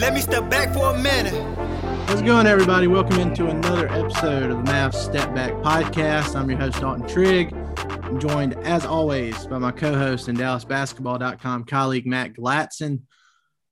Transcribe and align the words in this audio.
Let 0.00 0.14
me 0.14 0.22
step 0.22 0.48
back 0.48 0.72
for 0.72 0.94
a 0.94 0.98
minute. 0.98 1.34
How's 2.08 2.22
it 2.22 2.24
going, 2.24 2.46
everybody? 2.46 2.86
Welcome 2.86 3.20
into 3.20 3.48
another 3.48 3.86
episode 3.90 4.50
of 4.50 4.64
the 4.64 4.72
Mavs 4.72 4.94
Step 4.94 5.34
Back 5.34 5.52
Podcast. 5.56 6.34
I'm 6.34 6.48
your 6.48 6.58
host, 6.58 6.80
Dalton 6.80 7.06
Trigg. 7.06 7.52
I'm 8.02 8.18
joined, 8.18 8.54
as 8.66 8.86
always, 8.86 9.46
by 9.46 9.58
my 9.58 9.70
co-host 9.70 10.28
and 10.28 10.38
DallasBasketball.com 10.38 11.64
colleague 11.64 12.06
Matt 12.06 12.32
Galatzan. 12.32 13.02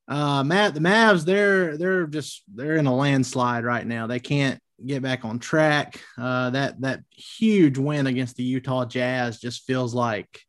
Uh, 0.07 0.45
Matt, 0.45 0.75
the 0.75 0.81
Mavs, 0.81 1.25
they're 1.25 1.79
they're 1.79 2.07
just 2.07 2.43
they're 2.55 2.77
in 2.77 2.87
a 2.87 2.95
landslide 2.95 3.65
right 3.65 3.87
now. 3.87 4.07
They 4.07 4.21
can't 4.21 4.61
get 4.85 5.01
back 5.01 5.25
on 5.25 5.39
track. 5.39 5.99
Uh, 6.19 6.51
that 6.51 6.79
that 6.83 7.05
huge 7.11 7.79
win 7.79 8.07
against 8.07 8.37
the 8.37 8.45
Utah 8.45 8.85
Jazz 8.85 9.41
just 9.41 9.65
feels 9.65 9.95
like 9.95 10.43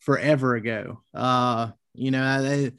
forever 0.00 0.56
ago. 0.56 1.00
Uh, 1.14 1.70
you 1.94 2.10
know, 2.10 2.42
they 2.42 2.72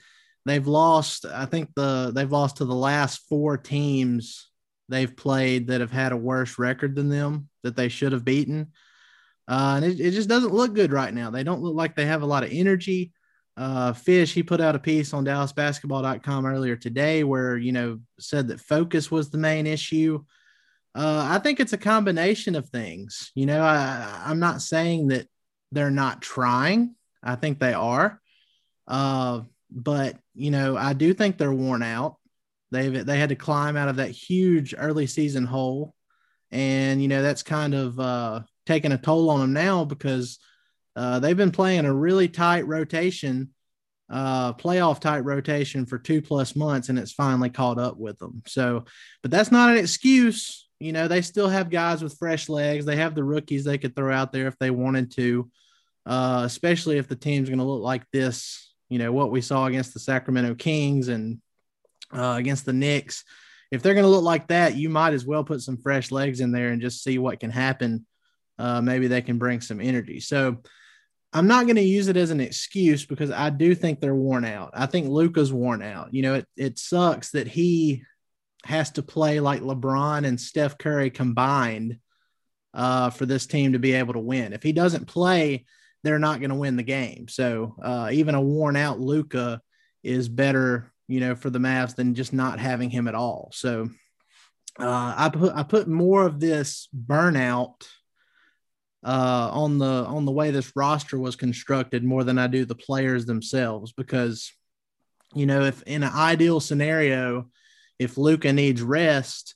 they've 0.47 0.67
lost. 0.67 1.25
I 1.25 1.45
think 1.45 1.73
the 1.75 2.11
they've 2.13 2.31
lost 2.31 2.57
to 2.57 2.65
the 2.65 2.75
last 2.75 3.27
four 3.27 3.57
teams 3.57 4.49
they've 4.89 5.15
played 5.15 5.67
that 5.67 5.81
have 5.81 5.91
had 5.91 6.11
a 6.11 6.17
worse 6.17 6.57
record 6.57 6.95
than 6.95 7.09
them 7.09 7.49
that 7.63 7.75
they 7.75 7.89
should 7.89 8.13
have 8.13 8.25
beaten. 8.25 8.71
Uh, 9.47 9.73
and 9.77 9.85
it, 9.85 9.99
it 9.99 10.11
just 10.11 10.29
doesn't 10.29 10.53
look 10.53 10.73
good 10.73 10.91
right 10.91 11.13
now. 11.13 11.29
They 11.29 11.43
don't 11.43 11.61
look 11.61 11.75
like 11.75 11.95
they 11.95 12.05
have 12.05 12.21
a 12.21 12.27
lot 12.27 12.43
of 12.43 12.51
energy. 12.51 13.11
Uh, 13.55 13.91
Fish, 13.93 14.33
he 14.33 14.43
put 14.43 14.61
out 14.61 14.75
a 14.75 14.79
piece 14.79 15.13
on 15.13 15.25
DallasBasketball.com 15.25 16.45
earlier 16.45 16.75
today 16.75 17.23
where, 17.23 17.57
you 17.57 17.71
know, 17.71 17.99
said 18.19 18.47
that 18.47 18.59
focus 18.59 19.09
was 19.09 19.29
the 19.29 19.37
main 19.37 19.65
issue. 19.65 20.23
Uh, 20.93 21.27
I 21.31 21.39
think 21.39 21.59
it's 21.59 21.73
a 21.73 21.77
combination 21.77 22.55
of 22.55 22.69
things. 22.69 23.31
You 23.35 23.45
know, 23.45 23.61
I, 23.61 24.23
I'm 24.25 24.39
not 24.39 24.61
saying 24.61 25.07
that 25.07 25.27
they're 25.71 25.91
not 25.91 26.21
trying. 26.21 26.95
I 27.23 27.35
think 27.35 27.59
they 27.59 27.73
are. 27.73 28.21
But 29.69 30.17
you 30.33 30.51
know, 30.51 30.77
I 30.77 30.93
do 30.93 31.13
think 31.13 31.37
they're 31.37 31.51
worn 31.51 31.83
out. 31.83 32.15
They've 32.71 33.05
they 33.05 33.19
had 33.19 33.29
to 33.29 33.35
climb 33.35 33.77
out 33.77 33.89
of 33.89 33.97
that 33.97 34.11
huge 34.11 34.73
early 34.77 35.07
season 35.07 35.45
hole, 35.45 35.93
and 36.51 37.01
you 37.01 37.07
know 37.07 37.21
that's 37.21 37.43
kind 37.43 37.73
of 37.73 37.99
uh, 37.99 38.41
taking 38.65 38.91
a 38.91 38.97
toll 38.97 39.29
on 39.29 39.39
them 39.39 39.53
now 39.53 39.85
because 39.85 40.39
uh, 40.95 41.19
they've 41.19 41.37
been 41.37 41.51
playing 41.51 41.85
a 41.85 41.93
really 41.93 42.27
tight 42.27 42.67
rotation, 42.67 43.53
uh, 44.09 44.53
playoff 44.53 44.99
tight 44.99 45.19
rotation 45.19 45.85
for 45.85 45.97
two 45.97 46.21
plus 46.21 46.55
months, 46.55 46.89
and 46.89 46.99
it's 46.99 47.13
finally 47.13 47.49
caught 47.49 47.79
up 47.79 47.97
with 47.97 48.17
them. 48.19 48.41
So, 48.45 48.85
but 49.21 49.31
that's 49.31 49.51
not 49.51 49.71
an 49.71 49.77
excuse. 49.77 50.67
You 50.79 50.93
know, 50.93 51.07
they 51.07 51.21
still 51.21 51.49
have 51.49 51.69
guys 51.69 52.03
with 52.03 52.17
fresh 52.17 52.49
legs. 52.49 52.85
They 52.85 52.97
have 52.97 53.15
the 53.15 53.23
rookies 53.23 53.63
they 53.63 53.77
could 53.77 53.95
throw 53.95 54.13
out 54.13 54.31
there 54.31 54.47
if 54.47 54.57
they 54.59 54.69
wanted 54.69 55.11
to 55.15 55.49
uh, 56.07 56.43
especially 56.45 56.97
if 56.97 57.07
the 57.07 57.15
team's 57.15 57.49
going 57.49 57.59
to 57.59 57.65
look 57.65 57.83
like 57.83 58.09
this. 58.11 58.66
You 58.89 58.99
know 58.99 59.11
what 59.11 59.31
we 59.31 59.41
saw 59.41 59.65
against 59.65 59.93
the 59.93 59.99
Sacramento 59.99 60.55
Kings 60.55 61.07
and 61.07 61.41
uh, 62.13 62.35
against 62.37 62.65
the 62.65 62.73
Knicks. 62.73 63.23
If 63.71 63.81
they're 63.81 63.93
going 63.93 64.05
to 64.05 64.09
look 64.09 64.23
like 64.23 64.47
that, 64.47 64.75
you 64.75 64.89
might 64.89 65.13
as 65.13 65.25
well 65.25 65.43
put 65.43 65.61
some 65.61 65.77
fresh 65.77 66.11
legs 66.11 66.39
in 66.39 66.51
there 66.51 66.69
and 66.69 66.81
just 66.81 67.03
see 67.03 67.17
what 67.17 67.39
can 67.39 67.51
happen. 67.51 68.05
Uh, 68.57 68.81
maybe 68.81 69.07
they 69.07 69.21
can 69.21 69.37
bring 69.37 69.59
some 69.59 69.81
energy. 69.81 70.19
So 70.21 70.61
I'm 71.33 71.47
not 71.47 71.65
going 71.65 71.75
to 71.75 71.81
use 71.81 72.07
it 72.07 72.17
as 72.17 72.31
an 72.31 72.39
excuse 72.39 73.05
because 73.05 73.29
I 73.29 73.49
do 73.49 73.75
think 73.75 73.99
they're 73.99 74.15
worn 74.15 74.45
out. 74.45 74.71
I 74.73 74.85
think 74.85 75.07
Luka's 75.07 75.51
worn 75.51 75.81
out. 75.81 76.13
You 76.13 76.21
know, 76.21 76.33
it 76.35 76.47
it 76.55 76.79
sucks 76.79 77.31
that 77.31 77.47
he 77.47 78.03
has 78.63 78.91
to 78.91 79.03
play 79.03 79.39
like 79.39 79.61
LeBron 79.61 80.25
and 80.25 80.39
Steph 80.39 80.77
Curry 80.77 81.09
combined 81.09 81.99
uh, 82.73 83.09
for 83.09 83.25
this 83.25 83.45
team 83.45 83.73
to 83.73 83.79
be 83.79 83.93
able 83.93 84.13
to 84.13 84.19
win. 84.19 84.53
If 84.53 84.63
he 84.63 84.71
doesn't 84.71 85.07
play, 85.07 85.65
they're 86.07 86.19
not 86.19 86.39
going 86.39 86.51
to 86.51 86.55
win 86.55 86.77
the 86.77 86.83
game. 86.83 87.27
So 87.27 87.75
uh, 87.83 88.09
even 88.13 88.33
a 88.33 88.41
worn 88.41 88.77
out 88.77 89.01
Luka 89.01 89.61
is 90.03 90.29
better, 90.29 90.91
you 91.09 91.19
know, 91.19 91.35
for 91.35 91.49
the 91.49 91.59
Mavs 91.59 91.95
than 91.95 92.15
just 92.15 92.31
not 92.31 92.59
having 92.59 92.89
him 92.89 93.09
at 93.09 93.15
all. 93.15 93.49
So 93.53 93.89
uh, 94.79 95.13
I 95.17 95.29
put 95.29 95.53
I 95.53 95.63
put 95.63 95.87
more 95.87 96.25
of 96.25 96.39
this 96.39 96.87
burnout 96.95 97.85
uh, 99.03 99.49
on 99.51 99.79
the 99.79 100.05
on 100.05 100.23
the 100.23 100.31
way 100.31 100.51
this 100.51 100.71
roster 100.75 101.19
was 101.19 101.35
constructed 101.35 102.03
more 102.03 102.23
than 102.23 102.37
I 102.37 102.47
do 102.47 102.63
the 102.63 102.75
players 102.75 103.25
themselves 103.25 103.91
because 103.91 104.51
you 105.33 105.45
know 105.45 105.63
if 105.63 105.81
in 105.83 106.03
an 106.03 106.13
ideal 106.13 106.59
scenario 106.59 107.49
if 107.99 108.17
Luka 108.17 108.53
needs 108.53 108.81
rest 108.81 109.55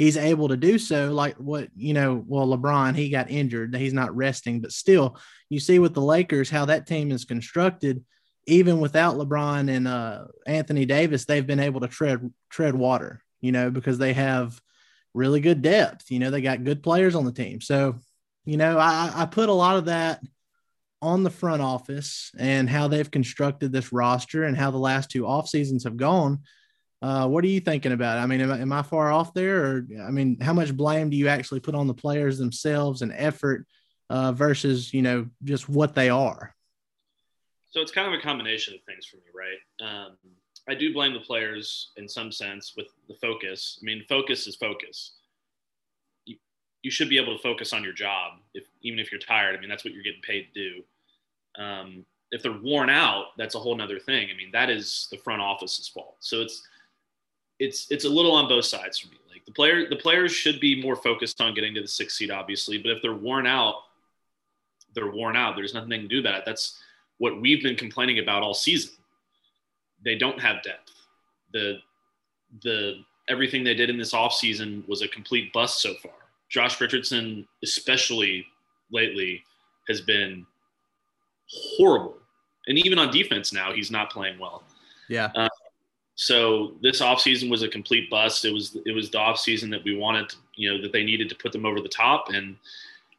he's 0.00 0.16
able 0.16 0.48
to 0.48 0.56
do 0.56 0.78
so 0.78 1.12
like 1.12 1.34
what 1.36 1.68
you 1.76 1.92
know 1.92 2.24
well 2.26 2.46
lebron 2.46 2.96
he 2.96 3.10
got 3.10 3.30
injured 3.30 3.76
he's 3.76 3.92
not 3.92 4.16
resting. 4.16 4.60
But 4.60 4.72
still 4.72 5.18
you 5.50 5.60
see 5.60 5.78
with 5.78 5.92
the 5.92 6.00
lakers 6.00 6.48
how 6.48 6.64
that 6.64 6.86
team 6.86 7.12
is 7.12 7.24
constructed. 7.26 8.02
Even 8.46 8.80
without 8.80 9.16
lebron 9.16 9.70
and 9.70 9.86
uh, 9.86 10.24
anthony 10.46 10.86
davis 10.86 11.26
they've 11.26 11.46
been 11.46 11.60
able 11.60 11.82
to 11.82 11.88
tread 11.88 12.32
tread 12.48 12.74
water 12.74 13.22
you 13.42 13.52
know 13.52 13.70
because 13.70 13.98
they 13.98 14.14
have 14.14 14.58
really 15.12 15.40
good 15.40 15.60
depth 15.60 16.10
you 16.10 16.18
know 16.18 16.30
they 16.30 16.40
got 16.40 16.64
good 16.64 16.82
players 16.82 17.14
on 17.14 17.26
the 17.26 17.32
team. 17.32 17.60
So 17.60 17.96
you 18.46 18.56
know 18.56 18.78
i, 18.78 19.12
I 19.14 19.26
put 19.26 19.50
a 19.50 19.52
lot 19.52 19.76
of 19.76 19.84
that 19.84 20.22
on 21.02 21.22
the 21.22 21.30
front 21.30 21.60
office 21.60 22.30
and 22.38 22.68
how 22.68 22.88
they've 22.88 23.10
constructed 23.10 23.70
this 23.70 23.92
roster 23.92 24.44
and 24.44 24.56
how 24.56 24.70
the 24.70 24.78
last 24.78 25.10
two 25.10 25.26
off 25.26 25.48
seasons 25.48 25.84
have 25.84 25.96
gone. 25.96 26.40
Uh, 27.02 27.26
what 27.26 27.42
are 27.44 27.48
you 27.48 27.60
thinking 27.60 27.92
about? 27.92 28.18
I 28.18 28.26
mean, 28.26 28.40
am 28.42 28.52
I, 28.52 28.58
am 28.58 28.72
I 28.72 28.82
far 28.82 29.10
off 29.10 29.32
there? 29.32 29.64
Or, 29.64 29.86
I 30.02 30.10
mean, 30.10 30.38
how 30.40 30.52
much 30.52 30.76
blame 30.76 31.08
do 31.08 31.16
you 31.16 31.28
actually 31.28 31.60
put 31.60 31.74
on 31.74 31.86
the 31.86 31.94
players 31.94 32.36
themselves 32.36 33.00
and 33.00 33.12
effort 33.16 33.66
uh, 34.10 34.32
versus, 34.32 34.92
you 34.92 35.02
know, 35.02 35.26
just 35.42 35.68
what 35.68 35.94
they 35.94 36.10
are? 36.10 36.54
So 37.70 37.80
it's 37.80 37.92
kind 37.92 38.12
of 38.12 38.18
a 38.18 38.22
combination 38.22 38.74
of 38.74 38.80
things 38.82 39.06
for 39.06 39.16
me, 39.16 39.22
right? 39.34 39.88
Um, 39.88 40.16
I 40.68 40.74
do 40.74 40.92
blame 40.92 41.14
the 41.14 41.20
players 41.20 41.92
in 41.96 42.08
some 42.08 42.30
sense 42.30 42.74
with 42.76 42.88
the 43.08 43.14
focus. 43.14 43.78
I 43.80 43.84
mean, 43.84 44.04
focus 44.08 44.46
is 44.46 44.56
focus. 44.56 45.12
You, 46.26 46.36
you 46.82 46.90
should 46.90 47.08
be 47.08 47.16
able 47.16 47.34
to 47.34 47.42
focus 47.42 47.72
on 47.72 47.82
your 47.82 47.94
job, 47.94 48.34
if 48.52 48.64
even 48.82 48.98
if 48.98 49.10
you're 49.10 49.20
tired. 49.20 49.56
I 49.56 49.60
mean, 49.60 49.70
that's 49.70 49.84
what 49.84 49.94
you're 49.94 50.02
getting 50.02 50.20
paid 50.20 50.48
to 50.52 50.60
do. 50.60 51.62
Um, 51.62 52.04
if 52.30 52.42
they're 52.42 52.60
worn 52.60 52.90
out, 52.90 53.28
that's 53.38 53.54
a 53.54 53.58
whole 53.58 53.74
nother 53.74 53.98
thing. 53.98 54.28
I 54.32 54.36
mean, 54.36 54.50
that 54.52 54.68
is 54.68 55.08
the 55.10 55.18
front 55.18 55.40
office's 55.40 55.88
fault. 55.88 56.16
So 56.20 56.42
it's 56.42 56.62
it's 57.60 57.86
it's 57.90 58.04
a 58.04 58.08
little 58.08 58.32
on 58.32 58.48
both 58.48 58.64
sides 58.64 58.98
for 58.98 59.08
me. 59.08 59.18
Like 59.30 59.44
the 59.44 59.52
player 59.52 59.88
the 59.88 59.96
players 59.96 60.32
should 60.32 60.58
be 60.58 60.82
more 60.82 60.96
focused 60.96 61.40
on 61.40 61.54
getting 61.54 61.74
to 61.74 61.82
the 61.82 61.88
sixth 61.88 62.16
seed, 62.16 62.30
obviously. 62.30 62.78
But 62.78 62.90
if 62.90 63.02
they're 63.02 63.14
worn 63.14 63.46
out, 63.46 63.74
they're 64.94 65.12
worn 65.12 65.36
out. 65.36 65.54
There's 65.54 65.74
nothing 65.74 65.90
they 65.90 65.98
can 65.98 66.08
do 66.08 66.18
about 66.18 66.38
it. 66.38 66.42
That's 66.44 66.82
what 67.18 67.40
we've 67.40 67.62
been 67.62 67.76
complaining 67.76 68.18
about 68.18 68.42
all 68.42 68.54
season. 68.54 68.92
They 70.02 70.16
don't 70.16 70.40
have 70.40 70.62
depth. 70.62 70.90
The 71.52 71.78
the 72.62 73.04
everything 73.28 73.62
they 73.62 73.74
did 73.74 73.90
in 73.90 73.98
this 73.98 74.12
offseason 74.12 74.88
was 74.88 75.02
a 75.02 75.08
complete 75.08 75.52
bust 75.52 75.80
so 75.80 75.94
far. 75.94 76.12
Josh 76.48 76.80
Richardson, 76.80 77.46
especially 77.62 78.46
lately, 78.90 79.44
has 79.86 80.00
been 80.00 80.46
horrible. 81.46 82.16
And 82.66 82.78
even 82.78 82.98
on 82.98 83.12
defense 83.12 83.52
now, 83.52 83.72
he's 83.72 83.90
not 83.90 84.10
playing 84.10 84.38
well. 84.38 84.64
Yeah. 85.08 85.28
Uh, 85.34 85.48
so 86.20 86.74
this 86.82 87.00
offseason 87.00 87.48
was 87.48 87.62
a 87.62 87.68
complete 87.68 88.10
bust. 88.10 88.44
It 88.44 88.52
was 88.52 88.76
it 88.84 88.92
was 88.92 89.08
the 89.10 89.16
offseason 89.16 89.70
that 89.70 89.82
we 89.82 89.96
wanted, 89.96 90.28
to, 90.28 90.36
you 90.54 90.70
know, 90.70 90.82
that 90.82 90.92
they 90.92 91.02
needed 91.02 91.30
to 91.30 91.34
put 91.34 91.50
them 91.50 91.64
over 91.64 91.80
the 91.80 91.88
top, 91.88 92.28
and 92.28 92.56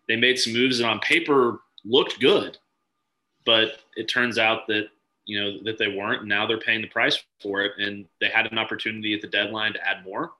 they 0.08 0.16
made 0.16 0.38
some 0.38 0.54
moves 0.54 0.78
that 0.78 0.86
on 0.86 1.00
paper 1.00 1.62
looked 1.84 2.20
good, 2.20 2.60
but 3.44 3.80
it 3.96 4.08
turns 4.08 4.38
out 4.38 4.68
that 4.68 4.90
you 5.26 5.44
know 5.44 5.64
that 5.64 5.80
they 5.80 5.88
weren't. 5.88 6.20
And 6.20 6.30
now 6.30 6.46
they're 6.46 6.60
paying 6.60 6.84
the 6.84 6.90
price 6.90 7.24
for 7.42 7.64
it, 7.64 7.72
and 7.80 8.06
they 8.20 8.30
had 8.30 8.46
an 8.52 8.60
opportunity 8.60 9.16
at 9.16 9.22
the 9.22 9.28
deadline 9.28 9.74
to 9.74 9.88
add 9.88 10.06
more, 10.06 10.34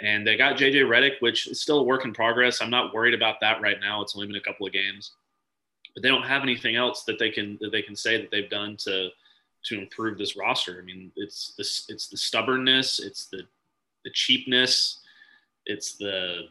and 0.00 0.26
they 0.26 0.38
got 0.38 0.56
JJ 0.56 0.86
Redick, 0.86 1.20
which 1.20 1.46
is 1.46 1.60
still 1.60 1.80
a 1.80 1.84
work 1.84 2.06
in 2.06 2.14
progress. 2.14 2.62
I'm 2.62 2.70
not 2.70 2.94
worried 2.94 3.12
about 3.12 3.38
that 3.42 3.60
right 3.60 3.78
now. 3.78 4.00
It's 4.00 4.16
only 4.16 4.28
been 4.28 4.36
a 4.36 4.40
couple 4.40 4.66
of 4.66 4.72
games, 4.72 5.12
but 5.92 6.02
they 6.02 6.08
don't 6.08 6.22
have 6.22 6.40
anything 6.40 6.74
else 6.74 7.04
that 7.04 7.18
they 7.18 7.28
can 7.28 7.58
that 7.60 7.70
they 7.70 7.82
can 7.82 7.96
say 7.96 8.16
that 8.16 8.30
they've 8.30 8.48
done 8.48 8.78
to 8.78 9.10
to 9.64 9.78
improve 9.78 10.18
this 10.18 10.36
roster. 10.36 10.78
I 10.80 10.84
mean, 10.84 11.12
it's 11.16 11.54
this 11.56 11.86
it's 11.88 12.08
the 12.08 12.16
stubbornness, 12.16 12.98
it's 12.98 13.26
the 13.26 13.42
the 14.04 14.10
cheapness, 14.10 15.00
it's 15.66 15.96
the 15.96 16.48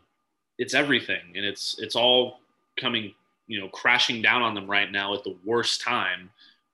it's 0.58 0.74
everything, 0.74 1.22
and 1.36 1.46
it's 1.46 1.78
it's 1.80 1.96
all 1.96 2.40
coming 2.80 3.14
you 3.48 3.60
know 3.60 3.68
crashing 3.70 4.22
down 4.22 4.42
on 4.42 4.56
them 4.56 4.70
right 4.70 4.92
now 4.92 5.14
at 5.14 5.24
the 5.24 5.36
worst 5.46 5.82
time 5.82 6.30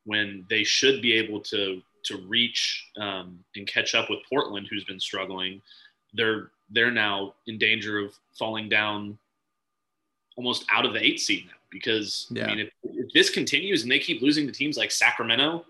when 0.05 0.45
they 0.49 0.63
should 0.63 1.01
be 1.01 1.13
able 1.13 1.39
to 1.41 1.81
to 2.03 2.17
reach 2.27 2.85
um, 2.97 3.39
and 3.55 3.67
catch 3.67 3.93
up 3.93 4.09
with 4.09 4.19
Portland, 4.29 4.67
who's 4.69 4.85
been 4.85 4.99
struggling. 4.99 5.61
They're 6.13 6.51
they're 6.69 6.91
now 6.91 7.35
in 7.47 7.57
danger 7.57 7.99
of 7.99 8.13
falling 8.37 8.69
down 8.69 9.17
almost 10.35 10.65
out 10.71 10.85
of 10.85 10.93
the 10.93 11.03
eight 11.03 11.19
seed 11.19 11.45
now 11.47 11.53
because 11.71 12.27
yeah. 12.29 12.45
I 12.45 12.47
mean 12.47 12.59
if, 12.59 12.69
if 12.83 13.13
this 13.13 13.29
continues 13.29 13.83
and 13.83 13.91
they 13.91 13.99
keep 13.99 14.21
losing 14.21 14.45
to 14.45 14.53
teams 14.53 14.77
like 14.77 14.91
Sacramento 14.91 15.65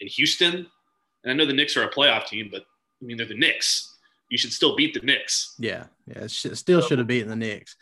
in 0.00 0.08
Houston. 0.08 0.66
And 1.24 1.32
I 1.32 1.34
know 1.34 1.46
the 1.46 1.52
Knicks 1.52 1.76
are 1.76 1.84
a 1.84 1.90
playoff 1.90 2.26
team, 2.26 2.48
but 2.50 2.62
I 2.62 3.04
mean, 3.04 3.16
they're 3.16 3.26
the 3.26 3.34
Knicks. 3.34 3.96
You 4.30 4.38
should 4.38 4.52
still 4.52 4.76
beat 4.76 4.94
the 4.94 5.00
Knicks. 5.00 5.54
Yeah. 5.58 5.84
Yeah. 6.06 6.24
It 6.24 6.30
still 6.30 6.82
should 6.82 6.98
have 6.98 7.08
beaten 7.08 7.28
the 7.28 7.36
Knicks. 7.36 7.76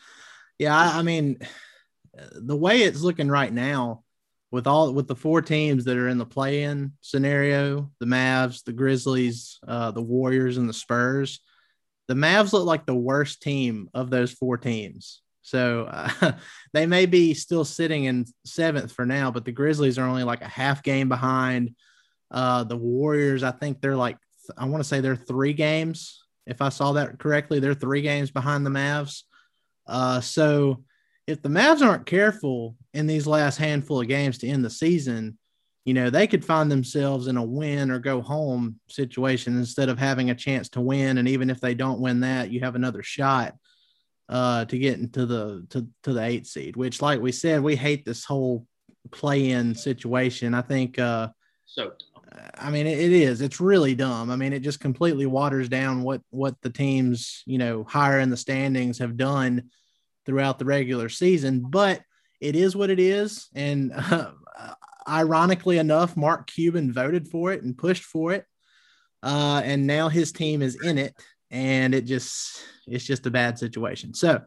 Yeah. 0.58 0.76
I, 0.76 0.98
I 0.98 1.02
mean, 1.02 1.38
the 2.32 2.56
way 2.56 2.82
it's 2.82 3.02
looking 3.02 3.28
right 3.28 3.52
now 3.52 4.02
with 4.50 4.66
all 4.66 4.92
with 4.92 5.08
the 5.08 5.16
four 5.16 5.42
teams 5.42 5.84
that 5.84 5.96
are 5.96 6.08
in 6.08 6.18
the 6.18 6.26
play-in 6.26 6.92
scenario 7.00 7.90
the 8.00 8.06
mavs 8.06 8.64
the 8.64 8.72
grizzlies 8.72 9.58
uh, 9.66 9.90
the 9.90 10.02
warriors 10.02 10.56
and 10.56 10.68
the 10.68 10.72
spurs 10.74 11.40
the 12.08 12.14
mavs 12.14 12.52
look 12.52 12.64
like 12.64 12.86
the 12.86 12.94
worst 12.94 13.42
team 13.42 13.90
of 13.92 14.08
those 14.10 14.32
four 14.32 14.56
teams 14.56 15.20
so 15.42 15.84
uh, 15.90 16.32
they 16.72 16.86
may 16.86 17.06
be 17.06 17.34
still 17.34 17.64
sitting 17.64 18.04
in 18.04 18.24
seventh 18.44 18.92
for 18.92 19.04
now 19.04 19.30
but 19.30 19.44
the 19.44 19.52
grizzlies 19.52 19.98
are 19.98 20.06
only 20.06 20.24
like 20.24 20.42
a 20.42 20.48
half 20.48 20.82
game 20.82 21.08
behind 21.08 21.74
uh, 22.30 22.64
the 22.64 22.76
Warriors, 22.76 23.42
I 23.42 23.52
think 23.52 23.80
they're 23.80 23.96
like, 23.96 24.16
I 24.56 24.66
want 24.66 24.82
to 24.82 24.88
say 24.88 25.00
they're 25.00 25.16
three 25.16 25.52
games. 25.52 26.22
If 26.46 26.62
I 26.62 26.68
saw 26.68 26.92
that 26.92 27.18
correctly, 27.18 27.58
they're 27.58 27.74
three 27.74 28.02
games 28.02 28.30
behind 28.30 28.64
the 28.64 28.70
Mavs. 28.70 29.22
Uh, 29.86 30.20
so 30.20 30.84
if 31.26 31.42
the 31.42 31.48
Mavs 31.48 31.82
aren't 31.82 32.06
careful 32.06 32.76
in 32.94 33.06
these 33.06 33.26
last 33.26 33.56
handful 33.56 34.00
of 34.00 34.08
games 34.08 34.38
to 34.38 34.48
end 34.48 34.64
the 34.64 34.70
season, 34.70 35.38
you 35.84 35.94
know, 35.94 36.10
they 36.10 36.26
could 36.26 36.44
find 36.44 36.70
themselves 36.70 37.28
in 37.28 37.36
a 37.36 37.44
win 37.44 37.90
or 37.90 37.98
go 37.98 38.20
home 38.20 38.80
situation 38.88 39.56
instead 39.56 39.88
of 39.88 39.98
having 39.98 40.30
a 40.30 40.34
chance 40.34 40.68
to 40.70 40.80
win. 40.80 41.18
And 41.18 41.28
even 41.28 41.48
if 41.48 41.60
they 41.60 41.74
don't 41.74 42.00
win 42.00 42.20
that, 42.20 42.50
you 42.50 42.60
have 42.60 42.74
another 42.74 43.02
shot 43.02 43.54
uh, 44.28 44.64
to 44.64 44.78
get 44.78 44.98
into 44.98 45.26
the 45.26 45.64
to, 45.70 45.86
to 46.02 46.12
the 46.12 46.22
eight 46.22 46.46
seed, 46.46 46.76
which 46.76 47.00
like 47.00 47.20
we 47.20 47.30
said, 47.30 47.62
we 47.62 47.76
hate 47.76 48.04
this 48.04 48.24
whole 48.24 48.66
play 49.12 49.50
in 49.50 49.74
situation. 49.74 50.54
I 50.54 50.62
think 50.62 50.98
uh, 50.98 51.28
so 51.66 51.92
I 52.58 52.70
mean, 52.70 52.86
it, 52.86 53.12
is. 53.12 53.40
It's 53.40 53.60
really 53.60 53.94
dumb. 53.94 54.30
I 54.30 54.36
mean, 54.36 54.52
it 54.52 54.60
just 54.60 54.80
completely 54.80 55.26
waters 55.26 55.68
down 55.68 56.02
what 56.02 56.20
what 56.30 56.54
the 56.62 56.70
teams, 56.70 57.42
you 57.46 57.58
know, 57.58 57.84
higher 57.84 58.20
in 58.20 58.30
the 58.30 58.36
standings 58.36 58.98
have 58.98 59.16
done 59.16 59.70
throughout 60.24 60.58
the 60.58 60.64
regular 60.64 61.08
season. 61.08 61.64
But 61.68 62.02
it 62.40 62.56
is 62.56 62.76
what 62.76 62.90
it 62.90 63.00
is, 63.00 63.48
and 63.54 63.92
uh, 63.94 64.30
ironically 65.08 65.78
enough, 65.78 66.16
Mark 66.16 66.46
Cuban 66.48 66.92
voted 66.92 67.28
for 67.28 67.52
it 67.52 67.62
and 67.62 67.76
pushed 67.76 68.04
for 68.04 68.32
it, 68.32 68.44
uh, 69.22 69.62
and 69.64 69.86
now 69.86 70.08
his 70.08 70.32
team 70.32 70.62
is 70.62 70.76
in 70.82 70.98
it, 70.98 71.14
and 71.50 71.94
it 71.94 72.04
just 72.04 72.62
it's 72.86 73.04
just 73.04 73.26
a 73.26 73.30
bad 73.30 73.58
situation. 73.58 74.14
So 74.14 74.42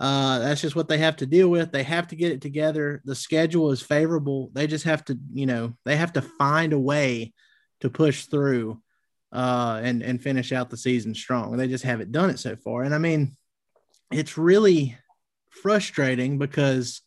uh, 0.00 0.38
that's 0.38 0.62
just 0.62 0.74
what 0.74 0.88
they 0.88 0.96
have 0.96 1.16
to 1.16 1.26
deal 1.26 1.50
with. 1.50 1.70
They 1.70 1.82
have 1.82 2.08
to 2.08 2.16
get 2.16 2.32
it 2.32 2.40
together. 2.40 3.02
The 3.04 3.14
schedule 3.14 3.70
is 3.70 3.82
favorable. 3.82 4.50
They 4.54 4.66
just 4.66 4.84
have 4.84 5.04
to, 5.04 5.18
you 5.34 5.44
know, 5.44 5.74
they 5.84 5.96
have 5.96 6.14
to 6.14 6.22
find 6.22 6.72
a 6.72 6.78
way 6.78 7.34
to 7.80 7.90
push 7.90 8.24
through 8.24 8.80
uh, 9.30 9.78
and 9.84 10.02
and 10.02 10.22
finish 10.22 10.52
out 10.52 10.70
the 10.70 10.76
season 10.78 11.14
strong. 11.14 11.56
They 11.56 11.68
just 11.68 11.84
haven't 11.84 12.12
done 12.12 12.30
it 12.30 12.38
so 12.38 12.56
far. 12.56 12.82
And 12.82 12.94
I 12.94 12.98
mean, 12.98 13.36
it's 14.10 14.38
really 14.38 14.96
frustrating 15.50 16.38
because 16.38 17.02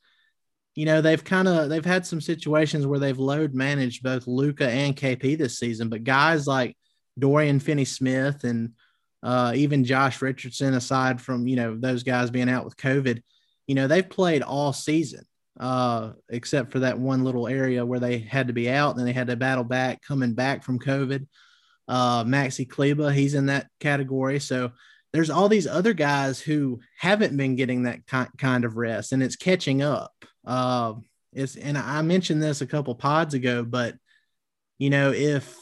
you 0.76 0.86
know 0.86 1.02
they've 1.02 1.24
kind 1.24 1.48
of 1.48 1.70
they've 1.70 1.84
had 1.84 2.06
some 2.06 2.22
situations 2.22 2.86
where 2.86 3.00
they've 3.00 3.18
load 3.18 3.56
managed 3.56 4.04
both 4.04 4.28
Luka 4.28 4.70
and 4.70 4.96
KP 4.96 5.36
this 5.36 5.58
season, 5.58 5.90
but 5.90 6.04
guys 6.04 6.46
like 6.46 6.78
Dorian 7.18 7.60
Finney-Smith 7.60 8.44
and 8.44 8.74
uh, 9.24 9.54
even 9.56 9.86
Josh 9.86 10.22
Richardson, 10.22 10.74
aside 10.74 11.22
from 11.22 11.48
you 11.48 11.56
know 11.56 11.78
those 11.78 12.04
guys 12.04 12.30
being 12.30 12.50
out 12.50 12.66
with 12.66 12.78
COVID, 12.78 13.22
you 13.68 13.76
know 13.76 13.88
they've 13.88 14.08
played 14.08 14.44
all 14.44 14.74
season 14.74 15.26
uh, 15.60 16.14
except 16.30 16.72
for 16.72 16.80
that 16.80 17.00
one 17.00 17.24
little 17.24 17.48
area 17.48 17.86
where 17.86 18.00
they 18.00 18.18
had 18.18 18.48
to 18.48 18.54
be 18.54 18.70
out 18.70 18.98
and 18.98 19.08
they 19.08 19.14
had 19.14 19.28
to 19.28 19.36
battle 19.36 19.64
back 19.64 20.02
coming 20.02 20.34
back 20.34 20.64
from 20.64 20.80
COVID. 20.80 21.28
Uh, 21.88 22.24
Maxi 22.24 22.68
Kleber, 22.68 23.12
he's 23.12 23.34
in 23.34 23.48
that 23.48 23.68
category. 23.80 24.40
So 24.40 24.72
there's 25.12 25.30
all 25.30 25.50
these 25.50 25.68
other 25.68 25.94
guys 25.94 26.40
who 26.40 26.80
haven't 26.98 27.38
been 27.38 27.56
getting 27.56 27.84
that 27.84 28.02
kind 28.38 28.66
of 28.66 28.78
rest, 28.78 29.12
and 29.12 29.22
it's 29.22 29.36
catching 29.36 29.82
up. 29.82 30.14
Uh, 30.46 30.96
it's 31.34 31.56
and 31.56 31.78
I 31.78 32.02
mentioned 32.02 32.42
this 32.42 32.62
a 32.62 32.68
couple 32.68 32.96
pods 32.96 33.34
ago, 33.34 33.64
but 33.64 33.96
you 34.80 34.90
know 34.90 35.12
if 35.12 35.56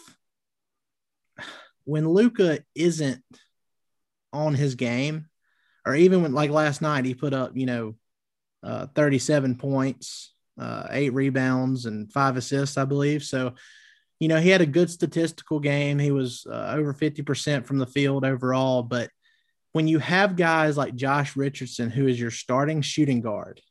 when 1.83 2.07
Luka 2.07 2.59
isn't 2.75 3.23
on 4.33 4.55
his 4.55 4.75
game, 4.75 5.27
or 5.85 5.95
even 5.95 6.21
when 6.21 6.33
like 6.33 6.49
last 6.49 6.81
night 6.81 7.05
he 7.05 7.13
put 7.13 7.33
up, 7.33 7.55
you 7.55 7.65
know, 7.65 7.95
uh, 8.63 8.87
37 8.95 9.55
points, 9.55 10.33
uh, 10.59 10.87
eight 10.91 11.13
rebounds, 11.13 11.85
and 11.85 12.11
five 12.11 12.37
assists, 12.37 12.77
I 12.77 12.85
believe. 12.85 13.23
So, 13.23 13.55
you 14.19 14.27
know, 14.27 14.39
he 14.39 14.49
had 14.49 14.61
a 14.61 14.67
good 14.67 14.89
statistical 14.89 15.59
game. 15.59 15.97
He 15.97 16.11
was 16.11 16.45
uh, 16.49 16.73
over 16.75 16.93
50% 16.93 17.65
from 17.65 17.79
the 17.79 17.87
field 17.87 18.23
overall. 18.23 18.83
But 18.83 19.09
when 19.71 19.87
you 19.87 19.99
have 19.99 20.35
guys 20.35 20.77
like 20.77 20.95
Josh 20.95 21.35
Richardson, 21.35 21.89
who 21.89 22.07
is 22.07 22.19
your 22.19 22.31
starting 22.31 22.81
shooting 22.81 23.21
guard, 23.21 23.61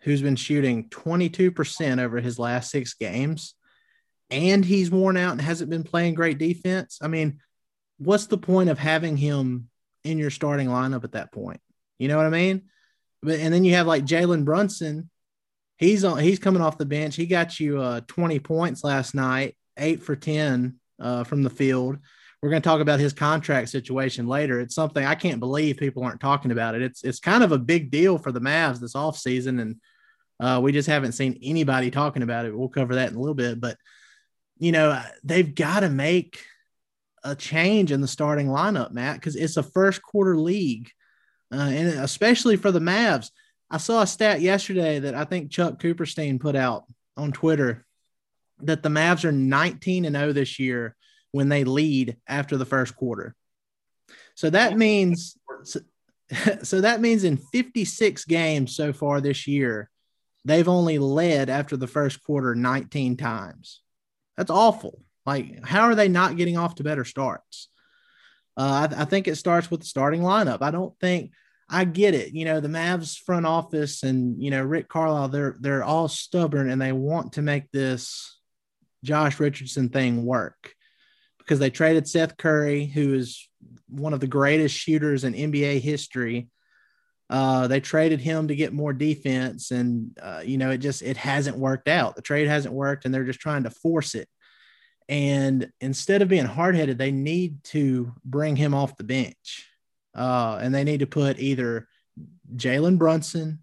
who's 0.00 0.22
been 0.22 0.36
shooting 0.36 0.88
22% 0.88 2.02
over 2.02 2.20
his 2.20 2.38
last 2.38 2.70
six 2.70 2.94
games, 2.94 3.54
and 4.30 4.64
he's 4.64 4.90
worn 4.90 5.16
out 5.16 5.32
and 5.32 5.40
hasn't 5.40 5.70
been 5.70 5.84
playing 5.84 6.14
great 6.14 6.38
defense. 6.38 6.98
I 7.00 7.08
mean, 7.08 7.40
what's 7.98 8.26
the 8.26 8.38
point 8.38 8.70
of 8.70 8.78
having 8.78 9.16
him 9.16 9.68
in 10.04 10.18
your 10.18 10.30
starting 10.30 10.68
lineup 10.68 11.04
at 11.04 11.12
that 11.12 11.32
point. 11.32 11.60
You 11.98 12.08
know 12.08 12.16
what 12.16 12.26
I 12.26 12.30
mean? 12.30 12.62
But 13.22 13.40
and 13.40 13.52
then 13.52 13.64
you 13.64 13.74
have 13.74 13.86
like 13.86 14.04
Jalen 14.04 14.44
Brunson, 14.44 15.10
he's 15.78 16.04
on. 16.04 16.18
He's 16.18 16.38
coming 16.38 16.62
off 16.62 16.78
the 16.78 16.86
bench. 16.86 17.16
He 17.16 17.26
got 17.26 17.58
you 17.58 17.80
uh, 17.80 18.00
20 18.06 18.38
points 18.40 18.84
last 18.84 19.14
night, 19.14 19.56
eight 19.78 20.02
for 20.02 20.14
10 20.14 20.78
uh, 21.00 21.24
from 21.24 21.42
the 21.42 21.50
field. 21.50 21.98
We're 22.42 22.50
going 22.50 22.60
to 22.60 22.68
talk 22.68 22.82
about 22.82 23.00
his 23.00 23.14
contract 23.14 23.70
situation 23.70 24.26
later. 24.26 24.60
It's 24.60 24.74
something 24.74 25.02
I 25.02 25.14
can't 25.14 25.40
believe 25.40 25.78
people 25.78 26.04
aren't 26.04 26.20
talking 26.20 26.50
about 26.50 26.74
it. 26.74 26.82
It's 26.82 27.02
it's 27.02 27.18
kind 27.18 27.42
of 27.42 27.52
a 27.52 27.58
big 27.58 27.90
deal 27.90 28.18
for 28.18 28.32
the 28.32 28.40
Mavs 28.40 28.80
this 28.80 28.92
offseason, 28.92 29.62
and 29.62 29.76
uh, 30.40 30.60
we 30.60 30.72
just 30.72 30.88
haven't 30.88 31.12
seen 31.12 31.38
anybody 31.42 31.90
talking 31.90 32.22
about 32.22 32.44
it. 32.44 32.56
We'll 32.56 32.68
cover 32.68 32.96
that 32.96 33.10
in 33.10 33.16
a 33.16 33.20
little 33.20 33.34
bit, 33.34 33.60
but 33.60 33.78
you 34.58 34.72
know 34.72 35.00
they've 35.22 35.54
got 35.54 35.80
to 35.80 35.88
make 35.88 36.44
a 37.24 37.34
change 37.34 37.90
in 37.90 38.00
the 38.00 38.08
starting 38.08 38.48
lineup, 38.48 38.92
Matt, 38.92 39.16
because 39.16 39.34
it's 39.34 39.56
a 39.56 39.62
first 39.62 40.02
quarter 40.02 40.36
league, 40.36 40.90
uh, 41.52 41.56
and 41.56 41.88
especially 42.00 42.56
for 42.56 42.70
the 42.70 42.80
Mavs. 42.80 43.30
I 43.70 43.78
saw 43.78 44.02
a 44.02 44.06
stat 44.06 44.40
yesterday 44.40 45.00
that 45.00 45.14
I 45.14 45.24
think 45.24 45.50
Chuck 45.50 45.80
Cooperstein 45.80 46.38
put 46.38 46.54
out 46.54 46.84
on 47.16 47.32
Twitter 47.32 47.86
that 48.60 48.82
the 48.82 48.88
Mavs 48.88 49.24
are 49.24 49.32
19 49.32 50.04
and 50.04 50.14
0 50.14 50.32
this 50.32 50.58
year 50.58 50.94
when 51.32 51.48
they 51.48 51.64
lead 51.64 52.16
after 52.28 52.56
the 52.56 52.66
first 52.66 52.94
quarter. 52.94 53.34
So 54.34 54.50
that 54.50 54.76
means 54.76 55.36
so, 55.64 55.80
so 56.62 56.80
that 56.80 57.00
means 57.00 57.24
in 57.24 57.36
56 57.36 58.24
games 58.26 58.76
so 58.76 58.92
far 58.92 59.20
this 59.20 59.46
year, 59.46 59.90
they've 60.44 60.68
only 60.68 60.98
led 60.98 61.48
after 61.48 61.76
the 61.76 61.86
first 61.86 62.22
quarter 62.22 62.54
19 62.54 63.16
times. 63.16 63.80
That's 64.36 64.50
awful. 64.50 65.03
Like, 65.26 65.64
how 65.64 65.82
are 65.82 65.94
they 65.94 66.08
not 66.08 66.36
getting 66.36 66.56
off 66.56 66.76
to 66.76 66.84
better 66.84 67.04
starts? 67.04 67.68
Uh, 68.56 68.88
I, 68.90 69.02
I, 69.02 69.04
think 69.04 69.26
it 69.26 69.36
starts 69.36 69.70
with 69.70 69.80
the 69.80 69.86
starting 69.86 70.20
lineup. 70.20 70.62
I 70.62 70.70
don't 70.70 70.96
think 71.00 71.32
I 71.68 71.84
get 71.84 72.14
it. 72.14 72.34
You 72.34 72.44
know, 72.44 72.60
the 72.60 72.68
Mavs 72.68 73.18
front 73.18 73.46
office 73.46 74.02
and 74.02 74.40
you 74.42 74.50
know 74.50 74.62
Rick 74.62 74.88
Carlisle, 74.88 75.28
they're 75.28 75.56
they're 75.60 75.84
all 75.84 76.08
stubborn 76.08 76.70
and 76.70 76.80
they 76.80 76.92
want 76.92 77.32
to 77.34 77.42
make 77.42 77.70
this 77.72 78.38
Josh 79.02 79.40
Richardson 79.40 79.88
thing 79.88 80.24
work 80.24 80.72
because 81.38 81.58
they 81.58 81.70
traded 81.70 82.08
Seth 82.08 82.36
Curry, 82.36 82.86
who 82.86 83.14
is 83.14 83.48
one 83.88 84.12
of 84.12 84.20
the 84.20 84.26
greatest 84.26 84.74
shooters 84.74 85.24
in 85.24 85.34
NBA 85.34 85.80
history. 85.80 86.48
Uh, 87.30 87.66
they 87.66 87.80
traded 87.80 88.20
him 88.20 88.48
to 88.48 88.54
get 88.54 88.72
more 88.72 88.92
defense, 88.92 89.70
and 89.70 90.16
uh, 90.22 90.42
you 90.44 90.58
know 90.58 90.70
it 90.70 90.78
just 90.78 91.02
it 91.02 91.16
hasn't 91.16 91.56
worked 91.56 91.88
out. 91.88 92.16
The 92.16 92.22
trade 92.22 92.46
hasn't 92.46 92.74
worked, 92.74 93.04
and 93.04 93.12
they're 93.12 93.24
just 93.24 93.40
trying 93.40 93.64
to 93.64 93.70
force 93.70 94.14
it. 94.14 94.28
And 95.08 95.70
instead 95.80 96.22
of 96.22 96.28
being 96.28 96.46
hard 96.46 96.76
headed, 96.76 96.98
they 96.98 97.12
need 97.12 97.62
to 97.64 98.12
bring 98.24 98.56
him 98.56 98.74
off 98.74 98.96
the 98.96 99.04
bench. 99.04 99.68
Uh, 100.14 100.58
and 100.62 100.74
they 100.74 100.84
need 100.84 101.00
to 101.00 101.06
put 101.06 101.38
either 101.38 101.88
Jalen 102.56 102.98
Brunson 102.98 103.62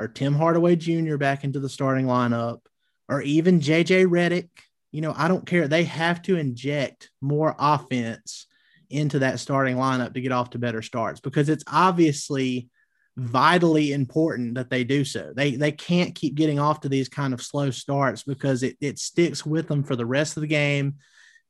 or 0.00 0.08
Tim 0.08 0.34
Hardaway 0.34 0.76
Jr. 0.76 1.16
back 1.16 1.44
into 1.44 1.60
the 1.60 1.68
starting 1.68 2.06
lineup 2.06 2.60
or 3.08 3.22
even 3.22 3.60
JJ 3.60 4.06
Redick. 4.06 4.48
You 4.90 5.00
know, 5.00 5.14
I 5.16 5.28
don't 5.28 5.46
care. 5.46 5.68
They 5.68 5.84
have 5.84 6.22
to 6.22 6.36
inject 6.36 7.10
more 7.20 7.54
offense 7.58 8.46
into 8.90 9.20
that 9.20 9.40
starting 9.40 9.76
lineup 9.76 10.14
to 10.14 10.20
get 10.20 10.32
off 10.32 10.50
to 10.50 10.58
better 10.58 10.82
starts 10.82 11.20
because 11.20 11.48
it's 11.48 11.64
obviously 11.66 12.68
vitally 13.16 13.92
important 13.92 14.54
that 14.54 14.70
they 14.70 14.84
do 14.84 15.04
so. 15.04 15.32
They 15.34 15.56
they 15.56 15.72
can't 15.72 16.14
keep 16.14 16.34
getting 16.34 16.58
off 16.58 16.80
to 16.80 16.88
these 16.88 17.08
kind 17.08 17.34
of 17.34 17.42
slow 17.42 17.70
starts 17.70 18.22
because 18.22 18.62
it, 18.62 18.76
it 18.80 18.98
sticks 18.98 19.44
with 19.44 19.68
them 19.68 19.84
for 19.84 19.96
the 19.96 20.06
rest 20.06 20.36
of 20.36 20.40
the 20.40 20.46
game. 20.46 20.96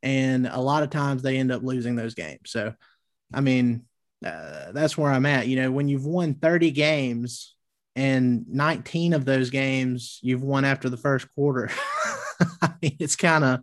And 0.03 0.47
a 0.47 0.61
lot 0.61 0.83
of 0.83 0.91
times 0.91 1.23
they 1.23 1.39
end 1.39 1.53
up 1.53 1.63
losing 1.63 1.95
those 1.95 2.15
games. 2.15 2.51
So, 2.51 2.75
I 3.33 3.41
mean, 3.41 3.85
uh, 4.25 4.73
that's 4.73 4.99
where 4.99 5.13
I'm 5.13 5.27
at. 5.27 5.47
You 5.47 5.57
know, 5.57 5.71
when 5.71 5.89
you've 5.89 6.05
won 6.05 6.35
30 6.35 6.73
games 6.73 7.55
and 7.95 8.45
19 8.49 9.13
of 9.13 9.25
those 9.25 9.51
games 9.51 10.19
you've 10.23 10.43
won 10.43 10.65
after 10.65 10.89
the 10.89 10.97
first 10.97 11.33
quarter, 11.35 11.71
I 12.63 12.73
mean, 12.83 12.97
it's 12.99 13.15
kind 13.15 13.45
of, 13.45 13.61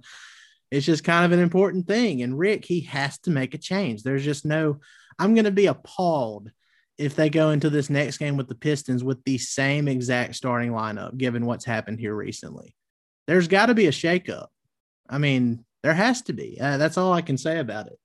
it's 0.72 0.86
just 0.86 1.04
kind 1.04 1.26
of 1.26 1.34
an 1.34 1.44
important 1.44 1.88
thing. 1.88 2.22
And 2.22 2.40
Rick, 2.40 2.64
he 2.64 2.82
has 2.82 3.18
to 3.20 3.32
make 3.32 3.54
a 3.54 3.58
change. 3.58 4.04
There's 4.04 4.24
just 4.24 4.46
no, 4.46 4.80
I'm 5.18 5.34
going 5.34 5.46
to 5.46 5.52
be 5.52 5.66
appalled 5.66 6.52
if 7.00 7.16
they 7.16 7.30
go 7.30 7.52
into 7.52 7.70
this 7.70 7.90
next 7.90 8.18
game 8.18 8.36
with 8.36 8.50
the 8.50 8.56
Pistons 8.56 9.06
with 9.06 9.24
the 9.24 9.38
same 9.38 9.88
exact 9.88 10.36
starting 10.36 10.72
lineup, 10.72 11.18
given 11.18 11.46
what's 11.46 11.64
happened 11.64 11.98
here 11.98 12.14
recently. 12.14 12.76
There's 13.26 13.48
got 13.48 13.68
to 13.68 13.74
be 13.74 13.88
a 13.88 13.92
shakeup. 13.92 14.48
I 15.10 15.18
mean, 15.18 15.64
there 15.82 15.94
has 15.94 16.22
to 16.24 16.34
be. 16.34 16.58
Uh, 16.60 16.78
that's 16.78 16.98
all 16.98 17.14
I 17.14 17.22
can 17.22 17.38
say 17.38 17.60
about 17.60 17.88
it. 17.88 17.98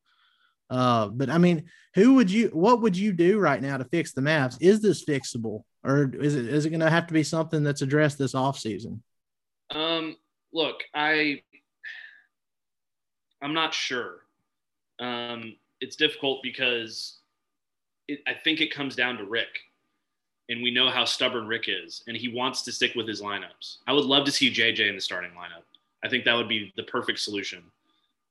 Uh, 0.70 1.08
but 1.08 1.28
I 1.28 1.38
mean, 1.38 1.64
who 1.94 2.14
would 2.14 2.30
you? 2.30 2.48
What 2.48 2.82
would 2.82 2.96
you 2.96 3.12
do 3.12 3.38
right 3.40 3.60
now 3.60 3.76
to 3.76 3.84
fix 3.84 4.12
the 4.12 4.20
Mavs? 4.20 4.56
Is 4.60 4.80
this 4.80 5.04
fixable, 5.04 5.64
or 5.82 6.10
is 6.14 6.36
it 6.36 6.46
is 6.46 6.64
it 6.64 6.70
going 6.70 6.80
to 6.80 6.90
have 6.90 7.08
to 7.08 7.14
be 7.14 7.24
something 7.24 7.64
that's 7.64 7.82
addressed 7.82 8.16
this 8.16 8.34
offseason? 8.34 9.00
Um, 9.70 10.16
look, 10.52 10.82
I 10.94 11.42
I'm 13.42 13.54
not 13.54 13.74
sure. 13.74 14.20
Um, 15.00 15.56
it's 15.80 15.96
difficult 15.96 16.42
because 16.42 17.18
it, 18.08 18.20
I 18.26 18.34
think 18.34 18.60
it 18.60 18.72
comes 18.72 18.96
down 18.96 19.16
to 19.18 19.24
Rick, 19.24 19.60
and 20.48 20.62
we 20.62 20.70
know 20.70 20.90
how 20.90 21.04
stubborn 21.04 21.46
Rick 21.46 21.64
is, 21.68 22.02
and 22.06 22.16
he 22.16 22.28
wants 22.28 22.62
to 22.62 22.72
stick 22.72 22.94
with 22.94 23.08
his 23.08 23.22
lineups. 23.22 23.78
I 23.86 23.92
would 23.92 24.04
love 24.04 24.24
to 24.26 24.32
see 24.32 24.52
JJ 24.52 24.88
in 24.88 24.94
the 24.94 25.00
starting 25.00 25.30
lineup. 25.30 25.64
I 26.04 26.08
think 26.08 26.24
that 26.24 26.34
would 26.34 26.48
be 26.48 26.72
the 26.76 26.82
perfect 26.84 27.18
solution. 27.18 27.62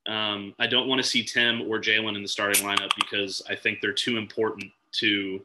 Um, 0.05 0.53
I 0.59 0.67
don't 0.67 0.87
want 0.87 1.01
to 1.01 1.07
see 1.07 1.23
Tim 1.23 1.61
or 1.63 1.79
Jalen 1.79 2.15
in 2.15 2.21
the 2.21 2.27
starting 2.27 2.63
lineup 2.63 2.91
because 2.95 3.41
I 3.49 3.55
think 3.55 3.79
they're 3.81 3.93
too 3.93 4.17
important 4.17 4.65
to 4.93 5.41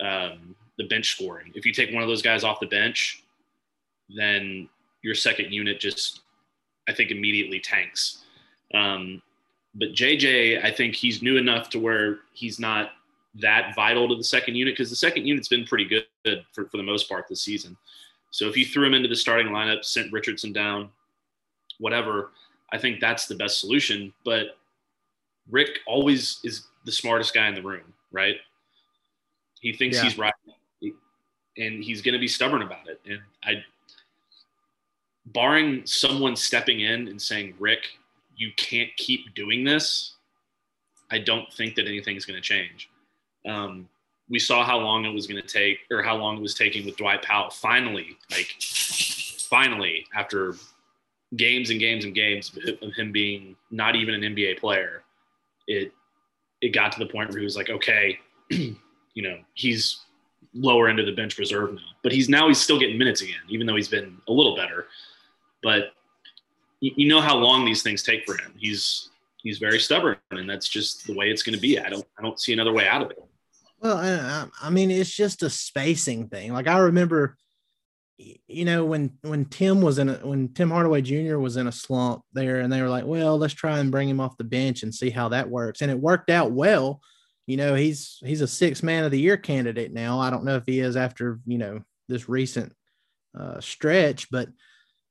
um, 0.00 0.56
the 0.78 0.88
bench 0.88 1.10
scoring. 1.14 1.52
If 1.54 1.66
you 1.66 1.72
take 1.72 1.92
one 1.92 2.02
of 2.02 2.08
those 2.08 2.22
guys 2.22 2.44
off 2.44 2.60
the 2.60 2.66
bench, 2.66 3.22
then 4.08 4.68
your 5.02 5.14
second 5.14 5.52
unit 5.52 5.80
just, 5.80 6.22
I 6.88 6.94
think, 6.94 7.10
immediately 7.10 7.60
tanks. 7.60 8.24
Um, 8.74 9.22
but 9.74 9.92
JJ, 9.92 10.64
I 10.64 10.70
think 10.70 10.94
he's 10.94 11.22
new 11.22 11.36
enough 11.36 11.68
to 11.70 11.78
where 11.78 12.20
he's 12.32 12.58
not 12.58 12.92
that 13.40 13.74
vital 13.74 14.08
to 14.08 14.16
the 14.16 14.24
second 14.24 14.54
unit 14.54 14.74
because 14.74 14.90
the 14.90 14.96
second 14.96 15.26
unit's 15.26 15.48
been 15.48 15.64
pretty 15.64 15.84
good 15.84 16.04
for, 16.52 16.66
for 16.66 16.76
the 16.76 16.82
most 16.82 17.08
part 17.08 17.26
this 17.28 17.42
season. 17.42 17.76
So 18.30 18.46
if 18.46 18.56
you 18.56 18.64
threw 18.64 18.86
him 18.86 18.94
into 18.94 19.08
the 19.08 19.16
starting 19.16 19.48
lineup, 19.48 19.84
sent 19.84 20.12
Richardson 20.12 20.52
down, 20.52 20.90
whatever, 21.78 22.32
I 22.72 22.78
think 22.78 23.00
that's 23.00 23.26
the 23.26 23.34
best 23.34 23.60
solution. 23.60 24.12
But 24.24 24.58
Rick 25.50 25.78
always 25.86 26.40
is 26.44 26.66
the 26.84 26.92
smartest 26.92 27.34
guy 27.34 27.48
in 27.48 27.54
the 27.54 27.62
room, 27.62 27.92
right? 28.12 28.36
He 29.60 29.72
thinks 29.72 29.96
yeah. 29.96 30.04
he's 30.04 30.18
right, 30.18 30.34
and 31.56 31.82
he's 31.82 32.02
going 32.02 32.12
to 32.12 32.18
be 32.18 32.28
stubborn 32.28 32.62
about 32.62 32.86
it. 32.88 33.00
And 33.06 33.20
I, 33.42 33.64
barring 35.26 35.84
someone 35.86 36.36
stepping 36.36 36.80
in 36.80 37.08
and 37.08 37.20
saying, 37.20 37.54
"Rick, 37.58 37.98
you 38.36 38.52
can't 38.56 38.90
keep 38.96 39.34
doing 39.34 39.64
this," 39.64 40.14
I 41.10 41.18
don't 41.18 41.52
think 41.54 41.74
that 41.76 41.86
anything's 41.86 42.24
going 42.24 42.40
to 42.40 42.42
change. 42.42 42.90
Um, 43.46 43.88
we 44.30 44.38
saw 44.38 44.64
how 44.64 44.78
long 44.78 45.04
it 45.04 45.12
was 45.12 45.26
going 45.26 45.40
to 45.40 45.48
take, 45.48 45.78
or 45.90 46.02
how 46.02 46.16
long 46.16 46.36
it 46.36 46.42
was 46.42 46.54
taking 46.54 46.84
with 46.84 46.96
Dwight 46.96 47.22
Powell. 47.22 47.50
Finally, 47.50 48.16
like, 48.30 48.54
finally, 49.48 50.06
after 50.14 50.54
games 51.36 51.70
and 51.70 51.80
games 51.80 52.04
and 52.04 52.14
games 52.14 52.56
of 52.82 52.92
him 52.94 53.12
being 53.12 53.56
not 53.70 53.96
even 53.96 54.14
an 54.14 54.34
NBA 54.34 54.58
player, 54.58 55.02
it 55.66 55.92
it 56.60 56.70
got 56.70 56.92
to 56.92 56.98
the 56.98 57.06
point 57.06 57.30
where 57.30 57.38
he 57.38 57.44
was 57.44 57.56
like, 57.56 57.70
okay, 57.70 58.18
you 58.50 58.76
know, 59.16 59.38
he's 59.54 60.00
lower 60.54 60.88
end 60.88 60.98
of 60.98 61.06
the 61.06 61.12
bench 61.12 61.38
reserve 61.38 61.74
now, 61.74 61.80
but 62.02 62.10
he's 62.12 62.28
now 62.28 62.48
he's 62.48 62.60
still 62.60 62.78
getting 62.78 62.98
minutes 62.98 63.22
again, 63.22 63.40
even 63.48 63.66
though 63.66 63.76
he's 63.76 63.88
been 63.88 64.16
a 64.28 64.32
little 64.32 64.56
better. 64.56 64.86
But 65.62 65.92
you, 66.80 66.92
you 66.96 67.08
know 67.08 67.20
how 67.20 67.36
long 67.36 67.64
these 67.64 67.82
things 67.82 68.02
take 68.02 68.24
for 68.24 68.34
him. 68.34 68.54
He's 68.56 69.10
he's 69.42 69.58
very 69.58 69.78
stubborn, 69.78 70.16
and 70.30 70.48
that's 70.48 70.68
just 70.68 71.06
the 71.06 71.14
way 71.14 71.30
it's 71.30 71.42
going 71.42 71.54
to 71.54 71.60
be. 71.60 71.78
I 71.78 71.88
don't 71.88 72.06
I 72.18 72.22
don't 72.22 72.40
see 72.40 72.52
another 72.52 72.72
way 72.72 72.86
out 72.86 73.02
of 73.02 73.10
it. 73.10 73.22
Well, 73.80 73.96
I, 73.96 74.46
I 74.60 74.70
mean, 74.70 74.90
it's 74.90 75.14
just 75.14 75.42
a 75.42 75.50
spacing 75.50 76.28
thing. 76.28 76.52
Like 76.52 76.66
I 76.66 76.78
remember 76.78 77.36
you 78.18 78.64
know 78.64 78.84
when 78.84 79.12
when 79.22 79.44
Tim 79.44 79.80
was 79.80 79.98
in 79.98 80.08
a, 80.08 80.14
when 80.14 80.48
Tim 80.52 80.70
Hardaway 80.70 81.02
Jr. 81.02 81.38
was 81.38 81.56
in 81.56 81.68
a 81.68 81.72
slump 81.72 82.22
there, 82.32 82.60
and 82.60 82.72
they 82.72 82.82
were 82.82 82.88
like, 82.88 83.06
"Well, 83.06 83.38
let's 83.38 83.54
try 83.54 83.78
and 83.78 83.92
bring 83.92 84.08
him 84.08 84.20
off 84.20 84.36
the 84.36 84.44
bench 84.44 84.82
and 84.82 84.94
see 84.94 85.10
how 85.10 85.28
that 85.28 85.48
works," 85.48 85.80
and 85.80 85.90
it 85.90 85.98
worked 85.98 86.30
out 86.30 86.50
well. 86.50 87.00
You 87.46 87.56
know, 87.56 87.74
he's 87.74 88.18
he's 88.24 88.40
a 88.40 88.48
six 88.48 88.82
man 88.82 89.04
of 89.04 89.12
the 89.12 89.20
year 89.20 89.36
candidate 89.36 89.92
now. 89.92 90.18
I 90.18 90.30
don't 90.30 90.44
know 90.44 90.56
if 90.56 90.66
he 90.66 90.80
is 90.80 90.96
after 90.96 91.38
you 91.46 91.58
know 91.58 91.80
this 92.08 92.28
recent 92.28 92.72
uh, 93.38 93.60
stretch, 93.60 94.30
but 94.30 94.48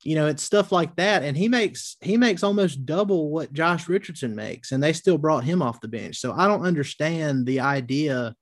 you 0.04 0.16
know 0.16 0.28
it's 0.28 0.44
stuff 0.44 0.74
like 0.74 0.96
that, 0.98 1.24
and 1.24 1.38
he 1.38 1.48
makes 1.48 1.96
he 2.02 2.18
makes 2.18 2.44
almost 2.44 2.86
double 2.86 3.30
what 3.30 3.54
Josh 3.54 3.88
Richardson 3.88 4.36
makes, 4.36 4.74
and 4.74 4.84
they 4.84 4.92
still 4.92 5.18
brought 5.18 5.46
him 5.46 5.62
off 5.62 5.82
the 5.82 5.88
bench. 5.88 6.18
So 6.18 6.34
I 6.34 6.46
don't 6.48 6.66
understand 6.66 7.46
the 7.46 7.62
idea 7.62 8.36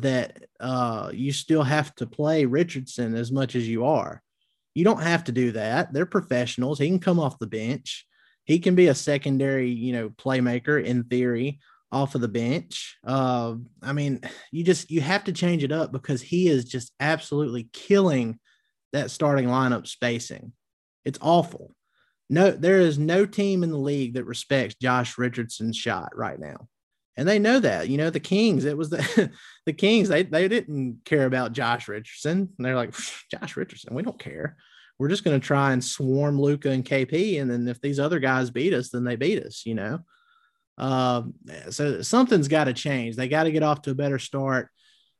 that 0.00 0.44
uh, 0.60 1.10
you 1.12 1.32
still 1.32 1.62
have 1.62 1.94
to 1.96 2.06
play 2.06 2.44
Richardson 2.44 3.14
as 3.14 3.32
much 3.32 3.54
as 3.54 3.68
you 3.68 3.84
are. 3.84 4.22
You 4.74 4.84
don't 4.84 5.02
have 5.02 5.24
to 5.24 5.32
do 5.32 5.52
that. 5.52 5.92
They're 5.92 6.06
professionals. 6.06 6.78
He 6.78 6.88
can 6.88 6.98
come 6.98 7.18
off 7.18 7.38
the 7.38 7.46
bench. 7.46 8.06
He 8.44 8.58
can 8.58 8.74
be 8.74 8.88
a 8.88 8.94
secondary, 8.94 9.70
you 9.70 9.92
know, 9.92 10.10
playmaker 10.10 10.82
in 10.82 11.04
theory 11.04 11.60
off 11.90 12.14
of 12.14 12.20
the 12.20 12.28
bench. 12.28 12.98
Uh, 13.04 13.54
I 13.82 13.92
mean, 13.92 14.20
you 14.52 14.64
just 14.64 14.90
you 14.90 15.00
have 15.00 15.24
to 15.24 15.32
change 15.32 15.64
it 15.64 15.72
up 15.72 15.92
because 15.92 16.20
he 16.20 16.48
is 16.48 16.64
just 16.64 16.92
absolutely 17.00 17.68
killing 17.72 18.38
that 18.92 19.10
starting 19.10 19.46
lineup 19.46 19.86
spacing. 19.86 20.52
It's 21.04 21.18
awful. 21.22 21.74
No, 22.28 22.50
there 22.50 22.80
is 22.80 22.98
no 22.98 23.24
team 23.24 23.62
in 23.62 23.70
the 23.70 23.78
league 23.78 24.14
that 24.14 24.24
respects 24.24 24.74
Josh 24.80 25.16
Richardson's 25.16 25.76
shot 25.76 26.10
right 26.16 26.38
now. 26.38 26.68
And 27.16 27.26
they 27.26 27.38
know 27.38 27.60
that. 27.60 27.88
You 27.88 27.96
know, 27.96 28.10
the 28.10 28.20
Kings, 28.20 28.64
it 28.64 28.76
was 28.76 28.90
the 28.90 29.30
the 29.66 29.72
Kings, 29.72 30.08
they 30.08 30.22
they 30.22 30.48
didn't 30.48 31.00
care 31.04 31.26
about 31.26 31.52
Josh 31.52 31.88
Richardson. 31.88 32.50
And 32.56 32.64
they're 32.64 32.76
like, 32.76 32.94
Josh 33.30 33.56
Richardson, 33.56 33.94
we 33.94 34.02
don't 34.02 34.18
care. 34.18 34.56
We're 34.98 35.08
just 35.08 35.24
going 35.24 35.38
to 35.38 35.46
try 35.46 35.72
and 35.72 35.84
swarm 35.84 36.40
luka 36.40 36.70
and 36.70 36.84
KP. 36.84 37.40
And 37.40 37.50
then 37.50 37.68
if 37.68 37.80
these 37.80 38.00
other 38.00 38.18
guys 38.18 38.50
beat 38.50 38.72
us, 38.72 38.90
then 38.90 39.04
they 39.04 39.16
beat 39.16 39.42
us, 39.42 39.64
you 39.66 39.74
know. 39.74 40.00
Um, 40.78 41.34
so 41.70 42.02
something's 42.02 42.48
got 42.48 42.64
to 42.64 42.72
change. 42.72 43.16
They 43.16 43.28
got 43.28 43.44
to 43.44 43.52
get 43.52 43.62
off 43.62 43.82
to 43.82 43.90
a 43.90 43.94
better 43.94 44.18
start. 44.18 44.68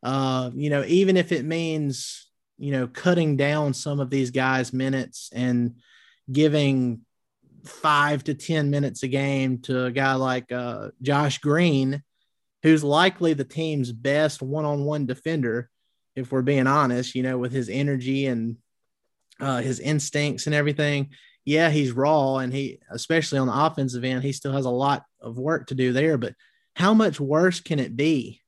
Uh, 0.02 0.50
you 0.54 0.70
know, 0.70 0.84
even 0.86 1.16
if 1.16 1.32
it 1.32 1.44
means, 1.44 2.28
you 2.58 2.72
know, 2.72 2.86
cutting 2.86 3.36
down 3.36 3.74
some 3.74 4.00
of 4.00 4.10
these 4.10 4.30
guys' 4.30 4.72
minutes 4.72 5.30
and 5.34 5.76
giving 6.30 7.00
five 7.68 8.24
to 8.24 8.34
10 8.34 8.70
minutes 8.70 9.02
a 9.02 9.08
game 9.08 9.58
to 9.62 9.84
a 9.84 9.92
guy 9.92 10.14
like 10.14 10.50
uh, 10.52 10.88
Josh 11.02 11.38
Green, 11.38 12.02
who's 12.62 12.84
likely 12.84 13.34
the 13.34 13.44
team's 13.44 13.92
best 13.92 14.42
one 14.42 14.64
on 14.64 14.84
one 14.84 15.06
defender, 15.06 15.70
if 16.14 16.32
we're 16.32 16.42
being 16.42 16.66
honest, 16.66 17.14
you 17.14 17.22
know, 17.22 17.38
with 17.38 17.52
his 17.52 17.68
energy 17.68 18.26
and 18.26 18.56
uh, 19.40 19.60
his 19.60 19.80
instincts 19.80 20.46
and 20.46 20.54
everything. 20.54 21.10
Yeah, 21.44 21.70
he's 21.70 21.92
raw, 21.92 22.38
and 22.38 22.52
he, 22.52 22.80
especially 22.90 23.38
on 23.38 23.46
the 23.46 23.64
offensive 23.64 24.02
end, 24.02 24.24
he 24.24 24.32
still 24.32 24.52
has 24.52 24.64
a 24.64 24.70
lot 24.70 25.04
of 25.20 25.38
work 25.38 25.68
to 25.68 25.74
do 25.74 25.92
there. 25.92 26.18
But 26.18 26.34
how 26.74 26.92
much 26.92 27.20
worse 27.20 27.60
can 27.60 27.78
it 27.78 27.96
be 27.96 28.40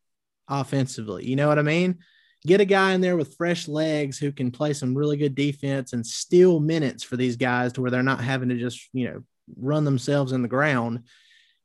offensively? 0.48 1.26
You 1.26 1.36
know 1.36 1.46
what 1.46 1.58
I 1.58 1.62
mean? 1.62 1.98
Get 2.46 2.60
a 2.60 2.64
guy 2.64 2.92
in 2.92 3.00
there 3.00 3.16
with 3.16 3.36
fresh 3.36 3.66
legs 3.66 4.18
who 4.18 4.30
can 4.30 4.50
play 4.50 4.72
some 4.72 4.96
really 4.96 5.16
good 5.16 5.34
defense 5.34 5.92
and 5.92 6.06
steal 6.06 6.60
minutes 6.60 7.02
for 7.02 7.16
these 7.16 7.36
guys 7.36 7.72
to 7.72 7.80
where 7.80 7.90
they're 7.90 8.02
not 8.02 8.22
having 8.22 8.48
to 8.50 8.56
just, 8.56 8.88
you 8.92 9.08
know, 9.08 9.22
run 9.56 9.84
themselves 9.84 10.32
in 10.32 10.42
the 10.42 10.48
ground. 10.48 11.04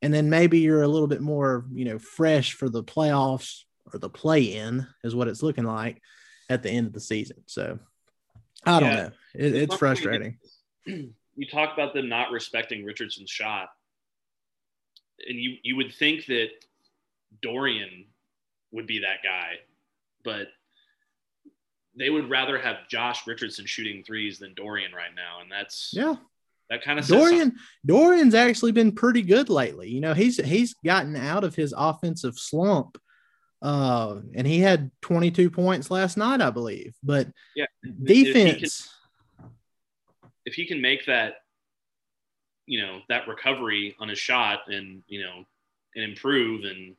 And 0.02 0.12
then 0.12 0.28
maybe 0.28 0.58
you're 0.58 0.82
a 0.82 0.88
little 0.88 1.06
bit 1.06 1.20
more, 1.20 1.64
you 1.72 1.84
know, 1.84 1.98
fresh 1.98 2.54
for 2.54 2.68
the 2.68 2.82
playoffs 2.82 3.60
or 3.92 3.98
the 3.98 4.10
play 4.10 4.42
in, 4.42 4.86
is 5.04 5.14
what 5.14 5.28
it's 5.28 5.42
looking 5.42 5.64
like 5.64 6.02
at 6.50 6.62
the 6.62 6.70
end 6.70 6.88
of 6.88 6.92
the 6.92 7.00
season. 7.00 7.38
So 7.46 7.78
I 8.66 8.80
don't 8.80 8.90
yeah. 8.90 8.96
know. 8.96 9.10
It, 9.34 9.54
it's 9.54 9.76
frustrating. 9.76 10.38
You 11.36 11.48
talk 11.48 11.72
about 11.74 11.94
them 11.94 12.08
not 12.08 12.30
respecting 12.30 12.84
Richardson's 12.84 13.28
shot, 13.28 13.70
and 15.26 15.36
you 15.36 15.56
you 15.64 15.74
would 15.74 15.92
think 15.92 16.26
that 16.26 16.50
Dorian 17.42 18.04
would 18.70 18.86
be 18.86 19.00
that 19.00 19.24
guy, 19.24 19.54
but 20.22 20.46
they 21.96 22.10
would 22.10 22.28
rather 22.28 22.58
have 22.58 22.88
Josh 22.88 23.26
Richardson 23.26 23.66
shooting 23.66 24.02
threes 24.04 24.38
than 24.38 24.54
Dorian 24.54 24.92
right 24.92 25.14
now, 25.14 25.40
and 25.40 25.50
that's 25.50 25.90
yeah. 25.92 26.14
That 26.70 26.82
kind 26.82 26.98
of 26.98 27.06
Dorian 27.06 27.56
Dorian's 27.84 28.34
actually 28.34 28.72
been 28.72 28.92
pretty 28.92 29.22
good 29.22 29.50
lately. 29.50 29.90
You 29.90 30.00
know, 30.00 30.14
he's 30.14 30.42
he's 30.42 30.74
gotten 30.84 31.14
out 31.14 31.44
of 31.44 31.54
his 31.54 31.74
offensive 31.76 32.38
slump. 32.38 32.98
Uh, 33.60 34.20
and 34.34 34.46
he 34.46 34.60
had 34.60 34.90
22 35.00 35.50
points 35.50 35.90
last 35.90 36.18
night, 36.18 36.42
I 36.42 36.50
believe. 36.50 36.94
But 37.02 37.28
yeah, 37.56 37.64
defense. 38.02 38.36
If 38.46 38.60
he, 38.60 38.60
can, 38.60 39.50
if 40.44 40.54
he 40.54 40.66
can 40.66 40.80
make 40.82 41.06
that, 41.06 41.36
you 42.66 42.82
know, 42.82 43.00
that 43.08 43.26
recovery 43.26 43.96
on 44.00 44.08
his 44.08 44.18
shot 44.18 44.68
and 44.68 45.02
you 45.06 45.22
know, 45.22 45.44
and 45.94 46.04
improve 46.04 46.64
and 46.64 46.94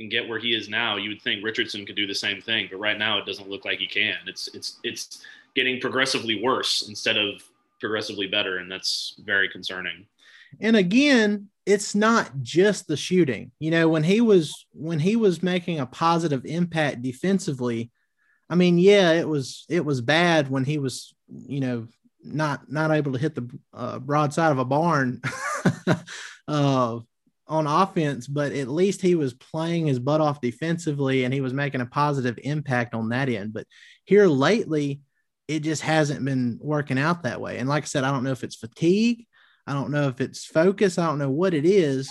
and 0.00 0.10
get 0.10 0.28
where 0.28 0.38
he 0.38 0.54
is 0.54 0.68
now, 0.68 0.96
you 0.96 1.10
would 1.10 1.22
think 1.22 1.44
Richardson 1.44 1.86
could 1.86 1.96
do 1.96 2.06
the 2.06 2.14
same 2.14 2.40
thing. 2.40 2.68
But 2.70 2.78
right 2.78 2.98
now, 2.98 3.18
it 3.18 3.26
doesn't 3.26 3.48
look 3.48 3.64
like 3.64 3.78
he 3.78 3.86
can. 3.86 4.16
It's 4.26 4.48
it's 4.48 4.80
it's 4.82 5.24
getting 5.54 5.80
progressively 5.80 6.42
worse 6.42 6.88
instead 6.88 7.16
of 7.16 7.42
progressively 7.80 8.26
better, 8.26 8.58
and 8.58 8.70
that's 8.70 9.14
very 9.24 9.48
concerning. 9.48 10.06
And 10.60 10.76
again, 10.76 11.48
it's 11.66 11.94
not 11.94 12.30
just 12.42 12.88
the 12.88 12.96
shooting. 12.96 13.52
You 13.60 13.70
know, 13.70 13.88
when 13.88 14.02
he 14.02 14.20
was 14.20 14.66
when 14.72 14.98
he 14.98 15.16
was 15.16 15.42
making 15.42 15.78
a 15.78 15.86
positive 15.86 16.44
impact 16.44 17.02
defensively, 17.02 17.90
I 18.48 18.56
mean, 18.56 18.78
yeah, 18.78 19.12
it 19.12 19.28
was 19.28 19.64
it 19.68 19.84
was 19.84 20.00
bad 20.00 20.50
when 20.50 20.64
he 20.64 20.78
was, 20.78 21.14
you 21.28 21.60
know, 21.60 21.86
not 22.24 22.70
not 22.70 22.90
able 22.90 23.12
to 23.12 23.18
hit 23.18 23.34
the 23.34 23.48
uh, 23.72 23.98
broadside 23.98 24.50
of 24.50 24.58
a 24.58 24.64
barn. 24.64 25.20
uh, 26.48 27.00
on 27.50 27.66
offense, 27.66 28.26
but 28.28 28.52
at 28.52 28.68
least 28.68 29.02
he 29.02 29.16
was 29.16 29.34
playing 29.34 29.86
his 29.86 29.98
butt 29.98 30.20
off 30.20 30.40
defensively 30.40 31.24
and 31.24 31.34
he 31.34 31.40
was 31.40 31.52
making 31.52 31.80
a 31.80 31.86
positive 31.86 32.38
impact 32.44 32.94
on 32.94 33.08
that 33.08 33.28
end. 33.28 33.52
But 33.52 33.66
here 34.04 34.28
lately, 34.28 35.00
it 35.48 35.60
just 35.60 35.82
hasn't 35.82 36.24
been 36.24 36.58
working 36.62 36.98
out 36.98 37.24
that 37.24 37.40
way. 37.40 37.58
And 37.58 37.68
like 37.68 37.82
I 37.82 37.86
said, 37.86 38.04
I 38.04 38.12
don't 38.12 38.22
know 38.22 38.30
if 38.30 38.44
it's 38.44 38.54
fatigue, 38.54 39.26
I 39.66 39.72
don't 39.72 39.90
know 39.90 40.06
if 40.06 40.20
it's 40.20 40.44
focus, 40.44 40.96
I 40.96 41.06
don't 41.06 41.18
know 41.18 41.30
what 41.30 41.52
it 41.52 41.66
is, 41.66 42.08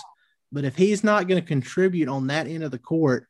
but 0.51 0.65
if 0.65 0.75
he's 0.75 1.05
not 1.05 1.27
going 1.27 1.41
to 1.41 1.47
contribute 1.47 2.09
on 2.09 2.27
that 2.27 2.47
end 2.47 2.63
of 2.63 2.71
the 2.71 2.77
court, 2.77 3.25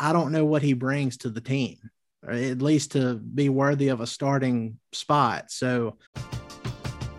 I 0.00 0.12
don't 0.12 0.32
know 0.32 0.44
what 0.44 0.62
he 0.62 0.72
brings 0.72 1.16
to 1.18 1.30
the 1.30 1.40
team, 1.40 1.78
or 2.24 2.32
at 2.32 2.60
least 2.60 2.92
to 2.92 3.14
be 3.14 3.48
worthy 3.48 3.88
of 3.88 4.00
a 4.00 4.06
starting 4.06 4.80
spot. 4.92 5.52
So 5.52 5.96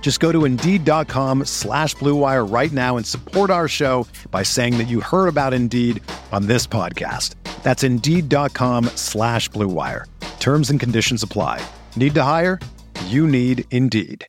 Just 0.00 0.20
go 0.20 0.30
to 0.30 0.44
Indeed.com 0.44 1.46
slash 1.46 1.96
BlueWire 1.96 2.48
right 2.48 2.70
now 2.70 2.96
and 2.96 3.04
support 3.04 3.50
our 3.50 3.66
show 3.66 4.06
by 4.30 4.44
saying 4.44 4.78
that 4.78 4.84
you 4.84 5.00
heard 5.00 5.26
about 5.26 5.52
Indeed 5.52 6.00
on 6.30 6.46
this 6.46 6.64
podcast. 6.64 7.34
That's 7.64 7.82
Indeed.com 7.82 8.84
slash 8.94 9.50
BlueWire. 9.50 10.04
Terms 10.38 10.70
and 10.70 10.78
conditions 10.78 11.24
apply. 11.24 11.60
Need 11.96 12.14
to 12.14 12.22
hire? 12.22 12.60
You 13.06 13.26
need 13.26 13.64
Indeed. 13.72 14.28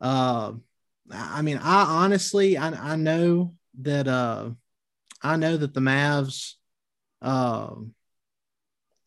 Uh, 0.00 0.54
I 1.12 1.42
mean, 1.42 1.58
I 1.58 1.82
honestly, 1.84 2.58
I, 2.58 2.94
I 2.94 2.96
know 2.96 3.54
that, 3.82 4.08
uh, 4.08 4.50
I 5.22 5.36
know 5.36 5.56
that 5.56 5.74
the 5.74 5.80
Mavs, 5.80 6.54
uh, 7.22 7.74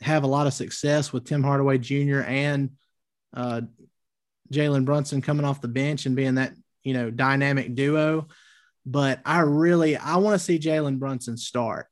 have 0.02 0.24
a 0.24 0.28
lot 0.28 0.48
of 0.48 0.54
success 0.54 1.12
with 1.14 1.26
Tim 1.26 1.44
Hardaway 1.44 1.78
Jr. 1.78 2.22
and 2.22 2.72
uh, 3.34 3.62
Jalen 4.52 4.86
Brunson 4.86 5.22
coming 5.22 5.46
off 5.46 5.62
the 5.62 5.68
bench 5.68 6.06
and 6.06 6.16
being 6.16 6.36
that 6.36 6.54
you 6.84 6.94
know 6.94 7.10
dynamic 7.10 7.76
duo. 7.76 8.28
But 8.86 9.20
I 9.26 9.40
really 9.42 9.96
I 9.98 10.18
want 10.18 10.36
to 10.36 10.44
see 10.44 10.60
Jalen 10.60 11.00
Brunson 11.00 11.38
start, 11.38 11.88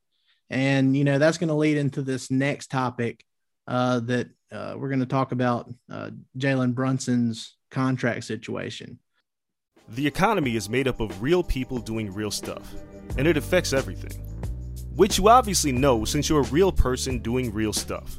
and 0.48 0.96
you 0.96 1.04
know 1.04 1.18
that's 1.18 1.38
going 1.38 1.48
to 1.48 1.54
lead 1.54 1.76
into 1.76 2.02
this 2.02 2.30
next 2.30 2.70
topic 2.70 3.24
uh, 3.66 4.00
that 4.00 4.28
uh, 4.52 4.74
we're 4.76 4.88
going 4.88 5.00
to 5.00 5.06
talk 5.06 5.32
about 5.32 5.72
uh, 5.90 6.10
Jalen 6.36 6.74
Brunson's 6.74 7.56
contract 7.70 8.24
situation. 8.24 8.98
The 9.88 10.06
economy 10.06 10.56
is 10.56 10.68
made 10.68 10.88
up 10.88 11.00
of 11.00 11.22
real 11.22 11.42
people 11.42 11.78
doing 11.78 12.12
real 12.12 12.30
stuff, 12.30 12.74
and 13.16 13.26
it 13.26 13.36
affects 13.36 13.72
everything. 13.72 14.26
Which 14.96 15.18
you 15.18 15.28
obviously 15.28 15.72
know 15.72 16.04
since 16.04 16.28
you're 16.28 16.40
a 16.40 16.50
real 16.50 16.72
person 16.72 17.20
doing 17.20 17.52
real 17.52 17.72
stuff. 17.72 18.18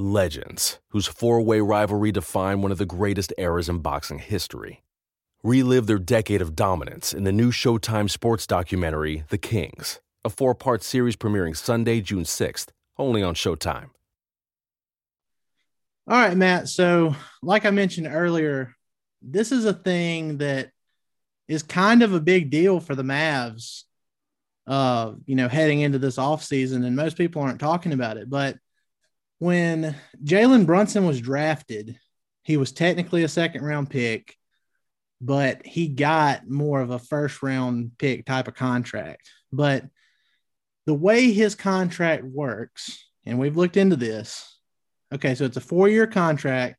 Legends, 0.00 0.78
whose 0.90 1.08
four 1.08 1.42
way 1.42 1.60
rivalry 1.60 2.12
defined 2.12 2.62
one 2.62 2.70
of 2.70 2.78
the 2.78 2.86
greatest 2.86 3.32
eras 3.36 3.68
in 3.68 3.80
boxing 3.80 4.20
history. 4.20 4.84
Relive 5.42 5.88
their 5.88 5.98
decade 5.98 6.40
of 6.40 6.54
dominance 6.54 7.12
in 7.12 7.24
the 7.24 7.32
new 7.32 7.50
Showtime 7.50 8.08
sports 8.08 8.46
documentary, 8.46 9.24
The 9.30 9.38
Kings, 9.38 9.98
a 10.24 10.30
four 10.30 10.54
part 10.54 10.84
series 10.84 11.16
premiering 11.16 11.56
Sunday, 11.56 12.00
June 12.00 12.22
6th, 12.22 12.68
only 12.96 13.24
on 13.24 13.34
Showtime. 13.34 13.90
All 16.06 16.16
right, 16.16 16.36
Matt. 16.36 16.68
So, 16.68 17.16
like 17.42 17.66
I 17.66 17.70
mentioned 17.70 18.06
earlier, 18.06 18.76
this 19.20 19.50
is 19.50 19.64
a 19.64 19.74
thing 19.74 20.38
that 20.38 20.70
is 21.48 21.64
kind 21.64 22.04
of 22.04 22.14
a 22.14 22.20
big 22.20 22.50
deal 22.50 22.78
for 22.78 22.94
the 22.94 23.02
Mavs, 23.02 23.82
uh, 24.68 25.14
you 25.26 25.34
know, 25.34 25.48
heading 25.48 25.80
into 25.80 25.98
this 25.98 26.18
offseason. 26.18 26.86
And 26.86 26.94
most 26.94 27.16
people 27.16 27.42
aren't 27.42 27.58
talking 27.58 27.92
about 27.92 28.16
it. 28.16 28.30
But 28.30 28.58
when 29.38 29.94
Jalen 30.22 30.66
Brunson 30.66 31.06
was 31.06 31.20
drafted, 31.20 31.98
he 32.42 32.56
was 32.56 32.72
technically 32.72 33.24
a 33.24 33.28
second 33.28 33.64
round 33.64 33.90
pick, 33.90 34.34
but 35.20 35.66
he 35.66 35.88
got 35.88 36.48
more 36.48 36.80
of 36.80 36.90
a 36.90 36.98
first 36.98 37.42
round 37.42 37.92
pick 37.98 38.24
type 38.24 38.48
of 38.48 38.54
contract. 38.54 39.30
But 39.52 39.84
the 40.86 40.94
way 40.94 41.32
his 41.32 41.54
contract 41.54 42.24
works, 42.24 43.06
and 43.26 43.38
we've 43.38 43.56
looked 43.56 43.76
into 43.76 43.96
this, 43.96 44.58
Okay, 45.12 45.34
so 45.34 45.44
it's 45.44 45.56
a 45.56 45.62
four 45.62 45.88
year 45.88 46.06
contract. 46.06 46.76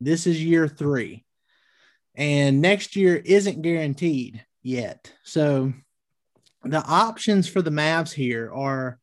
This 0.00 0.26
is 0.26 0.42
year 0.42 0.68
three. 0.68 1.24
And 2.14 2.60
next 2.60 2.96
year 2.96 3.16
isn't 3.16 3.62
guaranteed 3.62 4.44
yet. 4.62 5.12
So 5.24 5.72
the 6.62 6.84
options 6.84 7.48
for 7.48 7.62
the 7.62 7.70
Mavs 7.70 8.12
here 8.12 8.52
are 8.52 8.98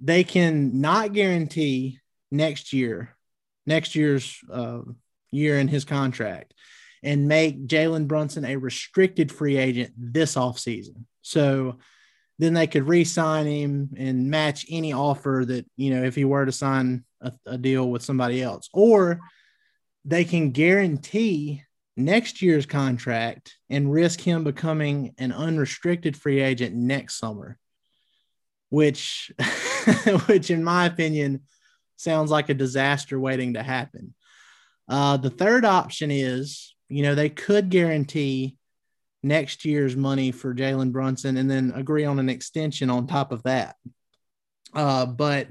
they 0.00 0.22
can 0.24 0.80
not 0.80 1.14
guarantee 1.14 2.00
next 2.30 2.72
year, 2.72 3.16
next 3.66 3.94
year's 3.94 4.38
uh, 4.52 4.80
year 5.30 5.58
in 5.58 5.68
his 5.68 5.84
contract, 5.84 6.54
and 7.02 7.28
make 7.28 7.66
Jalen 7.66 8.08
Brunson 8.08 8.44
a 8.44 8.56
restricted 8.56 9.30
free 9.30 9.56
agent 9.56 9.92
this 9.96 10.34
offseason. 10.34 11.04
So 11.22 11.78
then 12.38 12.54
they 12.54 12.66
could 12.66 12.86
re-sign 12.86 13.46
him 13.46 13.90
and 13.96 14.30
match 14.30 14.66
any 14.70 14.92
offer 14.92 15.44
that 15.46 15.66
you 15.76 15.94
know 15.94 16.02
if 16.02 16.14
he 16.14 16.24
were 16.24 16.46
to 16.46 16.52
sign 16.52 17.04
a, 17.20 17.32
a, 17.46 17.58
deal 17.58 17.88
with 17.90 18.02
somebody 18.02 18.42
else 18.42 18.68
or 18.72 19.20
they 20.04 20.24
can 20.24 20.50
guarantee 20.50 21.62
next 21.96 22.40
year's 22.40 22.66
contract 22.66 23.56
and 23.68 23.92
risk 23.92 24.20
him 24.20 24.44
becoming 24.44 25.14
an 25.18 25.32
unrestricted 25.32 26.16
free 26.16 26.40
agent 26.40 26.74
next 26.74 27.18
summer 27.18 27.58
which 28.70 29.32
which 30.26 30.50
in 30.50 30.62
my 30.62 30.86
opinion 30.86 31.40
sounds 31.98 32.30
like 32.30 32.48
a 32.48 32.54
disaster 32.54 33.18
waiting 33.18 33.54
to 33.54 33.62
happen 33.62 34.14
uh, 34.88 35.16
the 35.16 35.30
third 35.30 35.64
option 35.64 36.10
is 36.10 36.74
you 36.88 37.02
know 37.02 37.14
they 37.14 37.28
could 37.28 37.68
guarantee 37.68 38.56
next 39.22 39.64
year's 39.64 39.96
money 39.96 40.30
for 40.30 40.54
Jalen 40.54 40.92
Brunson 40.92 41.36
and 41.36 41.50
then 41.50 41.72
agree 41.74 42.04
on 42.04 42.18
an 42.18 42.28
extension 42.28 42.90
on 42.90 43.06
top 43.06 43.32
of 43.32 43.42
that. 43.44 43.76
Uh, 44.74 45.06
but 45.06 45.48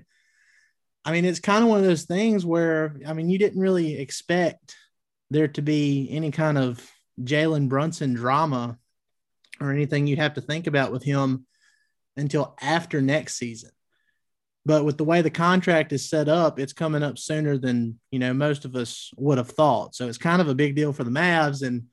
I 1.04 1.12
mean, 1.12 1.26
it's 1.26 1.40
kind 1.40 1.64
of 1.64 1.70
one 1.70 1.80
of 1.80 1.86
those 1.86 2.04
things 2.04 2.46
where, 2.46 2.96
I 3.06 3.14
mean, 3.14 3.30
you 3.30 3.38
didn't 3.38 3.62
really 3.62 3.98
expect 3.98 4.76
there 5.30 5.48
to 5.50 5.62
be 5.62 6.08
any 6.12 6.32
kind 6.32 6.58
of 6.58 6.86
Jalen 7.22 7.70
Brunson 7.70 8.14
drama 8.14 8.78
or 9.60 9.72
anything 9.72 10.08
you'd 10.08 10.20
have 10.20 10.36
to 10.36 10.42
think 10.42 10.68
about 10.68 10.92
with 10.92 11.04
him 11.04 11.46
until 12.16 12.56
after 12.62 13.02
next 13.02 13.36
season. 13.36 13.72
But 14.68 14.84
with 14.86 14.98
the 14.98 15.06
way 15.06 15.22
the 15.22 15.30
contract 15.30 15.94
is 15.94 16.10
set 16.10 16.28
up, 16.28 16.60
it's 16.60 16.74
coming 16.74 17.04
up 17.04 17.18
sooner 17.18 17.58
than, 17.58 18.00
you 18.12 18.20
know, 18.20 18.34
most 18.34 18.66
of 18.66 18.76
us 18.76 19.12
would 19.16 19.38
have 19.38 19.50
thought. 19.50 19.96
So 19.96 20.08
it's 20.08 20.18
kind 20.18 20.42
of 20.42 20.50
a 20.50 20.56
big 20.56 20.76
deal 20.76 20.92
for 20.92 21.06
the 21.06 21.12
Mavs. 21.12 21.66
And, 21.66 21.88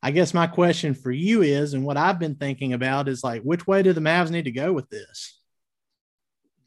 I 0.00 0.12
guess 0.12 0.32
my 0.32 0.46
question 0.46 0.94
for 0.94 1.10
you 1.10 1.42
is, 1.42 1.74
and 1.74 1.84
what 1.84 1.96
I've 1.96 2.20
been 2.20 2.36
thinking 2.36 2.72
about 2.72 3.08
is 3.08 3.24
like, 3.24 3.42
which 3.42 3.66
way 3.66 3.82
do 3.82 3.92
the 3.92 4.00
Mavs 4.00 4.30
need 4.30 4.44
to 4.44 4.52
go 4.52 4.72
with 4.72 4.88
this? 4.90 5.40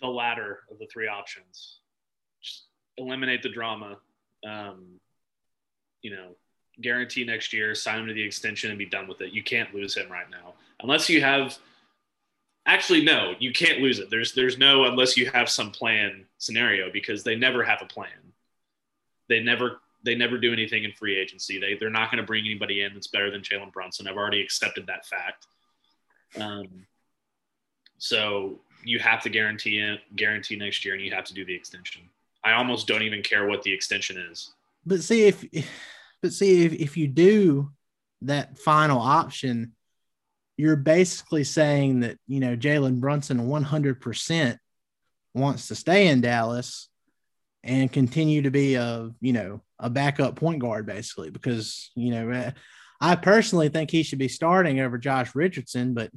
The 0.02 0.08
latter 0.08 0.60
of 0.70 0.80
the 0.80 0.88
three 0.92 1.08
options. 1.08 1.80
Just 2.44 2.66
eliminate 2.98 3.42
the 3.42 3.50
drama. 3.50 4.00
Um, 4.46 5.00
you 6.02 6.12
know, 6.12 6.36
guarantee 6.82 7.24
next 7.24 7.54
year, 7.54 7.74
sign 7.74 8.00
him 8.00 8.08
to 8.08 8.14
the 8.14 8.24
extension, 8.24 8.70
and 8.70 8.78
be 8.78 8.86
done 8.86 9.08
with 9.08 9.22
it. 9.22 9.32
You 9.32 9.44
can't 9.44 9.74
lose 9.74 9.96
him 9.96 10.12
right 10.12 10.30
now, 10.30 10.56
unless 10.82 11.10
you 11.10 11.22
have. 11.22 11.58
Actually, 12.66 13.04
no, 13.04 13.34
you 13.40 13.52
can't 13.52 13.80
lose 13.80 14.00
it. 14.00 14.10
There's 14.10 14.34
there's 14.34 14.58
no 14.58 14.86
unless 14.86 15.18
you 15.18 15.30
have 15.32 15.50
some 15.50 15.72
plan 15.72 16.26
scenario 16.38 16.92
because 16.92 17.24
they 17.24 17.36
never 17.36 17.64
have 17.64 17.82
a 17.82 17.88
plan. 17.88 18.10
They 19.30 19.42
never 19.42 19.82
they 20.04 20.16
never 20.16 20.38
do 20.38 20.54
anything 20.54 20.84
in 20.84 20.92
free 20.92 21.18
agency. 21.18 21.60
They 21.60 21.76
they're 21.76 21.90
not 21.90 22.12
going 22.12 22.22
to 22.22 22.28
bring 22.28 22.46
anybody 22.46 22.84
in 22.84 22.94
that's 22.94 23.08
better 23.08 23.32
than 23.32 23.42
Jalen 23.42 23.74
Brunson. 23.74 24.08
I've 24.08 24.18
already 24.18 24.42
accepted 24.42 24.88
that 24.88 25.06
fact. 25.06 25.48
Um, 26.40 26.86
so 27.98 28.60
you 28.84 29.00
have 29.00 29.22
to 29.24 29.30
guarantee 29.30 29.80
it, 29.80 30.00
guarantee 30.16 30.56
next 30.56 30.86
year, 30.86 30.94
and 30.96 31.04
you 31.04 31.12
have 31.12 31.26
to 31.26 31.34
do 31.34 31.46
the 31.46 31.54
extension. 31.54 32.02
I 32.44 32.54
almost 32.54 32.88
don't 32.88 33.04
even 33.04 33.22
care 33.22 33.48
what 33.48 33.64
the 33.64 33.72
extension 33.72 34.18
is. 34.18 34.52
But 34.86 35.02
see 35.04 35.26
if, 35.26 35.46
but 36.22 36.34
see 36.34 36.66
if 36.66 36.74
if 36.74 36.98
you 36.98 37.08
do 37.08 37.72
that 38.22 38.58
final 38.58 39.00
option, 39.00 39.74
you're 40.58 40.76
basically 40.76 41.44
saying 41.44 42.02
that 42.02 42.18
you 42.28 42.40
know 42.40 42.56
Jalen 42.56 43.00
Brunson 43.00 43.48
100 43.48 44.02
percent 44.02 44.60
wants 45.34 45.68
to 45.68 45.76
stay 45.76 46.08
in 46.08 46.22
Dallas 46.22 46.90
and 47.64 47.92
continue 47.92 48.42
to 48.44 48.52
be 48.52 48.76
a 48.76 49.12
you 49.22 49.34
know 49.34 49.62
a 49.80 49.90
backup 49.90 50.36
point 50.36 50.60
guard 50.60 50.86
basically 50.86 51.30
because 51.30 51.92
you 51.96 52.12
know 52.12 52.30
eh, 52.30 52.52
I 53.00 53.16
personally 53.16 53.70
think 53.70 53.90
he 53.90 54.04
should 54.04 54.20
be 54.20 54.28
starting 54.28 54.80
over 54.80 54.98
Josh 54.98 55.34
Richardson, 55.34 55.94
but 55.94 56.12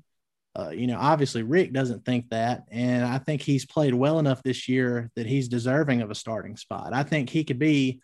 uh, 0.57 0.70
you 0.70 0.87
know 0.87 0.99
obviously 0.99 1.42
Rick 1.42 1.73
doesn't 1.73 2.05
think 2.05 2.31
that, 2.31 2.64
and 2.70 3.05
I 3.05 3.18
think 3.18 3.42
he's 3.42 3.66
played 3.66 3.94
well 3.94 4.18
enough 4.18 4.42
this 4.42 4.68
year 4.68 5.11
that 5.16 5.27
he's 5.27 5.49
deserving 5.49 6.03
of 6.03 6.11
a 6.11 6.14
starting 6.14 6.57
spot. 6.57 6.92
I 6.92 7.03
think 7.03 7.31
he 7.31 7.44
could 7.44 7.59
be 7.59 8.01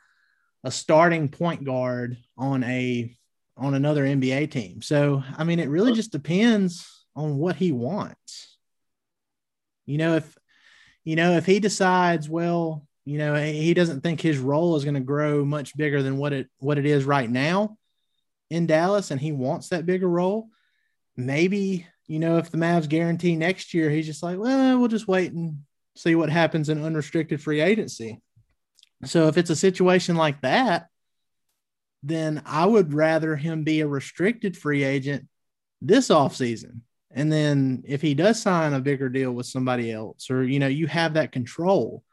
a 0.65 0.71
starting 0.71 1.29
point 1.29 1.65
guard 1.65 2.17
on 2.37 2.65
a 2.65 3.15
on 3.61 3.75
another 3.75 4.05
NBA 4.05 4.51
team. 4.51 4.83
So 4.83 5.23
I 5.37 5.45
mean, 5.45 5.61
it 5.61 5.69
really 5.69 5.93
just 5.93 6.11
depends 6.11 7.05
on 7.15 7.37
what 7.37 7.57
he 7.57 7.71
wants. 7.71 8.57
You 9.87 9.99
know, 9.99 10.17
if 10.17 10.39
you 11.05 11.15
know 11.15 11.33
if 11.33 11.47
he 11.47 11.61
decides, 11.61 12.29
well, 12.29 12.87
you 13.05 13.19
know, 13.19 13.35
he 13.35 13.75
doesn't 13.75 14.01
think 14.01 14.21
his 14.21 14.39
role 14.39 14.77
is 14.77 14.85
going 14.85 14.95
to 14.95 15.01
grow 15.01 15.45
much 15.45 15.77
bigger 15.77 16.03
than 16.03 16.17
what 16.17 16.33
it 16.33 16.49
what 16.59 16.79
it 16.79 16.87
is 16.87 17.05
right 17.05 17.31
now 17.31 17.77
in 18.49 18.67
Dallas, 18.67 19.11
and 19.11 19.21
he 19.21 19.33
wants 19.33 19.69
that 19.69 19.87
bigger 19.87 20.09
role. 20.09 20.49
Maybe 21.17 21.87
you 22.11 22.19
know, 22.19 22.39
if 22.39 22.51
the 22.51 22.59
Mavs 22.59 22.89
guarantee 22.89 23.37
next 23.37 23.73
year, 23.73 23.89
he's 23.89 24.07
just 24.07 24.21
like, 24.21 24.37
well, 24.37 24.81
we'll 24.81 24.89
just 24.89 25.07
wait 25.07 25.31
and 25.31 25.59
see 25.97 26.17
what 26.17 26.29
happens 26.29 26.69
in 26.69 26.85
unrestricted 26.85 27.41
free 27.41 27.61
agency. 27.61 28.21
So 29.05 29.29
if 29.29 29.39
it's 29.39 29.51
a 29.51 29.57
situation 29.57 30.17
like 30.17 30.41
that, 30.43 30.89
then 32.03 32.43
I 32.47 32.67
would 32.67 32.95
rather 32.95 33.37
him 33.37 33.65
be 33.65 33.81
a 33.81 33.87
restricted 33.87 34.57
free 34.57 34.85
agent 34.85 35.27
this 35.83 36.09
offseason. 36.09 36.81
And 37.11 37.31
then 37.31 37.83
if 37.87 38.01
he 38.01 38.15
does 38.15 38.41
sign 38.41 38.73
a 38.73 38.81
bigger 38.81 39.09
deal 39.09 39.33
with 39.33 39.47
somebody 39.47 39.91
else, 39.93 40.31
or, 40.31 40.45
you 40.45 40.59
know, 40.59 40.69
you 40.69 40.87
have 40.87 41.15
that 41.15 41.33
control 41.33 42.05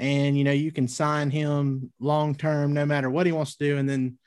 and 0.00 0.36
you 0.36 0.44
know 0.44 0.50
you 0.50 0.72
can 0.72 0.88
sign 0.88 1.30
him 1.30 1.92
long 2.00 2.34
term 2.34 2.72
no 2.72 2.86
matter 2.86 3.10
what 3.10 3.26
he 3.26 3.32
wants 3.32 3.56
to 3.56 3.64
do. 3.64 3.76
And 3.76 3.88
then 3.88 4.18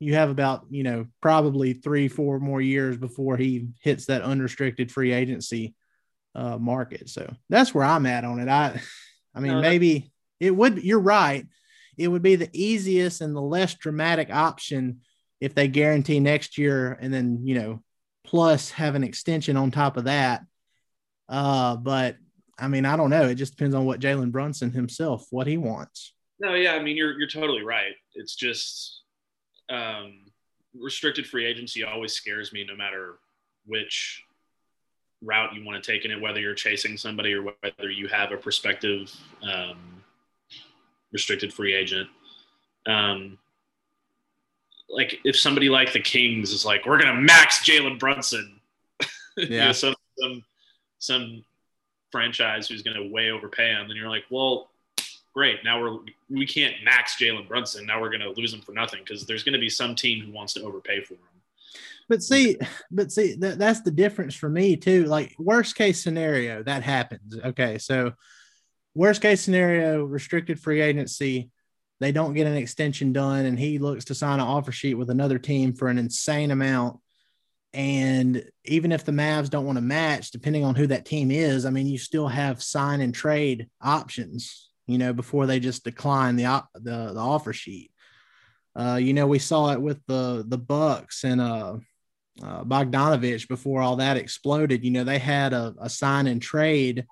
you 0.00 0.14
have 0.14 0.30
about 0.30 0.64
you 0.70 0.82
know 0.82 1.06
probably 1.20 1.74
three 1.74 2.08
four 2.08 2.40
more 2.40 2.60
years 2.60 2.96
before 2.96 3.36
he 3.36 3.68
hits 3.82 4.06
that 4.06 4.22
unrestricted 4.22 4.90
free 4.90 5.12
agency 5.12 5.74
uh, 6.34 6.56
market. 6.56 7.08
So 7.10 7.32
that's 7.50 7.74
where 7.74 7.84
i'm 7.84 8.06
at 8.06 8.24
on 8.24 8.40
it. 8.40 8.48
I 8.48 8.80
i 9.34 9.40
mean 9.40 9.52
no, 9.52 9.60
maybe 9.60 10.10
it 10.40 10.50
would 10.50 10.82
you're 10.82 10.98
right 10.98 11.46
it 11.98 12.08
would 12.08 12.22
be 12.22 12.36
the 12.36 12.50
easiest 12.52 13.20
and 13.20 13.34
the 13.34 13.40
less 13.40 13.74
dramatic 13.74 14.30
option 14.30 15.00
if 15.40 15.54
they 15.54 15.68
guarantee 15.68 16.20
next 16.20 16.58
year 16.58 16.98
and 17.00 17.12
then 17.12 17.40
you 17.44 17.54
know 17.54 17.82
plus 18.24 18.70
have 18.70 18.94
an 18.94 19.04
extension 19.04 19.56
on 19.56 19.70
top 19.70 19.96
of 19.96 20.04
that 20.04 20.42
uh 21.28 21.76
but 21.76 22.16
I 22.58 22.68
mean, 22.68 22.84
I 22.84 22.96
don't 22.96 23.10
know. 23.10 23.28
It 23.28 23.36
just 23.36 23.56
depends 23.56 23.74
on 23.74 23.84
what 23.84 24.00
Jalen 24.00 24.32
Brunson 24.32 24.72
himself, 24.72 25.26
what 25.30 25.46
he 25.46 25.56
wants. 25.56 26.12
No, 26.40 26.54
yeah, 26.54 26.74
I 26.74 26.82
mean, 26.82 26.96
you're 26.96 27.18
you're 27.18 27.28
totally 27.28 27.62
right. 27.62 27.92
It's 28.14 28.34
just 28.34 29.02
um, 29.68 30.26
restricted 30.74 31.26
free 31.26 31.46
agency 31.46 31.84
always 31.84 32.12
scares 32.12 32.52
me, 32.52 32.64
no 32.64 32.76
matter 32.76 33.18
which 33.66 34.24
route 35.22 35.54
you 35.54 35.64
want 35.64 35.82
to 35.82 35.92
take 35.92 36.04
in 36.04 36.10
it, 36.10 36.20
whether 36.20 36.40
you're 36.40 36.54
chasing 36.54 36.96
somebody 36.96 37.32
or 37.32 37.42
whether 37.42 37.90
you 37.90 38.08
have 38.08 38.32
a 38.32 38.36
prospective 38.36 39.12
um, 39.42 39.97
restricted 41.12 41.52
free 41.52 41.74
agent. 41.74 42.08
Um, 42.86 43.38
like 44.88 45.20
if 45.24 45.38
somebody 45.38 45.68
like 45.68 45.92
the 45.92 46.00
Kings 46.00 46.52
is 46.52 46.64
like, 46.64 46.86
we're 46.86 47.00
gonna 47.00 47.20
max 47.20 47.64
Jalen 47.64 47.98
Brunson, 47.98 48.60
yeah, 49.36 49.44
you 49.44 49.58
know, 49.58 49.72
some, 49.72 49.94
some 50.18 50.44
some 50.98 51.44
franchise 52.10 52.68
who's 52.68 52.82
going 52.82 52.96
to 52.96 53.08
way 53.12 53.30
overpay 53.30 53.70
him, 53.70 53.88
then 53.88 53.96
you're 53.96 54.08
like, 54.08 54.24
well, 54.30 54.70
great. 55.34 55.62
Now 55.64 55.80
we're 55.80 55.98
we 56.30 56.46
can't 56.46 56.74
max 56.84 57.16
Jalen 57.16 57.48
Brunson. 57.48 57.86
Now 57.86 58.00
we're 58.00 58.10
going 58.10 58.20
to 58.20 58.30
lose 58.30 58.52
him 58.52 58.60
for 58.60 58.72
nothing 58.72 59.00
because 59.04 59.26
there's 59.26 59.42
going 59.42 59.52
to 59.54 59.58
be 59.58 59.70
some 59.70 59.94
team 59.94 60.24
who 60.24 60.32
wants 60.32 60.54
to 60.54 60.62
overpay 60.62 61.02
for 61.02 61.14
him. 61.14 61.20
But 62.08 62.22
see, 62.22 62.56
but 62.90 63.12
see, 63.12 63.34
that, 63.34 63.58
that's 63.58 63.82
the 63.82 63.90
difference 63.90 64.34
for 64.34 64.48
me 64.48 64.76
too. 64.76 65.04
Like 65.04 65.34
worst 65.38 65.76
case 65.76 66.02
scenario, 66.02 66.62
that 66.62 66.82
happens. 66.82 67.38
Okay, 67.38 67.78
so 67.78 68.14
worst 68.98 69.22
case 69.22 69.40
scenario, 69.40 70.02
restricted 70.02 70.58
free 70.58 70.80
agency, 70.80 71.50
they 72.00 72.10
don't 72.10 72.34
get 72.34 72.48
an 72.48 72.56
extension 72.56 73.12
done, 73.12 73.46
and 73.46 73.56
he 73.56 73.78
looks 73.78 74.06
to 74.06 74.14
sign 74.14 74.40
an 74.40 74.46
offer 74.46 74.72
sheet 74.72 74.94
with 74.94 75.08
another 75.08 75.38
team 75.38 75.72
for 75.72 75.86
an 75.86 75.98
insane 75.98 76.50
amount. 76.50 76.98
And 77.72 78.44
even 78.64 78.90
if 78.90 79.04
the 79.04 79.12
Mavs 79.12 79.50
don't 79.50 79.66
want 79.66 79.76
to 79.76 79.82
match, 79.82 80.32
depending 80.32 80.64
on 80.64 80.74
who 80.74 80.88
that 80.88 81.04
team 81.04 81.30
is, 81.30 81.64
I 81.64 81.70
mean, 81.70 81.86
you 81.86 81.96
still 81.96 82.26
have 82.26 82.60
sign 82.60 83.00
and 83.00 83.14
trade 83.14 83.68
options, 83.80 84.68
you 84.88 84.98
know, 84.98 85.12
before 85.12 85.46
they 85.46 85.60
just 85.60 85.84
decline 85.84 86.34
the 86.34 86.64
the, 86.74 87.12
the 87.12 87.20
offer 87.20 87.52
sheet. 87.52 87.92
Uh, 88.74 88.96
you 88.96 89.12
know, 89.12 89.28
we 89.28 89.38
saw 89.38 89.70
it 89.72 89.80
with 89.80 90.04
the 90.06 90.44
the 90.46 90.58
Bucks 90.58 91.22
and 91.22 91.40
uh, 91.40 91.76
uh, 92.42 92.64
Bogdanovich 92.64 93.46
before 93.46 93.80
all 93.80 93.96
that 93.96 94.16
exploded. 94.16 94.84
You 94.84 94.90
know, 94.90 95.04
they 95.04 95.18
had 95.18 95.52
a, 95.52 95.74
a 95.80 95.88
sign 95.88 96.26
and 96.26 96.42
trade 96.42 97.06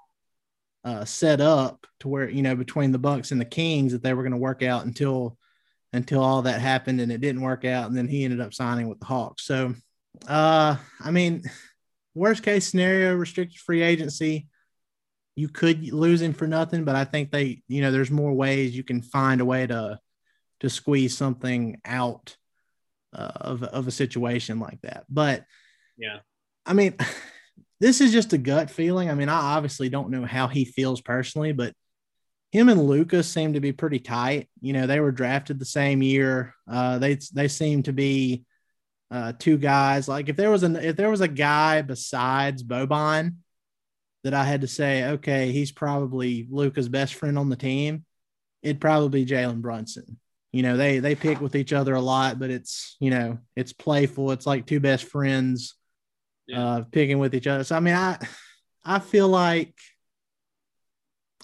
uh, 0.87 1.05
set 1.05 1.41
up 1.41 1.85
to 1.99 2.07
where 2.07 2.31
you 2.31 2.43
know 2.43 2.55
between 2.55 2.93
the 2.93 2.99
Bucks 2.99 3.33
and 3.33 3.41
the 3.41 3.45
Kings 3.45 3.93
that 3.93 4.05
they 4.05 4.15
were 4.15 4.23
going 4.23 4.31
to 4.31 4.39
work 4.39 4.63
out 4.63 4.87
until 4.87 5.37
until 5.93 6.23
all 6.23 6.43
that 6.43 6.61
happened 6.61 7.01
and 7.01 7.11
it 7.11 7.21
didn't 7.21 7.43
work 7.43 7.65
out, 7.65 7.89
and 7.89 7.97
then 7.97 8.07
he 8.07 8.25
ended 8.25 8.41
up 8.41 8.55
signing 8.55 8.89
with 8.89 9.01
the 9.01 9.07
Hawks. 9.07 9.45
So, 9.45 9.75
uh, 10.29 10.77
I 11.01 11.11
mean, 11.11 11.43
worst 12.15 12.45
case 12.45 12.69
scenario, 12.69 13.15
restricted 13.15 13.59
free 13.59 13.83
agency. 13.83 14.47
You 15.35 15.49
could 15.49 15.93
lose 15.93 16.23
him 16.23 16.33
for 16.33 16.47
nothing, 16.47 16.85
but 16.85 16.95
I 16.95 17.05
think 17.05 17.33
they, 17.33 17.63
you 17.67 17.83
know, 17.83 17.91
there's 17.91 18.11
more 18.11 18.33
ways 18.33 18.77
you 18.77 18.85
can 18.85 19.03
find 19.03 19.41
a 19.41 19.45
way 19.45 19.67
to 19.67 19.99
to 20.61 20.71
squeeze 20.71 21.17
something 21.17 21.81
out 21.85 22.37
uh, 23.13 23.33
of 23.35 23.65
of 23.65 23.89
a 23.89 23.91
situation 23.93 24.61
like 24.61 24.81
that. 24.83 25.05
But 25.09 25.45
yeah, 25.99 26.21
I 26.65 26.75
mean, 26.75 26.95
this 27.81 28.01
is 28.01 28.13
just 28.13 28.33
a 28.33 28.39
gut 28.39 28.71
feeling. 28.71 29.11
I 29.11 29.15
mean, 29.15 29.29
I 29.29 29.57
obviously 29.57 29.89
don't 29.89 30.11
know 30.11 30.25
how 30.25 30.49
he 30.49 30.65
feels 30.65 31.01
personally, 31.01 31.53
but 31.53 31.75
him 32.53 32.69
and 32.69 32.87
Lucas 32.87 33.29
seem 33.29 33.53
to 33.53 33.61
be 33.61 33.73
pretty 33.73 33.99
tight. 33.99 34.49
You 34.61 34.73
know, 34.73 34.87
they 34.87 35.01
were 35.01 35.13
drafted 35.13 35.59
the 35.59 35.65
same 35.65 36.03
year. 36.03 36.55
Uh, 36.71 36.99
they 36.99 37.19
they 37.35 37.49
seem 37.49 37.83
to 37.85 37.93
be 37.93 38.45
uh, 39.11 39.33
two 39.39 39.59
guys. 39.59 40.09
Like 40.09 40.29
if 40.29 40.37
there 40.37 40.51
was 40.51 40.63
an 40.63 40.77
if 40.77 40.97
there 40.97 41.11
was 41.11 41.21
a 41.21 41.29
guy 41.29 41.83
besides 41.83 42.63
Boban 42.63 43.37
that 44.25 44.35
I 44.35 44.45
had 44.45 44.63
to 44.63 44.69
say, 44.69 45.05
okay, 45.05 45.53
he's 45.53 45.73
probably 45.73 46.47
Luka's 46.51 46.89
best 46.89 47.15
friend 47.15 47.39
on 47.39 47.51
the 47.51 47.57
team, 47.57 48.05
it'd 48.63 48.81
probably 48.81 49.25
be 49.25 49.31
Jalen 49.31 49.61
Brunson 49.61 50.19
you 50.57 50.63
know 50.63 50.79
they 50.79 51.01
they 51.01 51.15
pick 51.15 51.41
with 51.43 51.55
each 51.55 51.75
other 51.75 51.95
a 51.95 52.01
lot 52.01 52.39
but 52.39 52.49
it's 52.49 52.97
you 52.99 53.11
know 53.11 53.37
it's 53.57 53.75
playful 53.75 54.31
it's 54.31 54.47
like 54.47 54.65
two 54.65 54.81
best 54.81 55.05
friends 55.05 55.75
yeah. 56.47 56.65
uh 56.65 56.83
picking 56.91 57.19
with 57.19 57.35
each 57.35 57.47
other 57.47 57.65
so 57.65 57.77
i 57.77 57.81
mean 57.81 57.95
i 57.95 58.19
i 58.85 58.99
feel 58.99 59.29
like 59.29 59.75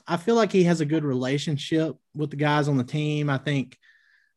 i 0.06 0.16
feel 0.16 0.34
like 0.34 0.52
he 0.52 0.64
has 0.64 0.80
a 0.80 0.86
good 0.86 1.04
relationship 1.04 1.96
with 2.14 2.30
the 2.30 2.36
guys 2.36 2.68
on 2.68 2.76
the 2.76 2.84
team 2.84 3.30
i 3.30 3.38
think 3.38 3.76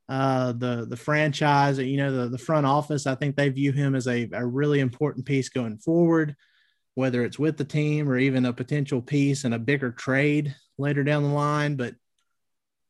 uh 0.07 0.51
the 0.51 0.85
the 0.87 0.97
franchise 0.97 1.79
you 1.79 1.97
know 1.97 2.11
the, 2.11 2.29
the 2.29 2.37
front 2.37 2.65
office 2.65 3.07
i 3.07 3.15
think 3.15 3.35
they 3.35 3.49
view 3.49 3.71
him 3.71 3.95
as 3.95 4.07
a, 4.07 4.29
a 4.33 4.45
really 4.45 4.79
important 4.79 5.25
piece 5.25 5.49
going 5.49 5.77
forward 5.77 6.35
whether 6.93 7.23
it's 7.23 7.39
with 7.39 7.57
the 7.57 7.65
team 7.65 8.09
or 8.09 8.17
even 8.17 8.45
a 8.45 8.53
potential 8.53 9.01
piece 9.01 9.43
in 9.43 9.53
a 9.53 9.59
bigger 9.59 9.91
trade 9.91 10.55
later 10.77 11.03
down 11.03 11.23
the 11.23 11.29
line 11.29 11.75
but 11.75 11.95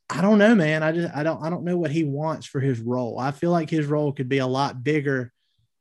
I 0.10 0.22
don't 0.22 0.38
know, 0.38 0.54
man. 0.54 0.84
I 0.84 0.92
just 0.92 1.16
I 1.16 1.24
don't 1.24 1.42
I 1.42 1.50
don't 1.50 1.64
know 1.64 1.78
what 1.78 1.92
he 1.92 2.04
wants 2.04 2.46
for 2.46 2.60
his 2.60 2.80
role. 2.80 3.18
I 3.20 3.32
feel 3.32 3.52
like 3.52 3.70
his 3.70 3.88
role 3.88 4.12
could 4.12 4.30
be 4.30 4.38
a 4.38 4.48
lot 4.48 4.84
bigger 4.84 5.34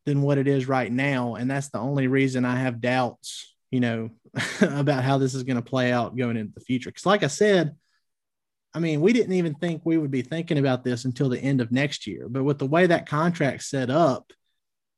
than 0.06 0.22
what 0.22 0.38
it 0.38 0.46
is 0.46 0.68
right 0.68 0.90
now, 0.90 1.34
and 1.34 1.50
that's 1.50 1.70
the 1.70 1.78
only 1.78 2.06
reason 2.06 2.44
I 2.44 2.56
have 2.56 2.80
doubts, 2.80 3.54
you 3.70 3.80
know, 3.80 4.10
about 4.60 5.04
how 5.04 5.18
this 5.18 5.34
is 5.34 5.42
going 5.42 5.56
to 5.56 5.62
play 5.62 5.92
out 5.92 6.16
going 6.16 6.36
into 6.36 6.52
the 6.54 6.64
future. 6.64 6.90
Because, 6.90 7.06
like 7.06 7.22
I 7.22 7.28
said, 7.28 7.74
I 8.74 8.80
mean, 8.80 9.00
we 9.00 9.12
didn't 9.12 9.34
even 9.34 9.54
think 9.54 9.82
we 9.84 9.96
would 9.96 10.10
be 10.10 10.22
thinking 10.22 10.58
about 10.58 10.82
this 10.84 11.04
until 11.04 11.28
the 11.28 11.38
end 11.38 11.60
of 11.60 11.70
next 11.70 12.06
year. 12.06 12.28
But 12.28 12.42
with 12.42 12.58
the 12.58 12.66
way 12.66 12.86
that 12.86 13.08
contract's 13.08 13.70
set 13.70 13.88
up, 13.88 14.32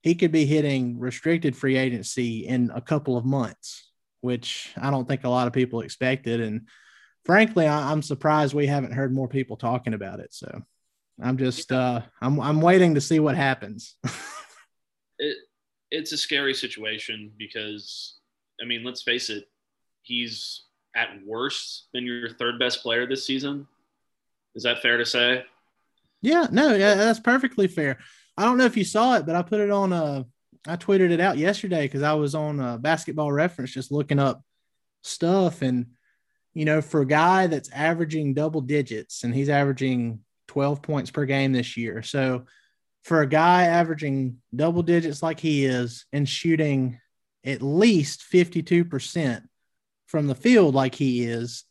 he 0.03 0.15
could 0.15 0.33
be 0.33 0.47
hitting 0.47 0.99
restricted 0.99 1.57
free 1.57 1.77
agency 1.77 2.47
in 2.47 2.71
a 2.75 2.81
couple 2.81 3.17
of 3.17 3.25
months, 3.25 3.91
which 4.23 4.73
I 4.77 4.91
don't 4.91 5.07
think 5.07 5.25
a 5.25 5.29
lot 5.29 5.47
of 5.47 5.53
people 5.53 5.83
expected. 5.83 6.41
And 6.41 6.69
frankly, 7.25 7.67
I, 7.67 7.93
am 7.93 8.03
surprised 8.03 8.55
we 8.55 8.67
haven't 8.67 8.93
heard 8.93 9.13
more 9.13 9.29
people 9.29 9.57
talking 9.57 9.95
about 9.95 10.21
it. 10.21 10.33
So 10.33 10.63
I'm 11.21 11.37
just 11.37 11.73
uh, 11.73 12.03
I'm 12.21 12.41
I'm 12.41 12.61
waiting 12.61 12.95
to 12.95 13.01
see 13.01 13.21
what 13.21 13.37
happens. 13.37 13.97
it 15.19 15.37
it's 15.91 16.13
a 16.13 16.19
scary 16.19 16.55
situation 16.55 17.33
because 17.37 18.19
I 18.61 18.65
mean, 18.65 18.85
let's 18.85 19.03
face 19.03 19.31
it, 19.31 19.49
he's 20.03 20.65
at 20.95 21.09
worst 21.25 21.89
been 21.93 22.07
your 22.07 22.31
third 22.31 22.59
best 22.59 22.83
player 22.83 23.07
this 23.07 23.27
season. 23.27 23.67
Is 24.55 24.63
that 24.63 24.81
fair 24.81 24.97
to 24.97 25.05
say? 25.05 25.45
Yeah, 26.23 26.47
no, 26.51 26.75
yeah, 26.75 26.95
that's 26.95 27.21
perfectly 27.21 27.69
fair. 27.69 27.99
I 28.37 28.45
don't 28.45 28.57
know 28.59 28.65
if 28.65 28.77
you 28.77 28.85
saw 28.85 29.17
it, 29.17 29.27
but 29.27 29.37
I 29.37 29.43
put 29.43 29.61
it 29.61 29.71
on 29.71 29.93
uh 29.93 30.25
I 30.67 30.77
tweeted 30.77 31.11
it 31.11 31.21
out 31.21 31.39
yesterday 31.39 31.83
because 31.83 32.03
I 32.03 32.15
was 32.15 32.35
on 32.35 32.59
a 32.59 32.79
basketball 32.79 33.31
reference 33.31 33.73
just 33.73 33.93
looking 33.93 34.19
up 34.19 34.43
stuff 35.03 35.63
and 35.63 35.87
you 36.55 36.65
know, 36.65 36.81
for 36.81 37.03
a 37.03 37.07
guy 37.07 37.49
that's 37.49 37.71
averaging 37.71 38.33
double 38.33 38.63
digits 38.63 39.25
and 39.25 39.35
he's 39.35 39.51
averaging 39.51 40.21
12 40.49 40.81
points 40.81 41.11
per 41.11 41.27
game 41.27 41.53
this 41.53 41.77
year. 41.77 42.03
So 42.03 42.47
for 43.07 43.21
a 43.21 43.29
guy 43.29 43.67
averaging 43.67 44.37
double 44.55 44.83
digits 44.83 45.23
like 45.23 45.39
he 45.39 45.65
is 45.65 46.07
and 46.13 46.29
shooting 46.29 47.01
at 47.45 47.63
least 47.63 48.25
52% 48.33 49.43
from 50.07 50.27
the 50.27 50.35
field 50.35 50.75
like 50.75 50.97
he 50.97 51.23
is, 51.23 51.63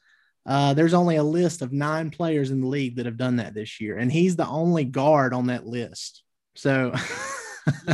uh, 0.45 0.73
there's 0.73 0.93
only 0.93 1.17
a 1.17 1.23
list 1.23 1.61
of 1.61 1.73
nine 1.73 2.09
players 2.09 2.51
in 2.51 2.61
the 2.61 2.67
league 2.67 2.95
that 2.95 3.05
have 3.05 3.17
done 3.17 3.35
that 3.35 3.53
this 3.53 3.81
year. 3.81 3.97
And 3.97 4.09
he's 4.09 4.37
the 4.37 4.47
only 4.47 4.85
guard 4.85 5.33
on 5.33 5.47
that 5.47 5.67
list. 5.67 6.23
So 6.55 6.93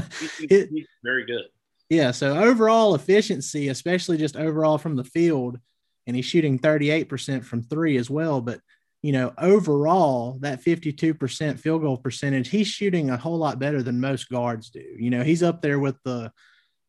it, 0.42 0.70
very 1.04 1.26
good. 1.26 1.46
Yeah. 1.90 2.12
So 2.12 2.38
overall 2.38 2.94
efficiency, 2.94 3.70
especially 3.70 4.18
just 4.18 4.36
overall 4.36 4.78
from 4.78 4.96
the 4.96 5.04
field, 5.04 5.58
and 6.06 6.16
he's 6.16 6.26
shooting 6.26 6.60
38% 6.60 7.44
from 7.44 7.64
three 7.64 7.98
as 7.98 8.08
well. 8.08 8.40
But, 8.40 8.60
you 9.02 9.12
know, 9.12 9.34
overall, 9.38 10.38
that 10.42 10.64
52% 10.64 11.60
field 11.60 11.82
goal 11.82 11.98
percentage, 11.98 12.50
he's 12.50 12.68
shooting 12.68 13.10
a 13.10 13.18
whole 13.18 13.38
lot 13.38 13.60
better 13.60 13.82
than 13.82 14.00
most 14.00 14.30
guards 14.30 14.70
do. 14.70 14.84
You 14.98 15.10
know, 15.10 15.24
he's 15.24 15.44
up 15.44 15.62
there 15.62 15.80
with 15.80 15.98
the, 16.04 16.32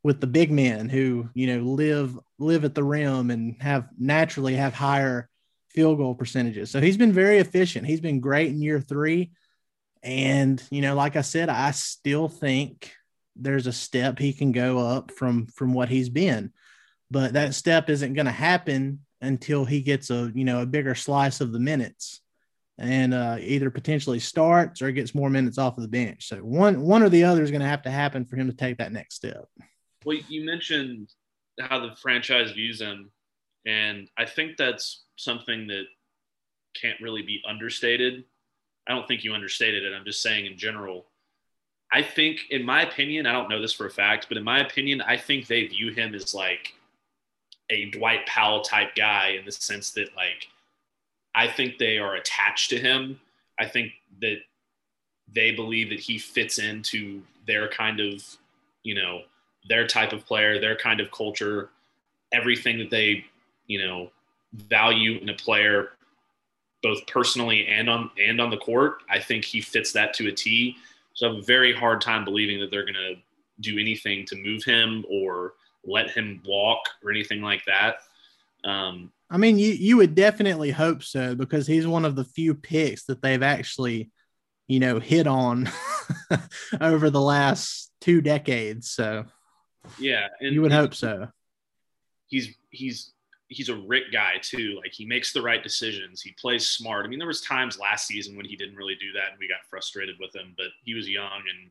with 0.03 0.20
the 0.20 0.27
big 0.27 0.51
men 0.51 0.88
who, 0.88 1.29
you 1.35 1.46
know, 1.46 1.62
live, 1.62 2.18
live 2.38 2.64
at 2.64 2.75
the 2.75 2.85
rim 2.85 3.31
and 3.31 3.57
have 3.62 3.88
naturally 3.98 4.55
have 4.57 4.75
higher 4.75 5.29
field 5.70 5.98
goal 5.98 6.14
percentages. 6.14 6.70
So 6.70 6.81
he's 6.81 6.98
been 6.98 7.12
very 7.12 7.38
efficient. 7.38 7.87
He's 7.87 8.01
been 8.01 8.20
great 8.20 8.48
in 8.48 8.61
year 8.61 8.81
three. 8.81 9.33
And, 10.03 10.62
you 10.70 10.83
know, 10.83 10.94
like 10.94 11.16
I 11.16 11.22
said, 11.22 11.48
I 11.48 11.70
still 11.70 12.29
think 12.29 12.92
there's 13.37 13.66
a 13.66 13.72
step 13.72 14.18
he 14.18 14.35
can 14.35 14.53
go 14.53 14.79
up 14.79 15.11
from 15.11 15.46
from 15.46 15.72
what 15.72 15.88
he's 15.88 16.11
been 16.11 16.53
but 17.12 17.35
that 17.35 17.55
step 17.55 17.90
isn't 17.90 18.14
going 18.14 18.27
to 18.27 18.33
happen 18.33 19.01
until 19.22 19.64
he 19.64 19.80
gets 19.80 20.11
a 20.11 20.30
you 20.35 20.44
know 20.44 20.61
a 20.61 20.66
bigger 20.66 20.94
slice 20.94 21.40
of 21.40 21.52
the 21.52 21.58
minutes 21.61 22.20
and 22.78 23.14
uh, 23.14 23.37
either 23.40 23.70
potentially 23.70 24.18
starts 24.18 24.82
or 24.82 24.90
gets 24.90 25.14
more 25.14 25.30
minutes 25.30 25.58
off 25.58 25.76
of 25.76 25.82
the 25.82 25.88
bench. 25.88 26.28
So 26.28 26.38
one 26.38 26.82
one 26.82 27.02
or 27.02 27.08
the 27.08 27.24
other 27.24 27.42
is 27.42 27.50
going 27.50 27.61
to 27.61 27.66
have 27.66 27.82
to 27.82 27.90
happen 27.90 28.24
for 28.24 28.37
him 28.37 28.48
to 28.48 28.56
take 28.56 28.78
that 28.78 28.92
next 28.92 29.14
step. 29.14 29.46
Well, 30.04 30.18
you 30.28 30.44
mentioned 30.44 31.11
how 31.61 31.80
the 31.80 31.94
franchise 31.96 32.50
views 32.50 32.80
him, 32.80 33.11
and 33.64 34.08
I 34.18 34.24
think 34.24 34.56
that's 34.56 35.04
something 35.16 35.68
that 35.68 35.85
can't 36.74 37.00
really 37.00 37.22
be 37.22 37.40
understated. 37.48 38.24
I 38.88 38.94
don't 38.94 39.06
think 39.06 39.22
you 39.22 39.32
understated 39.32 39.85
it. 39.85 39.94
I'm 39.94 40.04
just 40.04 40.22
saying 40.22 40.46
in 40.46 40.58
general. 40.58 41.06
I 41.94 42.02
think, 42.02 42.40
in 42.50 42.64
my 42.64 42.82
opinion, 42.82 43.26
I 43.26 43.32
don't 43.32 43.50
know 43.50 43.61
this 43.61 43.74
for 43.74 43.87
a 43.87 43.90
fact, 43.90 44.26
but 44.28 44.38
in 44.38 44.44
my 44.44 44.61
opinion, 44.61 45.02
I 45.02 45.18
think 45.18 45.46
they 45.46 45.66
view 45.66 45.92
him 45.92 46.14
as 46.14 46.35
like 46.35 46.72
a 47.72 47.87
Dwight 47.87 48.26
Powell 48.26 48.61
type 48.61 48.94
guy 48.94 49.37
in 49.38 49.46
the 49.46 49.50
sense 49.50 49.90
that 49.92 50.14
like 50.14 50.48
I 51.35 51.48
think 51.48 51.78
they 51.78 51.98
are 51.98 52.14
attached 52.14 52.70
to 52.70 52.78
him. 52.78 53.18
I 53.58 53.66
think 53.66 53.92
that 54.20 54.37
they 55.32 55.52
believe 55.52 55.88
that 55.88 55.98
he 55.98 56.18
fits 56.18 56.58
into 56.58 57.22
their 57.46 57.68
kind 57.68 58.00
of, 58.00 58.22
you 58.82 58.94
know, 58.94 59.22
their 59.68 59.87
type 59.87 60.12
of 60.12 60.26
player, 60.26 60.61
their 60.61 60.76
kind 60.76 61.00
of 61.00 61.11
culture, 61.11 61.70
everything 62.32 62.78
that 62.78 62.90
they, 62.90 63.24
you 63.66 63.85
know, 63.85 64.11
value 64.52 65.18
in 65.18 65.30
a 65.30 65.35
player 65.35 65.90
both 66.82 67.06
personally 67.06 67.66
and 67.66 67.88
on 67.88 68.11
and 68.20 68.40
on 68.40 68.50
the 68.50 68.56
court. 68.58 68.98
I 69.08 69.18
think 69.18 69.44
he 69.44 69.62
fits 69.62 69.92
that 69.92 70.12
to 70.14 70.28
a 70.28 70.32
T. 70.32 70.76
So 71.14 71.26
I 71.26 71.30
have 71.30 71.38
a 71.38 71.42
very 71.42 71.74
hard 71.74 72.02
time 72.02 72.24
believing 72.24 72.61
that 72.61 72.70
they're 72.70 72.85
going 72.85 72.94
to 72.94 73.14
do 73.61 73.78
anything 73.78 74.26
to 74.26 74.37
move 74.37 74.64
him 74.64 75.06
or 75.08 75.54
let 75.84 76.10
him 76.10 76.42
walk 76.46 76.80
or 77.02 77.10
anything 77.10 77.42
like 77.42 77.64
that. 77.66 77.96
Um, 78.64 79.12
I 79.30 79.38
mean, 79.38 79.58
you 79.58 79.72
you 79.72 79.96
would 79.96 80.14
definitely 80.14 80.70
hope 80.70 81.02
so 81.02 81.34
because 81.34 81.66
he's 81.66 81.86
one 81.86 82.04
of 82.04 82.16
the 82.16 82.24
few 82.24 82.54
picks 82.54 83.04
that 83.06 83.22
they've 83.22 83.42
actually, 83.42 84.10
you 84.68 84.78
know, 84.78 85.00
hit 85.00 85.26
on 85.26 85.70
over 86.80 87.10
the 87.10 87.20
last 87.20 87.90
two 88.00 88.20
decades. 88.20 88.90
So 88.90 89.24
yeah, 89.98 90.28
and 90.40 90.54
you 90.54 90.62
would 90.62 90.72
hope 90.72 90.94
so. 90.94 91.28
He's 92.28 92.54
he's 92.70 93.12
he's 93.48 93.68
a 93.68 93.76
Rick 93.76 94.12
guy 94.12 94.34
too. 94.40 94.78
Like 94.82 94.92
he 94.92 95.04
makes 95.04 95.32
the 95.32 95.42
right 95.42 95.62
decisions. 95.62 96.22
He 96.22 96.32
plays 96.32 96.66
smart. 96.66 97.04
I 97.04 97.08
mean, 97.08 97.18
there 97.18 97.28
was 97.28 97.40
times 97.40 97.78
last 97.78 98.06
season 98.06 98.36
when 98.36 98.46
he 98.46 98.56
didn't 98.56 98.76
really 98.76 98.96
do 98.96 99.12
that, 99.12 99.30
and 99.30 99.38
we 99.40 99.48
got 99.48 99.66
frustrated 99.68 100.16
with 100.20 100.34
him. 100.34 100.54
But 100.56 100.68
he 100.84 100.94
was 100.94 101.08
young, 101.08 101.42
and 101.50 101.70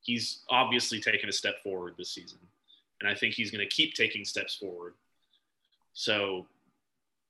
he's 0.00 0.42
obviously 0.50 1.00
taken 1.00 1.28
a 1.28 1.32
step 1.32 1.62
forward 1.62 1.94
this 1.96 2.12
season, 2.12 2.38
and 3.00 3.10
I 3.10 3.14
think 3.14 3.34
he's 3.34 3.50
going 3.50 3.66
to 3.66 3.74
keep 3.74 3.94
taking 3.94 4.24
steps 4.24 4.54
forward. 4.54 4.94
So, 5.92 6.46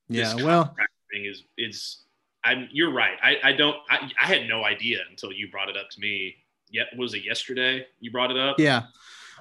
yeah, 0.08 0.34
well, 0.34 0.74
thing 1.12 1.24
is 1.24 1.42
is 1.58 1.98
I'm 2.44 2.68
you're 2.72 2.92
right. 2.92 3.16
I 3.22 3.36
I 3.42 3.52
don't 3.52 3.76
I, 3.90 4.10
I 4.20 4.26
had 4.26 4.48
no 4.48 4.64
idea 4.64 5.00
until 5.10 5.32
you 5.32 5.50
brought 5.50 5.68
it 5.68 5.76
up 5.76 5.90
to 5.90 6.00
me. 6.00 6.36
Yet 6.70 6.88
was 6.96 7.14
it 7.14 7.24
yesterday 7.24 7.86
you 8.00 8.10
brought 8.10 8.30
it 8.30 8.38
up? 8.38 8.58
Yeah. 8.58 8.84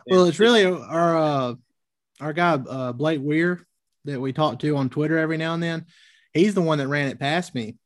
Well, 0.07 0.25
it's 0.25 0.39
really 0.39 0.65
our 0.65 1.17
uh, 1.17 1.53
our 2.19 2.33
guy 2.33 2.53
uh, 2.53 2.91
Blake 2.93 3.21
Weir 3.21 3.65
that 4.05 4.19
we 4.19 4.33
talk 4.33 4.59
to 4.59 4.77
on 4.77 4.89
Twitter 4.89 5.17
every 5.17 5.37
now 5.37 5.53
and 5.53 5.63
then. 5.63 5.85
He's 6.33 6.53
the 6.53 6.61
one 6.61 6.77
that 6.77 6.87
ran 6.87 7.07
it 7.07 7.19
past 7.19 7.55
me, 7.55 7.77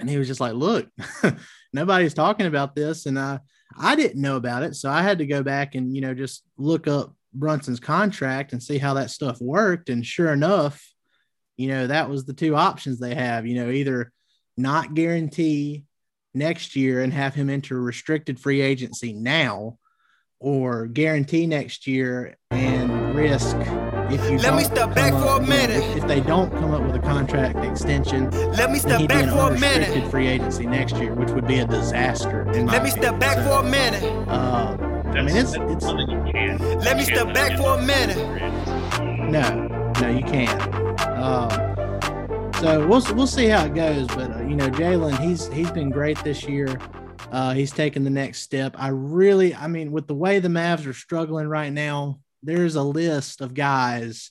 and 0.00 0.10
he 0.10 0.16
was 0.16 0.26
just 0.26 0.40
like, 0.40 0.54
"Look, 0.54 0.88
nobody's 1.72 2.14
talking 2.14 2.46
about 2.46 2.74
this," 2.74 3.06
and 3.06 3.18
I 3.18 3.40
I 3.78 3.94
didn't 3.94 4.20
know 4.20 4.36
about 4.36 4.62
it, 4.62 4.74
so 4.74 4.90
I 4.90 5.02
had 5.02 5.18
to 5.18 5.26
go 5.26 5.42
back 5.42 5.74
and 5.74 5.94
you 5.94 6.00
know 6.00 6.14
just 6.14 6.42
look 6.56 6.88
up 6.88 7.14
Brunson's 7.38 7.80
contract 7.80 8.52
and 8.52 8.62
see 8.62 8.78
how 8.78 8.94
that 8.94 9.10
stuff 9.10 9.40
worked. 9.40 9.88
And 9.88 10.04
sure 10.04 10.32
enough, 10.32 10.82
you 11.56 11.68
know 11.68 11.86
that 11.86 12.10
was 12.10 12.24
the 12.24 12.34
two 12.34 12.54
options 12.54 12.98
they 12.98 13.14
have. 13.14 13.46
You 13.46 13.62
know, 13.62 13.70
either 13.70 14.12
not 14.56 14.94
guarantee 14.94 15.84
next 16.34 16.76
year 16.76 17.02
and 17.02 17.12
have 17.12 17.34
him 17.34 17.48
enter 17.48 17.80
restricted 17.80 18.38
free 18.38 18.60
agency 18.60 19.12
now, 19.12 19.78
or 20.38 20.86
guarantee 20.86 21.46
next 21.46 21.86
year 21.86 22.36
and 22.50 23.14
risk 23.14 23.56
if 24.10 24.30
you 24.30 24.38
let 24.38 24.54
me 24.54 24.62
step 24.62 24.94
back 24.94 25.12
for 25.12 25.42
a 25.42 25.46
minute. 25.46 25.82
If, 25.82 25.96
if, 25.96 26.06
they 26.06 26.20
don't 26.20 26.50
come 26.52 26.72
up 26.72 26.82
with 26.82 26.94
a 26.94 27.00
contract 27.00 27.64
extension, 27.64 28.30
let 28.52 28.70
me 28.70 28.78
step 28.78 29.08
back 29.08 29.28
for 29.28 29.52
a 29.52 29.58
minute. 29.58 30.08
Free 30.10 30.28
agency 30.28 30.64
next 30.64 30.96
year, 30.96 31.12
which 31.14 31.30
would 31.30 31.46
be 31.46 31.58
a 31.58 31.66
disaster. 31.66 32.44
let 32.46 32.54
me 32.54 32.62
opinion. 32.62 32.90
step 32.90 33.18
back 33.18 33.36
so, 33.38 33.44
for 33.44 33.66
a 33.66 33.70
minute. 33.70 34.04
Uh, 34.28 34.76
I 35.16 35.22
mean, 35.22 35.36
it's 35.36 35.54
it's. 35.54 35.84
Let 36.84 36.96
me 36.98 37.04
step 37.04 37.32
back 37.32 37.56
for 37.56 37.78
a 37.78 37.82
minute. 37.82 38.18
No, 39.30 39.92
no, 40.00 40.08
you 40.10 40.22
can't. 40.22 41.00
Um, 41.02 42.52
so 42.60 42.86
we'll 42.86 43.02
we'll 43.14 43.26
see 43.26 43.46
how 43.46 43.64
it 43.64 43.74
goes, 43.74 44.06
but 44.08 44.30
uh, 44.30 44.42
you 44.42 44.56
know, 44.56 44.68
Jalen, 44.68 45.18
he's 45.18 45.48
he's 45.48 45.70
been 45.70 45.88
great 45.88 46.22
this 46.22 46.44
year. 46.44 46.78
Uh, 47.32 47.54
he's 47.54 47.72
taken 47.72 48.04
the 48.04 48.10
next 48.10 48.40
step. 48.40 48.76
I 48.78 48.88
really, 48.88 49.54
I 49.54 49.68
mean, 49.68 49.90
with 49.90 50.06
the 50.06 50.14
way 50.14 50.38
the 50.38 50.48
Mavs 50.48 50.86
are 50.86 50.92
struggling 50.92 51.48
right 51.48 51.72
now, 51.72 52.20
there's 52.42 52.76
a 52.76 52.82
list 52.82 53.40
of 53.40 53.54
guys 53.54 54.30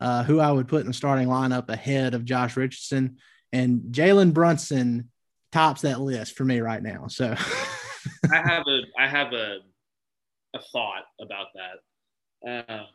uh, 0.00 0.24
who 0.24 0.40
I 0.40 0.52
would 0.52 0.68
put 0.68 0.82
in 0.82 0.88
the 0.88 0.92
starting 0.92 1.28
lineup 1.28 1.70
ahead 1.70 2.12
of 2.12 2.26
Josh 2.26 2.56
Richardson, 2.56 3.16
and 3.50 3.80
Jalen 3.90 4.34
Brunson 4.34 5.10
tops 5.52 5.82
that 5.82 6.00
list 6.00 6.36
for 6.36 6.44
me 6.44 6.60
right 6.60 6.82
now. 6.82 7.06
So 7.08 7.34
I 8.32 8.36
have 8.36 8.64
a 8.66 8.80
I 8.98 9.08
have 9.08 9.32
a 9.32 9.58
a 10.54 10.60
thought 10.60 11.04
about 11.20 11.46
that. 11.54 12.68
Uh, 12.68 12.86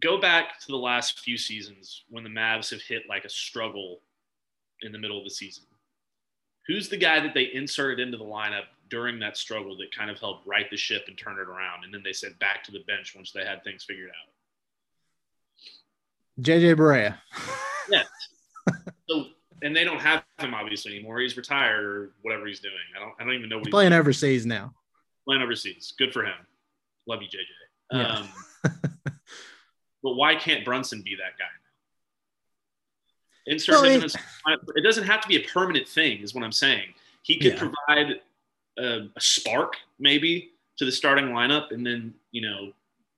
go 0.00 0.20
back 0.20 0.60
to 0.60 0.66
the 0.68 0.76
last 0.76 1.20
few 1.20 1.36
seasons 1.36 2.04
when 2.08 2.24
the 2.24 2.30
Mavs 2.30 2.70
have 2.70 2.82
hit 2.82 3.04
like 3.08 3.24
a 3.24 3.30
struggle 3.30 4.00
in 4.82 4.92
the 4.92 4.98
middle 4.98 5.18
of 5.18 5.24
the 5.24 5.30
season. 5.30 5.64
Who's 6.66 6.88
the 6.88 6.96
guy 6.96 7.20
that 7.20 7.34
they 7.34 7.50
inserted 7.52 7.98
into 7.98 8.18
the 8.18 8.24
lineup 8.24 8.64
during 8.90 9.18
that 9.20 9.36
struggle 9.36 9.76
that 9.78 9.94
kind 9.94 10.10
of 10.10 10.18
helped 10.18 10.46
right 10.46 10.70
the 10.70 10.76
ship 10.76 11.04
and 11.08 11.16
turn 11.16 11.38
it 11.38 11.48
around. 11.48 11.84
And 11.84 11.92
then 11.92 12.02
they 12.04 12.12
sent 12.12 12.38
back 12.38 12.64
to 12.64 12.72
the 12.72 12.80
bench 12.80 13.14
once 13.14 13.32
they 13.32 13.44
had 13.44 13.62
things 13.64 13.84
figured 13.84 14.10
out. 14.10 14.32
JJ 16.42 16.76
Barea. 16.76 17.18
yeah. 17.90 18.04
So, 19.08 19.26
and 19.62 19.74
they 19.74 19.84
don't 19.84 20.00
have 20.00 20.22
him 20.38 20.54
obviously 20.54 20.94
anymore. 20.94 21.18
He's 21.18 21.36
retired 21.36 21.84
or 21.84 22.10
whatever 22.22 22.46
he's 22.46 22.60
doing. 22.60 22.74
I 22.96 23.00
don't. 23.00 23.12
I 23.18 23.24
don't 23.24 23.34
even 23.34 23.48
know 23.48 23.56
what 23.56 23.66
he's 23.66 23.72
playing 23.72 23.90
doing. 23.90 24.00
overseas 24.00 24.46
now. 24.46 24.72
Playing 25.26 25.42
overseas. 25.42 25.92
Good 25.98 26.12
for 26.12 26.24
him. 26.24 26.36
Love 27.08 27.22
you, 27.22 27.28
JJ. 27.28 27.98
Yeah. 27.98 28.18
Um, 28.18 28.28
but 30.02 30.14
why 30.14 30.34
can't 30.34 30.64
Brunson 30.64 31.02
be 31.02 31.16
that 31.16 31.38
guy 31.38 31.46
now? 33.46 33.52
Insert 33.52 33.76
well, 33.76 33.84
him 33.84 34.02
it, 34.02 34.14
in 34.14 34.52
a, 34.52 34.56
it 34.76 34.82
doesn't 34.82 35.04
have 35.04 35.22
to 35.22 35.28
be 35.28 35.36
a 35.36 35.48
permanent 35.48 35.88
thing, 35.88 36.20
is 36.20 36.34
what 36.34 36.44
I'm 36.44 36.52
saying. 36.52 36.92
He 37.22 37.38
could 37.38 37.54
yeah. 37.54 37.58
provide 37.58 38.20
a, 38.78 39.08
a 39.16 39.20
spark 39.20 39.76
maybe 39.98 40.50
to 40.76 40.84
the 40.84 40.92
starting 40.92 41.26
lineup, 41.26 41.72
and 41.72 41.84
then 41.84 42.12
you 42.30 42.42
know 42.42 42.72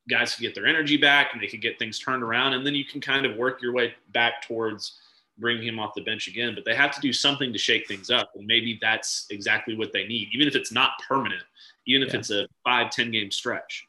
guys 0.08 0.34
could 0.34 0.42
get 0.42 0.54
their 0.54 0.66
energy 0.66 0.96
back 0.96 1.30
and 1.32 1.42
they 1.42 1.46
could 1.46 1.60
get 1.60 1.78
things 1.78 1.98
turned 1.98 2.22
around, 2.22 2.52
and 2.52 2.64
then 2.64 2.74
you 2.76 2.84
can 2.84 3.00
kind 3.00 3.26
of 3.26 3.36
work 3.36 3.60
your 3.60 3.72
way 3.72 3.92
back 4.12 4.46
towards 4.46 5.00
bringing 5.38 5.66
him 5.66 5.78
off 5.80 5.94
the 5.94 6.02
bench 6.02 6.28
again. 6.28 6.54
But 6.54 6.64
they 6.64 6.74
have 6.74 6.94
to 6.94 7.00
do 7.00 7.12
something 7.12 7.52
to 7.52 7.58
shake 7.58 7.88
things 7.88 8.08
up, 8.08 8.30
and 8.36 8.46
maybe 8.46 8.78
that's 8.80 9.26
exactly 9.30 9.76
what 9.76 9.92
they 9.92 10.06
need, 10.06 10.28
even 10.32 10.46
if 10.46 10.54
it's 10.54 10.70
not 10.70 10.92
permanent, 11.08 11.42
even 11.86 12.06
if 12.06 12.12
yeah. 12.12 12.20
it's 12.20 12.30
a 12.30 12.46
five 12.64 12.90
ten 12.90 13.10
game 13.10 13.30
stretch. 13.30 13.86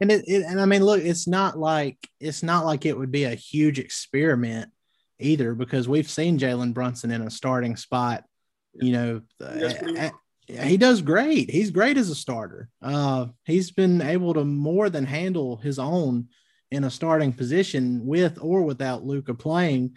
And 0.00 0.10
it, 0.10 0.24
it, 0.26 0.44
and 0.46 0.60
I 0.60 0.64
mean, 0.64 0.82
look, 0.82 1.02
it's 1.02 1.26
not 1.26 1.58
like 1.58 1.98
it's 2.20 2.42
not 2.42 2.64
like 2.64 2.86
it 2.86 2.96
would 2.96 3.10
be 3.10 3.24
a 3.24 3.34
huge 3.34 3.78
experiment 3.78 4.70
either, 5.18 5.54
because 5.54 5.88
we've 5.88 6.08
seen 6.08 6.38
Jalen 6.38 6.72
Brunson 6.72 7.10
in 7.10 7.22
a 7.22 7.30
starting 7.30 7.76
spot, 7.76 8.24
you 8.72 8.92
know, 8.92 9.20
at, 9.40 10.12
he 10.48 10.76
does 10.76 11.02
great. 11.02 11.50
He's 11.50 11.70
great 11.70 11.96
as 11.96 12.10
a 12.10 12.14
starter. 12.14 12.68
Uh, 12.82 13.26
he's 13.44 13.70
been 13.70 14.00
able 14.00 14.34
to 14.34 14.44
more 14.44 14.90
than 14.90 15.04
handle 15.04 15.56
his 15.56 15.78
own 15.78 16.28
in 16.70 16.84
a 16.84 16.90
starting 16.90 17.32
position 17.32 18.06
with 18.06 18.38
or 18.40 18.62
without 18.62 19.04
Luka 19.04 19.34
playing. 19.34 19.96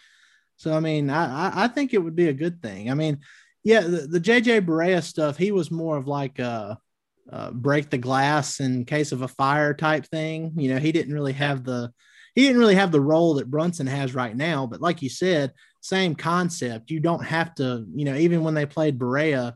So 0.57 0.75
I 0.75 0.79
mean, 0.79 1.09
I 1.09 1.63
I 1.63 1.67
think 1.67 1.93
it 1.93 1.99
would 1.99 2.15
be 2.15 2.27
a 2.27 2.33
good 2.33 2.62
thing. 2.62 2.91
I 2.91 2.93
mean, 2.93 3.19
yeah, 3.63 3.81
the, 3.81 4.07
the 4.07 4.19
JJ 4.19 4.65
Barea 4.65 5.01
stuff, 5.01 5.38
he 5.38 5.51
was 5.51 5.71
more 5.71 5.97
of 5.97 6.07
like 6.07 6.39
a, 6.39 6.77
a 7.29 7.51
break 7.51 7.89
the 7.89 7.97
glass 7.97 8.59
in 8.59 8.86
case 8.86 9.12
of 9.12 9.21
a 9.21 9.27
fire 9.27 9.73
type 9.73 10.05
thing. 10.05 10.53
You 10.55 10.73
know, 10.73 10.79
he 10.79 10.91
didn't 10.91 11.13
really 11.13 11.33
have 11.33 11.63
the 11.63 11.91
he 12.36 12.41
didn't 12.41 12.59
really 12.59 12.75
have 12.75 12.91
the 12.91 13.01
role 13.01 13.36
that 13.36 13.51
Brunson 13.51 13.88
has 13.88 14.15
right 14.15 14.36
now. 14.36 14.65
But 14.65 14.81
like 14.81 15.01
you 15.01 15.09
said, 15.09 15.51
same 15.81 16.15
concept. 16.15 16.89
You 16.89 16.99
don't 16.99 17.23
have 17.23 17.53
to, 17.55 17.86
you 17.93 18.05
know, 18.05 18.15
even 18.15 18.43
when 18.43 18.55
they 18.55 18.65
played 18.65 18.97
Barea 18.97 19.53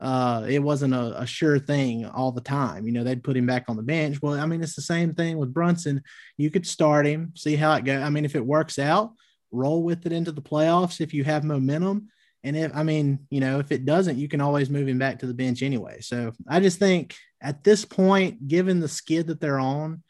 uh, 0.00 0.46
it 0.48 0.60
wasn't 0.60 0.94
a, 0.94 1.22
a, 1.22 1.26
sure 1.26 1.58
thing 1.58 2.06
all 2.06 2.30
the 2.30 2.40
time. 2.40 2.86
You 2.86 2.92
know, 2.92 3.02
they'd 3.02 3.24
put 3.24 3.36
him 3.36 3.46
back 3.46 3.64
on 3.68 3.76
the 3.76 3.82
bench. 3.82 4.22
Well, 4.22 4.38
I 4.38 4.46
mean, 4.46 4.62
it's 4.62 4.76
the 4.76 4.82
same 4.82 5.12
thing 5.14 5.38
with 5.38 5.52
Brunson. 5.52 6.02
You 6.36 6.50
could 6.50 6.66
start 6.66 7.04
him, 7.04 7.32
see 7.34 7.56
how 7.56 7.72
it 7.74 7.84
goes. 7.84 8.02
I 8.02 8.08
mean, 8.08 8.24
if 8.24 8.36
it 8.36 8.46
works 8.46 8.78
out, 8.78 9.12
roll 9.50 9.82
with 9.82 10.06
it 10.06 10.12
into 10.12 10.30
the 10.30 10.42
playoffs 10.42 11.00
if 11.00 11.12
you 11.12 11.24
have 11.24 11.42
momentum. 11.42 12.08
And 12.44 12.56
if, 12.56 12.74
I 12.74 12.82
mean, 12.82 13.26
you 13.30 13.40
know, 13.40 13.58
if 13.58 13.72
it 13.72 13.84
doesn't, 13.84 14.18
you 14.18 14.28
can 14.28 14.40
always 14.40 14.70
move 14.70 14.88
him 14.88 14.98
back 14.98 15.20
to 15.20 15.26
the 15.26 15.34
bench 15.34 15.62
anyway. 15.62 16.00
So 16.00 16.32
I 16.48 16.60
just 16.60 16.78
think 16.78 17.16
at 17.40 17.64
this 17.64 17.84
point, 17.84 18.46
given 18.46 18.80
the 18.80 18.88
skid 18.88 19.26
that 19.26 19.40
they're 19.40 19.58
on, 19.58 20.02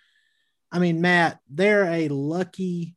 I 0.70 0.78
mean, 0.78 1.00
Matt, 1.00 1.38
they're 1.48 1.86
a 1.86 2.08
lucky, 2.08 2.96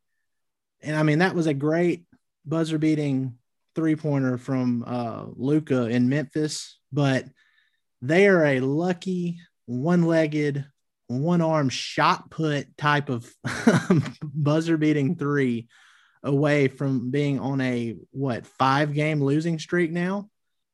and 0.81 0.95
I 0.95 1.03
mean, 1.03 1.19
that 1.19 1.35
was 1.35 1.47
a 1.47 1.53
great 1.53 2.05
buzzer 2.45 2.77
beating 2.77 3.37
three 3.75 3.95
pointer 3.95 4.37
from 4.37 4.83
uh, 4.85 5.25
Luka 5.35 5.85
in 5.85 6.09
Memphis 6.09 6.77
but 6.91 7.25
they 8.01 8.27
are 8.27 8.45
a 8.45 8.59
lucky 8.59 9.39
one 9.65 10.03
legged, 10.03 10.65
one 11.07 11.41
arm 11.41 11.69
shot 11.69 12.29
put 12.29 12.77
type 12.77 13.09
of 13.09 13.31
buzzer 14.21 14.77
beating 14.77 15.15
three 15.15 15.67
away 16.23 16.67
from 16.67 17.09
being 17.09 17.39
on 17.39 17.61
a 17.61 17.95
what 18.11 18.45
five 18.45 18.93
game 18.93 19.21
losing 19.21 19.59
streak 19.59 19.91
now. 19.91 20.29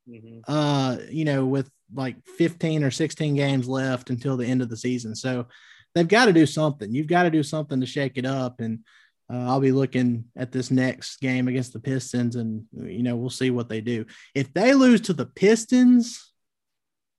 Mm-hmm. 0.10 0.40
Uh, 0.48 0.98
you 1.10 1.26
know, 1.26 1.46
with 1.46 1.70
like 1.94 2.18
15 2.38 2.84
or 2.84 2.92
16 2.92 3.36
games 3.36 3.68
left 3.68 4.10
until 4.10 4.38
the 4.38 4.46
end 4.46 4.62
of 4.62 4.70
the 4.70 4.78
season. 4.78 5.16
So 5.16 5.48
they've 5.96 6.08
got 6.08 6.26
to 6.26 6.34
do 6.34 6.46
something. 6.46 6.92
You've 6.94 7.08
got 7.08 7.24
to 7.24 7.30
do 7.30 7.44
something 7.44 7.80
to 7.80 7.86
shake 7.86 8.18
it 8.18 8.26
up. 8.26 8.60
And 8.60 8.80
uh, 9.32 9.40
I'll 9.40 9.60
be 9.60 9.72
looking 9.72 10.26
at 10.36 10.52
this 10.52 10.72
next 10.72 11.20
game 11.20 11.48
against 11.48 11.74
the 11.74 11.80
Pistons, 11.80 12.38
and 12.38 12.64
you 12.72 13.04
know 13.04 13.18
we'll 13.18 13.30
see 13.30 13.52
what 13.52 13.68
they 13.68 13.82
do. 13.82 14.06
If 14.34 14.54
they 14.54 14.74
lose 14.74 15.02
to 15.02 15.14
the 15.14 15.26
Pistons, 15.26 16.32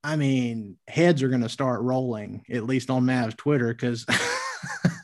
I 0.02 0.16
mean 0.16 0.76
heads 0.88 1.22
are 1.22 1.28
going 1.28 1.42
to 1.42 1.50
start 1.50 1.82
rolling 1.82 2.44
at 2.50 2.64
least 2.64 2.90
on 2.90 3.04
Mavs 3.04 3.36
Twitter 3.36 3.68
because. 3.68 4.06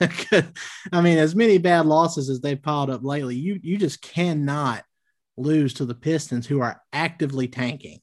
I 0.93 1.01
mean, 1.01 1.19
as 1.19 1.35
many 1.35 1.59
bad 1.59 1.87
losses 1.87 2.29
as 2.29 2.41
they've 2.41 2.61
piled 2.61 2.91
up 2.91 3.05
lately, 3.05 3.37
you 3.37 3.61
you 3.63 3.77
just 3.77 4.03
cannot 4.03 4.85
lose 5.37 5.75
to 5.75 5.85
the 5.85 5.95
Pistons, 5.95 6.47
who 6.47 6.61
are 6.61 6.81
actively 6.93 7.49
tanking. 7.49 8.01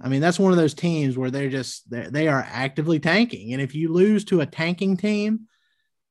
I 0.00 0.08
mean, 0.08 0.20
that's 0.20 0.38
one 0.38 0.52
of 0.52 0.58
those 0.58 0.74
teams 0.74 1.16
where 1.16 1.30
they're 1.30 1.50
just 1.50 1.88
they're, 1.90 2.10
they 2.10 2.28
are 2.28 2.46
actively 2.48 2.98
tanking, 2.98 3.52
and 3.52 3.62
if 3.62 3.74
you 3.74 3.92
lose 3.92 4.24
to 4.26 4.40
a 4.40 4.46
tanking 4.46 4.96
team, 4.96 5.46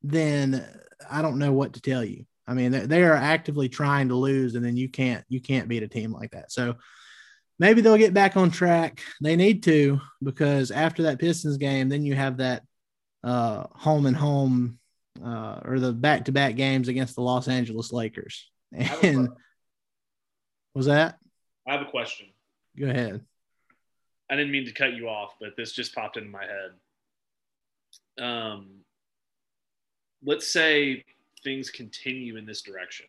then 0.04 0.66
I 1.10 1.22
don't 1.22 1.39
know 1.39 1.52
what 1.52 1.74
to 1.74 1.82
tell 1.82 2.04
you. 2.04 2.26
I 2.48 2.54
mean, 2.54 2.72
they, 2.72 2.86
they 2.86 3.04
are 3.04 3.16
actively 3.16 3.70
trying 3.70 4.10
to 4.10 4.16
lose, 4.16 4.56
and 4.56 4.66
then 4.66 4.78
you 4.78 4.89
can't 4.89 5.24
you 5.30 5.42
can't 5.42 5.68
beat 5.68 5.84
a 5.84 5.88
team 5.88 6.12
like 6.12 6.32
that. 6.32 6.52
So 6.52 6.76
maybe 7.60 7.82
they'll 7.82 7.98
get 7.98 8.14
back 8.14 8.38
on 8.38 8.50
track. 8.52 9.02
They 9.22 9.36
need 9.36 9.64
to 9.64 10.00
because 10.24 10.72
after 10.72 11.04
that 11.04 11.20
Pistons 11.20 11.58
game, 11.58 11.89
then 11.89 12.04
you 12.04 12.16
have 12.16 12.38
that 12.38 12.64
uh, 13.24 13.68
home 13.74 14.06
and 14.06 14.16
home 14.16 14.80
uh, 15.24 15.60
or 15.66 15.80
the 15.80 15.92
back 15.92 16.26
to 16.26 16.32
back 16.32 16.56
games 16.56 16.88
against 16.88 17.16
the 17.16 17.22
Los 17.22 17.48
Angeles 17.48 17.92
Lakers. 17.92 18.50
And 19.04 19.30
was 20.74 20.86
that? 20.86 21.18
I 21.68 21.74
have 21.74 21.82
a 21.82 21.90
question. 21.92 22.28
Go 22.80 22.88
ahead. 22.88 23.22
I 24.30 24.36
didn't 24.36 24.52
mean 24.52 24.66
to 24.66 24.72
cut 24.72 24.94
you 24.94 25.10
off, 25.10 25.36
but 25.42 25.58
this 25.58 25.74
just 25.74 25.94
popped 25.94 26.16
into 26.16 26.30
my 26.30 26.46
head. 26.46 26.72
Um, 28.26 28.68
let's 30.24 30.48
say 30.48 31.04
things 31.44 31.70
continue 31.70 32.38
in 32.38 32.46
this 32.46 32.62
direction, 32.62 33.08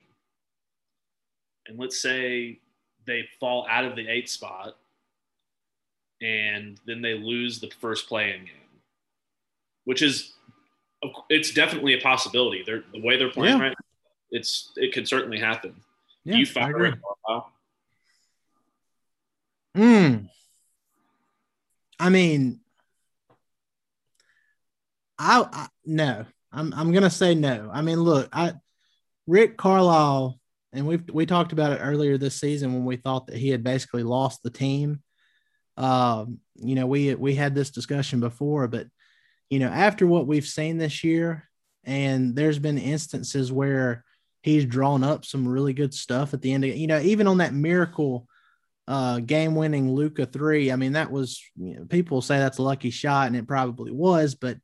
and 1.68 1.78
let's 1.78 2.00
say 2.00 2.58
they 3.06 3.28
fall 3.38 3.66
out 3.70 3.84
of 3.84 3.94
the 3.94 4.08
eight 4.08 4.28
spot, 4.28 4.76
and 6.20 6.80
then 6.86 7.02
they 7.02 7.14
lose 7.14 7.60
the 7.60 7.70
first 7.80 8.08
play-in 8.08 8.44
game, 8.44 8.61
which 9.84 10.02
is 10.02 10.32
it's 11.28 11.52
definitely 11.52 11.94
a 11.94 12.00
possibility. 12.00 12.62
They're 12.64 12.84
the 12.92 13.02
way 13.02 13.16
they're 13.16 13.30
playing 13.30 13.58
yeah. 13.58 13.62
right. 13.62 13.70
Now, 13.70 13.86
it's 14.30 14.72
it 14.76 14.92
could 14.92 15.08
certainly 15.08 15.38
happen. 15.38 15.74
Yeah, 16.24 16.36
you 16.36 16.46
fire 16.46 16.84
it. 16.84 16.94
Hmm. 19.74 20.16
I 21.98 22.08
mean, 22.10 22.60
I, 25.18 25.46
I 25.50 25.68
no. 25.84 26.26
I'm 26.52 26.72
I'm 26.74 26.92
gonna 26.92 27.10
say 27.10 27.34
no. 27.34 27.70
I 27.72 27.82
mean, 27.82 28.00
look, 28.00 28.28
I 28.32 28.54
Rick 29.26 29.56
Carlisle, 29.56 30.38
and 30.72 30.86
we 30.86 30.98
we 31.12 31.26
talked 31.26 31.52
about 31.52 31.72
it 31.72 31.80
earlier 31.80 32.18
this 32.18 32.38
season 32.38 32.74
when 32.74 32.84
we 32.84 32.96
thought 32.96 33.26
that 33.28 33.36
he 33.36 33.48
had 33.48 33.64
basically 33.64 34.02
lost 34.02 34.42
the 34.42 34.50
team. 34.50 35.02
Um, 35.76 36.38
you 36.56 36.74
know, 36.74 36.86
we 36.86 37.14
we 37.14 37.34
had 37.34 37.54
this 37.54 37.70
discussion 37.70 38.20
before, 38.20 38.68
but 38.68 38.86
you 39.52 39.58
know, 39.58 39.68
after 39.68 40.06
what 40.06 40.26
we've 40.26 40.46
seen 40.46 40.78
this 40.78 41.04
year, 41.04 41.46
and 41.84 42.34
there's 42.34 42.58
been 42.58 42.78
instances 42.78 43.52
where 43.52 44.02
he's 44.40 44.64
drawn 44.64 45.04
up 45.04 45.26
some 45.26 45.46
really 45.46 45.74
good 45.74 45.92
stuff 45.92 46.32
at 46.32 46.40
the 46.40 46.54
end 46.54 46.64
of 46.64 46.74
you 46.74 46.86
know, 46.86 46.98
even 47.00 47.26
on 47.26 47.36
that 47.36 47.52
miracle 47.52 48.26
uh, 48.88 49.18
game 49.20 49.54
winning 49.54 49.92
Luka 49.92 50.24
three. 50.24 50.72
I 50.72 50.76
mean, 50.76 50.92
that 50.92 51.10
was, 51.10 51.38
you 51.54 51.76
know, 51.76 51.84
people 51.84 52.22
say 52.22 52.38
that's 52.38 52.56
a 52.56 52.62
lucky 52.62 52.88
shot, 52.88 53.26
and 53.26 53.36
it 53.36 53.46
probably 53.46 53.92
was, 53.92 54.34
but, 54.34 54.56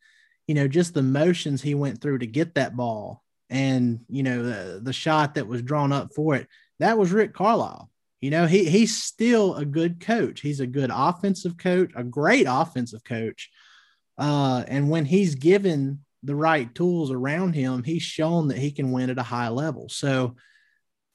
you 0.46 0.54
know, 0.54 0.66
just 0.66 0.94
the 0.94 1.02
motions 1.02 1.60
he 1.60 1.74
went 1.74 2.00
through 2.00 2.20
to 2.20 2.26
get 2.26 2.54
that 2.54 2.74
ball 2.74 3.22
and, 3.50 4.00
you 4.08 4.22
know, 4.22 4.42
the, 4.42 4.80
the 4.82 4.94
shot 4.94 5.34
that 5.34 5.46
was 5.46 5.60
drawn 5.60 5.92
up 5.92 6.14
for 6.14 6.34
it, 6.34 6.48
that 6.78 6.96
was 6.96 7.12
Rick 7.12 7.34
Carlisle. 7.34 7.90
You 8.22 8.30
know, 8.30 8.46
he, 8.46 8.64
he's 8.64 8.96
still 8.96 9.54
a 9.54 9.66
good 9.66 10.00
coach. 10.00 10.40
He's 10.40 10.60
a 10.60 10.66
good 10.66 10.90
offensive 10.90 11.58
coach, 11.58 11.90
a 11.94 12.02
great 12.02 12.46
offensive 12.48 13.04
coach. 13.04 13.50
Uh, 14.18 14.64
and 14.66 14.90
when 14.90 15.04
he's 15.04 15.36
given 15.36 16.00
the 16.22 16.34
right 16.34 16.74
tools 16.74 17.10
around 17.10 17.54
him, 17.54 17.84
he's 17.84 18.02
shown 18.02 18.48
that 18.48 18.58
he 18.58 18.72
can 18.72 18.90
win 18.90 19.10
at 19.10 19.18
a 19.18 19.22
high 19.22 19.48
level. 19.48 19.88
So, 19.88 20.34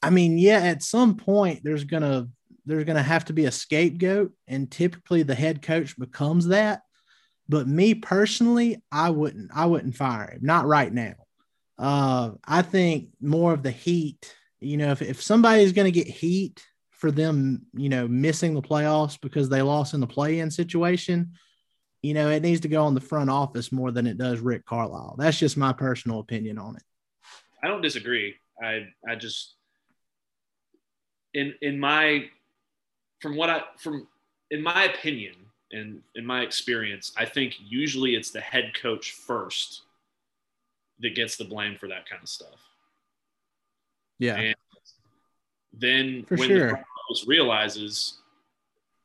I 0.01 0.10
mean, 0.10 0.38
yeah, 0.38 0.60
at 0.60 0.84
some 0.84 1.16
point 1.16 1.62
there's 1.64 1.84
to 2.04 2.30
there's 2.66 2.86
to 2.95 3.04
have 3.04 3.26
to 3.26 3.34
be 3.34 3.45
a 3.45 3.51
scapegoat, 3.51 4.32
and 4.47 4.72
typically 4.72 5.24
the 5.24 5.36
head 5.36 5.62
coach 5.62 5.99
becomes 5.99 6.47
that. 6.47 6.82
But 7.49 7.68
me 7.68 7.93
personally, 7.93 8.82
I 8.91 9.10
wouldn't. 9.10 9.51
I 9.54 9.66
wouldn't 9.66 9.97
fire 9.97 10.32
him. 10.32 10.39
Not 10.41 10.66
right 10.66 10.91
now. 10.91 11.16
Uh, 11.78 12.32
I 12.45 12.62
think 12.62 13.10
more 13.20 13.54
of 13.54 13.64
the 13.64 13.72
heat. 13.72 14.34
You 14.62 14.78
know, 14.78 14.91
if 14.91 15.01
if 15.01 15.22
somebody's 15.22 15.74
to 15.86 15.91
get 15.91 16.08
heat 16.08 16.64
for 16.91 17.12
them, 17.12 17.64
you 17.74 17.89
know, 17.89 18.08
missing 18.08 18.54
the 18.54 18.62
playoffs 18.62 19.20
because 19.20 19.49
they 19.49 19.62
lost 19.62 19.93
in 19.93 19.99
the 19.99 20.08
play-in 20.08 20.49
situation, 20.49 21.34
you 22.04 22.14
know, 22.14 22.30
it 22.30 22.41
needs 22.43 22.60
to 22.62 22.68
go 22.68 22.84
on 22.84 22.93
the 22.93 23.01
front 23.01 23.30
office 23.30 23.72
more 23.72 23.89
than 23.89 24.06
it 24.06 24.18
does 24.18 24.39
Rick 24.39 24.66
Carlisle. 24.66 25.16
That's 25.18 25.39
just 25.39 25.58
my 25.58 25.72
personal 25.72 26.20
opinion 26.20 26.60
on 26.60 26.76
it. 26.76 26.84
I 27.64 27.68
don't 27.68 27.82
disagree. 27.82 28.36
I 28.62 28.88
I 29.10 29.16
just 29.16 29.56
in 31.34 31.56
in 31.62 31.80
my 31.80 32.26
from 33.22 33.38
what 33.38 33.49
I 33.49 33.64
from 33.78 34.08
in 34.51 34.62
my 34.62 34.84
opinion 34.84 35.34
and 35.72 36.01
in 36.14 36.26
my 36.26 36.41
experience, 36.41 37.14
I 37.18 37.26
think 37.26 37.56
usually 37.60 38.16
it's 38.16 38.32
the 38.32 38.41
head 38.41 38.74
coach 38.80 39.14
first 39.14 39.84
that 40.99 41.16
gets 41.16 41.38
the 41.38 41.45
blame 41.45 41.78
for 41.78 41.88
that 41.88 42.08
kind 42.08 42.22
of 42.22 42.30
stuff. 42.30 42.60
Yeah. 44.20 44.36
And 44.36 44.56
then 45.74 46.26
for 46.26 46.36
when 46.36 46.49
sure. 46.49 46.68
the 46.68 46.74
office 46.74 47.26
realizes 47.26 48.20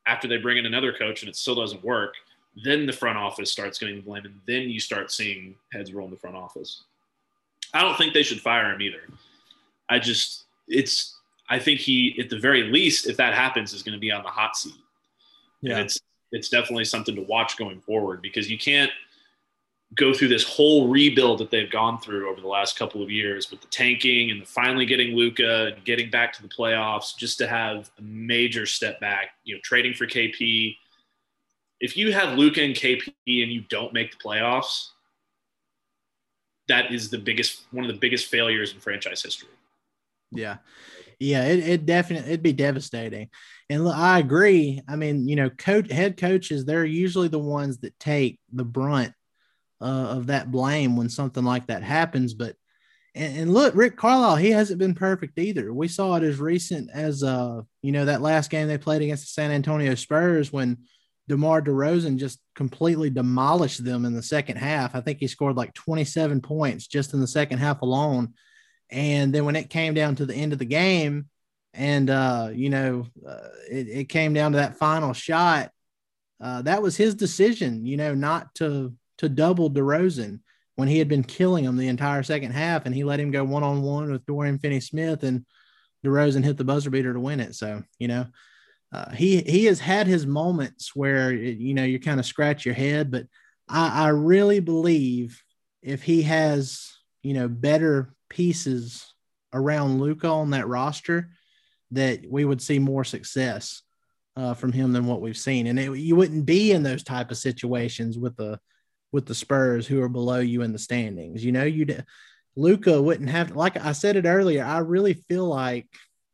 after 0.05 0.29
they 0.29 0.37
bring 0.37 0.59
in 0.59 0.67
another 0.67 0.93
coach 0.93 1.23
and 1.23 1.29
it 1.29 1.37
still 1.37 1.55
doesn't 1.55 1.83
work, 1.83 2.15
then 2.65 2.87
the 2.87 2.93
front 2.93 3.19
office 3.19 3.53
starts 3.53 3.79
getting 3.79 3.97
the 3.97 4.03
blame, 4.03 4.25
and 4.25 4.41
then 4.47 4.71
you 4.71 4.81
start 4.81 5.11
seeing 5.11 5.55
heads 5.73 5.93
roll 5.93 6.07
in 6.07 6.11
the 6.11 6.17
front 6.17 6.37
office. 6.37 6.85
I 7.75 7.83
don't 7.83 7.97
think 7.97 8.15
they 8.15 8.23
should 8.23 8.41
fire 8.41 8.73
him 8.73 8.81
either. 8.81 9.03
I 9.89 9.99
just 9.99 10.45
it's 10.67 11.17
I 11.49 11.59
think 11.59 11.81
he, 11.81 12.19
at 12.21 12.29
the 12.29 12.39
very 12.39 12.65
least, 12.65 13.07
if 13.07 13.17
that 13.17 13.35
happens, 13.35 13.73
is 13.73 13.83
going 13.83 13.95
to 13.95 14.01
be 14.01 14.13
on 14.13 14.23
the 14.23 14.29
hot 14.29 14.57
seat. 14.57 14.75
Yeah, 15.61 15.77
and 15.77 15.87
it's 15.87 16.01
it's 16.31 16.49
definitely 16.49 16.85
something 16.85 17.15
to 17.17 17.23
watch 17.23 17.57
going 17.57 17.81
forward 17.81 18.21
because 18.21 18.51
you 18.51 18.59
can't 18.59 18.91
go 19.95 20.13
through 20.13 20.29
this 20.29 20.45
whole 20.45 20.89
rebuild 20.89 21.39
that 21.39 21.51
they've 21.51 21.71
gone 21.71 21.99
through 21.99 22.31
over 22.31 22.43
the 22.43 22.47
last 22.47 22.79
couple 22.79 23.03
of 23.03 23.11
years 23.11 23.51
with 23.51 23.63
the 23.63 23.67
tanking 23.69 24.31
and 24.31 24.43
the 24.43 24.47
finally 24.47 24.85
getting 24.85 25.17
Luka 25.17 25.73
and 25.75 25.85
getting 25.85 26.11
back 26.11 26.31
to 26.35 26.43
the 26.43 26.49
playoffs 26.49 27.17
just 27.17 27.39
to 27.39 27.47
have 27.47 27.91
a 27.99 28.03
major 28.03 28.67
step 28.67 29.01
back. 29.01 29.31
You 29.45 29.55
know, 29.55 29.61
trading 29.65 29.95
for 29.95 30.07
KP. 30.07 30.77
If 31.81 31.97
you 31.97 32.13
have 32.13 32.37
Luka 32.37 32.63
and 32.63 32.75
KP 32.75 33.13
and 33.27 33.53
you 33.53 33.63
don't 33.69 33.93
make 33.93 34.11
the 34.11 34.17
playoffs, 34.17 34.89
that 36.69 36.93
is 36.93 37.11
the 37.11 37.19
biggest 37.19 37.63
one 37.71 37.85
of 37.85 37.93
the 37.93 37.99
biggest 37.99 38.27
failures 38.27 38.73
in 38.73 38.81
franchise 38.81 39.23
history. 39.23 39.49
Yeah. 40.31 40.59
Yeah, 41.21 41.47
it, 41.47 41.69
it 41.69 41.87
definitely 41.87 42.29
it'd 42.29 42.43
be 42.43 42.53
devastating. 42.53 43.31
And 43.69 43.85
look, 43.85 43.97
I 43.97 44.21
agree. 44.21 44.81
I 44.89 44.97
mean, 44.97 45.29
you 45.29 45.35
know, 45.35 45.51
coach 45.51 45.91
head 45.91 46.17
coaches, 46.17 46.65
they're 46.65 46.85
usually 46.85 47.29
the 47.29 47.39
ones 47.39 47.79
that 47.79 47.99
take 47.99 48.39
the 48.53 48.65
brunt 48.65 49.13
uh, 49.81 49.85
of 49.85 50.27
that 50.29 50.51
blame 50.51 50.97
when 50.97 51.09
something 51.09 51.45
like 51.45 51.67
that 51.67 51.83
happens. 51.83 52.35
But 52.35 52.55
and, 53.15 53.37
and, 53.37 53.55
look, 53.55 53.75
Rick 53.75 53.97
Carlisle, 53.97 54.37
he 54.37 54.51
hasn't 54.51 54.79
been 54.79 54.95
perfect 54.95 55.39
either. 55.39 55.73
We 55.73 55.89
saw 55.89 56.15
it 56.17 56.23
as 56.23 56.39
recent 56.39 56.91
as 56.93 57.25
uh, 57.25 57.63
you 57.83 57.91
know, 57.91 58.05
that 58.05 58.23
last 58.23 58.49
game 58.51 58.69
they 58.69 58.79
played 58.79 59.03
against 59.03 59.25
the 59.25 59.29
San 59.29 59.51
Antonio 59.51 59.97
Spurs 59.97 60.53
when 60.53 60.79
DeMar 61.29 61.63
DeRozan 61.63 62.17
just 62.17 62.41
completely 62.57 63.11
demolished 63.11 63.85
them 63.85 64.05
in 64.05 64.15
the 64.15 64.23
second 64.23 64.57
half. 64.57 64.95
I 64.95 65.01
think 65.01 65.19
he 65.19 65.29
scored 65.29 65.57
like 65.57 65.75
27 65.75 66.41
points 66.41 66.87
just 66.87 67.15
in 67.15 67.21
the 67.21 67.27
second 67.27 67.59
half 67.59 67.83
alone 67.83 68.35
and 68.91 69.33
then 69.35 69.45
when 69.45 69.57
it 69.57 69.71
came 69.71 69.95
down 69.95 70.17
to 70.17 70.27
the 70.27 70.35
end 70.35 70.53
of 70.53 70.59
the 70.59 70.65
game, 70.65 71.27
and 71.75 72.09
uh, 72.09 72.51
you 72.53 72.71
know, 72.71 73.07
uh, 73.27 73.49
it, 73.71 73.89
it, 73.89 74.09
came 74.09 74.33
down 74.33 74.53
to 74.53 74.59
that 74.59 74.79
final 74.79 75.13
shot. 75.13 75.71
Uh, 76.41 76.63
that 76.63 76.83
was 76.83 76.97
his 76.97 77.15
decision, 77.15 77.85
you 77.85 77.97
know, 77.97 78.15
not 78.15 78.55
to 78.57 78.95
to 79.19 79.29
double 79.29 79.71
DeRozan 79.71 80.41
when 80.77 80.89
he 80.89 80.99
had 80.99 81.09
been 81.09 81.25
killing 81.25 81.65
him 81.65 81.77
the 81.77 81.89
entire 81.89 82.23
second 82.23 82.53
half, 82.53 82.87
and 82.87 82.95
he 82.95 83.05
let 83.05 83.21
him 83.21 83.31
go 83.31 83.45
one 83.45 83.63
on 83.63 83.83
one 83.83 84.11
with 84.11 84.25
Dorian 84.25 84.59
Finney-Smith, 84.59 85.25
and 85.25 85.45
DeRozan 86.05 86.45
hit 86.45 86.57
the 86.57 86.65
buzzer 86.65 86.91
beater 86.91 87.13
to 87.13 87.21
win 87.21 87.41
it. 87.41 87.55
So 87.55 87.83
you 87.99 88.09
know, 88.09 88.27
uh, 88.93 89.11
he 89.11 89.43
he 89.43 89.67
has 89.67 89.81
had 89.81 90.07
his 90.07 90.27
moments 90.27 90.97
where 90.97 91.33
you 91.33 91.75
know 91.75 91.85
you 91.85 92.01
kind 92.01 92.19
of 92.19 92.27
scratch 92.27 92.65
your 92.65 92.75
head, 92.75 93.11
but 93.11 93.27
I, 93.69 94.07
I 94.07 94.09
really 94.09 94.61
believe 94.61 95.43
if 95.83 96.03
he 96.03 96.23
has 96.23 96.91
you 97.23 97.35
know 97.35 97.49
better 97.49 98.15
pieces 98.31 99.13
around 99.53 100.01
Luka 100.01 100.29
on 100.29 100.51
that 100.51 100.69
roster, 100.69 101.31
that 101.91 102.25
we 102.29 102.45
would 102.45 102.63
see 102.63 102.79
more 102.79 103.05
success 103.05 103.83
uh, 104.37 104.55
from 104.55 104.73
him 104.73 104.93
than 104.93 105.07
what 105.07 105.21
we've 105.21 105.37
seen. 105.37 105.67
And 105.67 105.79
it, 105.79 105.99
you 105.99 106.17
wouldn't 106.17 106.47
be 106.47 106.73
in 106.73 106.83
those 106.83 107.03
type 107.03 107.31
of 107.31 107.37
situations 107.37 108.19
with 108.19 108.37
the 108.37 108.59
with 109.13 109.27
the 109.27 109.35
Spurs 109.35 109.87
who 109.87 110.01
are 110.03 110.09
below 110.09 110.39
you 110.39 110.63
in 110.63 110.73
the 110.73 110.79
standings. 110.79 111.45
You 111.45 111.53
know, 111.53 111.65
you 111.65 111.87
Luka 112.57 113.01
wouldn't 113.01 113.31
have 113.31 113.55
like 113.55 113.77
I 113.77 113.93
said 113.93 114.17
it 114.17 114.25
earlier. 114.25 114.65
I 114.65 114.79
really 114.79 115.15
feel 115.15 115.47
like 115.47 115.89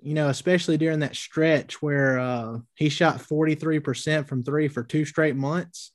you 0.05 0.15
know, 0.15 0.29
especially 0.29 0.77
during 0.77 1.01
that 1.01 1.17
stretch 1.17 1.81
where 1.81 2.19
uh, 2.19 2.59
he 2.75 2.89
shot 2.89 3.19
43% 3.19 4.29
from 4.29 4.43
three 4.43 4.69
for 4.69 4.83
two 4.83 5.05
straight 5.05 5.37
months 5.37 5.93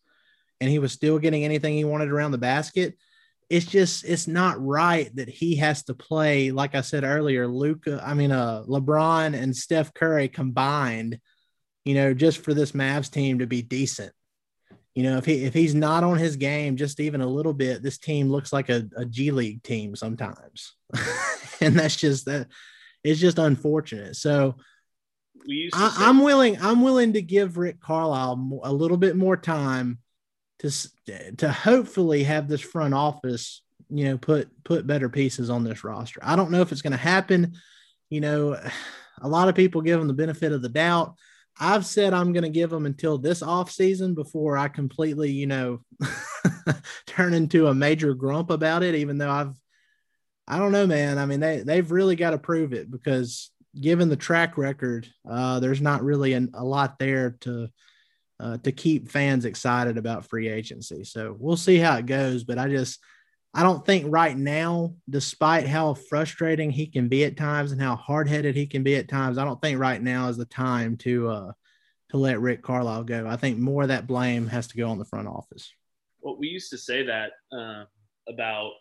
and 0.60 0.70
he 0.70 0.80
was 0.80 0.92
still 0.92 1.20
getting 1.20 1.46
anything 1.46 1.76
he 1.76 1.86
wanted 1.86 2.10
around 2.10 2.32
the 2.32 2.38
basket 2.38 2.96
it's 3.50 3.66
just 3.66 4.06
it's 4.06 4.28
not 4.28 4.64
right 4.64 5.14
that 5.16 5.28
he 5.28 5.56
has 5.56 5.84
to 5.84 5.94
play 5.94 6.52
like 6.52 6.76
I 6.76 6.82
said 6.82 7.04
earlier, 7.04 7.48
Luka. 7.48 8.02
I 8.06 8.14
mean, 8.14 8.32
uh, 8.32 8.64
LeBron 8.68 9.34
and 9.34 9.56
Steph 9.56 9.94
Curry 9.94 10.28
combined, 10.28 11.20
you 11.84 11.96
know, 11.96 12.14
just 12.14 12.44
for 12.44 12.54
this 12.54 12.74
Mavs 12.74 13.10
team 13.10 13.40
to 13.40 13.48
be 13.48 13.62
decent. 13.62 14.14
you 14.94 15.04
know, 15.04 15.18
if 15.18 15.26
he 15.26 15.46
if 15.46 15.54
he's 15.54 15.74
not 15.74 16.04
on 16.04 16.18
his 16.18 16.36
game 16.36 16.78
just 16.78 17.00
even 17.00 17.22
a 17.22 17.28
little 17.28 17.54
bit, 17.54 17.82
this 17.82 17.98
team 17.98 18.30
looks 18.30 18.54
like 18.54 18.70
a, 18.70 18.88
a 18.96 19.06
G 19.06 19.32
League 19.32 19.64
team 19.64 19.96
sometimes. 19.96 20.76
and 21.62 21.78
that's 21.78 21.96
just 21.96 22.26
that 22.26 22.48
it's 23.04 23.20
just 23.20 23.40
unfortunate. 23.40 24.16
So 24.16 24.56
I, 25.74 25.90
say- 25.90 26.06
I'm 26.06 26.20
willing. 26.20 26.58
I'm 26.62 26.82
willing 26.82 27.14
to 27.14 27.22
give 27.22 27.58
Rick 27.58 27.80
Carlisle 27.80 28.62
a 28.64 28.74
little 28.74 28.98
bit 28.98 29.16
more 29.16 29.38
time 29.38 30.00
to 30.60 30.72
to 31.38 31.52
hopefully 31.52 32.24
have 32.24 32.48
this 32.48 32.62
front 32.62 32.94
office, 32.94 33.62
you 33.90 34.06
know, 34.06 34.18
put 34.18 34.50
put 34.64 34.88
better 34.88 35.10
pieces 35.10 35.50
on 35.50 35.64
this 35.64 35.84
roster. 35.84 36.20
I 36.24 36.36
don't 36.36 36.52
know 36.52 36.62
if 36.62 36.72
it's 36.72 36.82
going 36.82 36.92
to 36.92 36.98
happen. 36.98 37.56
You 38.10 38.22
know, 38.22 38.60
a 39.22 39.28
lot 39.28 39.50
of 39.50 39.56
people 39.56 39.82
give 39.82 40.00
him 40.00 40.08
the 40.08 40.14
benefit 40.14 40.52
of 40.52 40.62
the 40.62 40.70
doubt. 40.70 41.16
I've 41.62 41.86
said 41.86 42.14
I'm 42.14 42.32
going 42.32 42.44
to 42.44 42.50
give 42.50 42.70
them 42.70 42.86
until 42.86 43.18
this 43.18 43.42
off 43.42 43.70
season 43.70 44.16
before 44.16 44.58
I 44.58 44.70
completely, 44.70 45.32
you 45.32 45.46
know, 45.46 45.82
turn 47.06 47.34
into 47.34 47.68
a 47.68 47.74
major 47.74 48.14
grump 48.14 48.50
about 48.50 48.82
it. 48.82 48.96
Even 48.96 49.18
though 49.18 49.30
I've, 49.30 49.54
I 50.50 50.58
don't 50.58 50.72
know, 50.72 50.88
man. 50.88 51.20
I 51.20 51.26
mean, 51.26 51.40
they 51.40 51.60
they've 51.60 51.92
really 51.92 52.16
got 52.16 52.32
to 52.32 52.40
prove 52.40 52.74
it 52.74 52.90
because 52.90 53.52
given 53.80 54.10
the 54.10 54.16
track 54.16 54.58
record, 54.58 55.08
uh, 55.30 55.60
there's 55.60 55.82
not 55.82 56.04
really 56.04 56.34
an, 56.34 56.50
a 56.56 56.64
lot 56.64 56.98
there 56.98 57.38
to 57.42 57.70
uh, 58.40 58.58
to 58.58 58.72
keep 58.72 59.10
fans 59.10 59.46
excited 59.46 59.98
about 59.98 60.26
free 60.26 60.50
agency. 60.50 61.04
So 61.04 61.36
we'll 61.38 61.58
see 61.58 61.78
how 61.78 61.98
it 61.98 62.08
goes. 62.08 62.44
But 62.44 62.58
I 62.58 62.68
just 62.68 63.00
I 63.54 63.64
don't 63.64 63.86
think 63.86 64.06
right 64.08 64.36
now, 64.36 64.96
despite 65.10 65.68
how 65.68 65.94
frustrating 65.94 66.72
he 66.72 66.88
can 66.88 67.10
be 67.10 67.26
at 67.26 67.38
times 67.38 67.72
and 67.72 67.82
how 67.82 67.96
hard 67.96 68.28
headed 68.28 68.56
he 68.56 68.66
can 68.66 68.84
be 68.84 68.96
at 68.96 69.08
times, 69.08 69.38
I 69.38 69.46
don't 69.46 69.62
think 69.62 69.80
right 69.80 70.02
now 70.02 70.30
is 70.30 70.38
the 70.38 70.46
time 70.46 70.98
to 70.98 71.30
uh, 71.30 71.52
to 72.10 72.18
let 72.18 72.40
Rick 72.40 72.64
Carlisle 72.64 73.04
go. 73.04 73.28
I 73.28 73.38
think 73.38 73.60
more 73.60 73.84
of 73.84 73.90
that 73.90 74.08
blame 74.08 74.48
has 74.48 74.68
to 74.68 74.78
go 74.78 74.90
on 74.90 74.98
the 74.98 75.06
front 75.06 75.28
office. 75.28 75.72
Well, 76.22 76.38
we 76.38 76.48
used 76.48 76.72
to 76.72 76.78
say 76.78 77.04
that 77.04 77.32
uh, 77.52 77.86
about 78.28 78.72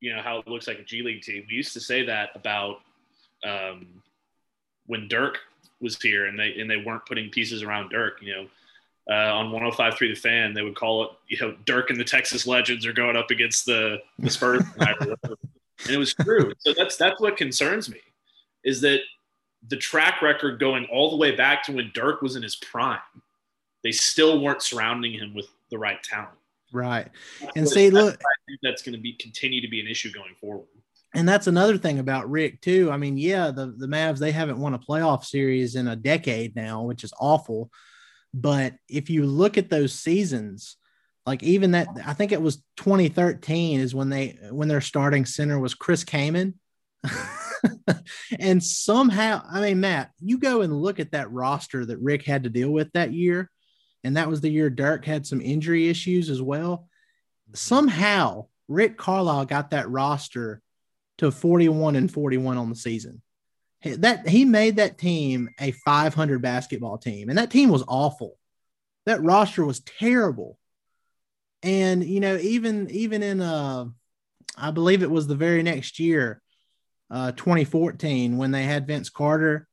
you 0.00 0.14
know 0.14 0.22
how 0.22 0.38
it 0.38 0.48
looks 0.48 0.66
like 0.66 0.78
a 0.78 0.84
G 0.84 1.02
League 1.02 1.22
team. 1.22 1.44
We 1.48 1.54
used 1.54 1.72
to 1.74 1.80
say 1.80 2.04
that 2.06 2.30
about 2.34 2.80
um, 3.44 3.86
when 4.86 5.08
Dirk 5.08 5.38
was 5.80 6.00
here 6.00 6.26
and 6.26 6.38
they 6.38 6.54
and 6.58 6.70
they 6.70 6.76
weren't 6.76 7.06
putting 7.06 7.30
pieces 7.30 7.62
around 7.62 7.90
Dirk. 7.90 8.20
You 8.20 8.34
know, 8.34 8.46
uh, 9.10 9.34
on 9.34 9.52
105.3 9.52 9.98
The 9.98 10.14
Fan, 10.14 10.54
they 10.54 10.62
would 10.62 10.76
call 10.76 11.04
it 11.04 11.10
you 11.28 11.38
know 11.40 11.56
Dirk 11.64 11.90
and 11.90 11.98
the 11.98 12.04
Texas 12.04 12.46
Legends 12.46 12.86
are 12.86 12.92
going 12.92 13.16
up 13.16 13.30
against 13.30 13.66
the 13.66 13.98
the 14.18 14.30
Spurs, 14.30 14.62
and 14.78 15.16
it 15.90 15.96
was 15.96 16.14
true. 16.14 16.52
So 16.58 16.74
that's 16.74 16.96
that's 16.96 17.20
what 17.20 17.36
concerns 17.36 17.88
me 17.88 18.00
is 18.64 18.80
that 18.82 19.00
the 19.68 19.76
track 19.76 20.22
record 20.22 20.60
going 20.60 20.86
all 20.86 21.10
the 21.10 21.16
way 21.16 21.34
back 21.34 21.64
to 21.64 21.72
when 21.72 21.90
Dirk 21.94 22.22
was 22.22 22.36
in 22.36 22.42
his 22.42 22.56
prime, 22.56 22.98
they 23.82 23.92
still 23.92 24.40
weren't 24.40 24.62
surrounding 24.62 25.12
him 25.12 25.34
with 25.34 25.46
the 25.70 25.78
right 25.78 26.02
talent. 26.02 26.30
Right. 26.72 27.08
And 27.56 27.64
what- 27.64 27.74
see, 27.74 27.90
look, 27.90 28.14
I 28.14 28.34
think 28.46 28.60
that's 28.62 28.82
going 28.82 28.94
to 28.94 29.00
be 29.00 29.14
continue 29.14 29.60
to 29.60 29.68
be 29.68 29.80
an 29.80 29.86
issue 29.86 30.12
going 30.12 30.34
forward. 30.40 30.66
and 31.14 31.28
that's 31.28 31.46
another 31.46 31.78
thing 31.78 31.98
about 31.98 32.30
Rick 32.30 32.60
too. 32.60 32.90
I 32.90 32.96
mean, 32.96 33.16
yeah, 33.16 33.50
the 33.50 33.74
the 33.76 33.86
Mavs 33.86 34.18
they 34.18 34.32
haven't 34.32 34.58
won 34.60 34.74
a 34.74 34.78
playoff 34.78 35.24
series 35.24 35.74
in 35.74 35.88
a 35.88 35.96
decade 35.96 36.54
now, 36.54 36.82
which 36.82 37.04
is 37.04 37.12
awful. 37.18 37.70
But 38.34 38.74
if 38.88 39.08
you 39.08 39.24
look 39.24 39.56
at 39.56 39.70
those 39.70 39.94
seasons, 39.94 40.76
like 41.24 41.42
even 41.42 41.70
that, 41.72 41.88
I 42.04 42.12
think 42.12 42.32
it 42.32 42.42
was 42.42 42.62
2013 42.76 43.80
is 43.80 43.94
when 43.94 44.10
they 44.10 44.38
when 44.50 44.68
their 44.68 44.80
starting 44.80 45.24
center 45.24 45.58
was 45.58 45.74
Chris 45.74 46.04
Kaman. 46.04 46.54
and 48.38 48.62
somehow, 48.62 49.42
I 49.50 49.60
mean, 49.60 49.80
Matt, 49.80 50.10
you 50.20 50.38
go 50.38 50.62
and 50.62 50.72
look 50.80 51.00
at 51.00 51.12
that 51.12 51.30
roster 51.30 51.84
that 51.86 51.98
Rick 51.98 52.24
had 52.24 52.44
to 52.44 52.50
deal 52.50 52.70
with 52.70 52.92
that 52.92 53.12
year, 53.12 53.50
and 54.04 54.16
that 54.16 54.28
was 54.28 54.40
the 54.40 54.50
year 54.50 54.70
Dirk 54.70 55.04
had 55.04 55.26
some 55.26 55.40
injury 55.40 55.88
issues 55.88 56.30
as 56.30 56.40
well. 56.40 56.88
Somehow, 57.54 58.46
Rick 58.68 58.96
Carlisle 58.96 59.46
got 59.46 59.70
that 59.70 59.90
roster 59.90 60.60
to 61.18 61.30
41 61.30 61.96
and 61.96 62.12
41 62.12 62.56
on 62.56 62.68
the 62.68 62.76
season. 62.76 63.22
That 63.84 64.28
he 64.28 64.44
made 64.44 64.76
that 64.76 64.98
team 64.98 65.50
a 65.60 65.70
500 65.70 66.42
basketball 66.42 66.98
team, 66.98 67.28
and 67.28 67.38
that 67.38 67.50
team 67.50 67.68
was 67.68 67.84
awful. 67.86 68.36
That 69.06 69.22
roster 69.22 69.64
was 69.64 69.80
terrible. 69.80 70.58
And 71.62 72.04
you 72.04 72.18
know, 72.18 72.36
even 72.36 72.90
even 72.90 73.22
in 73.22 73.40
uh, 73.40 73.86
I 74.56 74.72
believe 74.72 75.02
it 75.02 75.10
was 75.10 75.28
the 75.28 75.36
very 75.36 75.62
next 75.62 76.00
year, 76.00 76.42
uh, 77.10 77.32
2014, 77.32 78.36
when 78.36 78.50
they 78.50 78.64
had 78.64 78.86
Vince 78.86 79.10
Carter, 79.10 79.67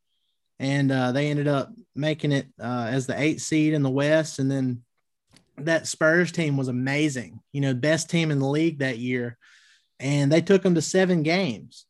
and 0.59 0.91
uh, 0.91 1.11
they 1.11 1.29
ended 1.29 1.47
up 1.47 1.71
making 1.95 2.31
it 2.31 2.47
uh, 2.61 2.87
as 2.89 3.07
the 3.07 3.19
eighth 3.19 3.41
seed 3.41 3.73
in 3.73 3.83
the 3.83 3.89
West, 3.89 4.39
and 4.39 4.49
then 4.49 4.83
that 5.57 5.87
Spurs 5.87 6.31
team 6.31 6.57
was 6.57 6.67
amazing. 6.67 7.39
You 7.51 7.61
know, 7.61 7.73
best 7.73 8.09
team 8.09 8.31
in 8.31 8.39
the 8.39 8.47
league 8.47 8.79
that 8.79 8.97
year, 8.97 9.37
and 9.99 10.31
they 10.31 10.41
took 10.41 10.61
them 10.61 10.75
to 10.75 10.81
seven 10.81 11.23
games. 11.23 11.85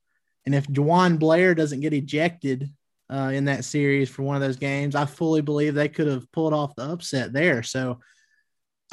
And 0.46 0.54
if 0.54 0.68
Juwan 0.68 1.20
Blair 1.20 1.56
doesn't 1.56 1.80
get 1.80 1.94
ejected 1.94 2.70
uh, 3.10 3.32
in 3.34 3.46
that 3.46 3.66
series 3.66 4.10
for 4.10 4.24
one 4.24 4.36
of 4.36 4.42
those 4.42 4.58
games, 4.58 4.96
I 4.96 5.06
fully 5.06 5.42
believe 5.42 5.74
they 5.74 5.90
could 5.90 6.08
have 6.08 6.32
pulled 6.32 6.54
off 6.54 6.76
the 6.76 6.84
upset 6.84 7.34
there. 7.34 7.64
So, 7.64 8.00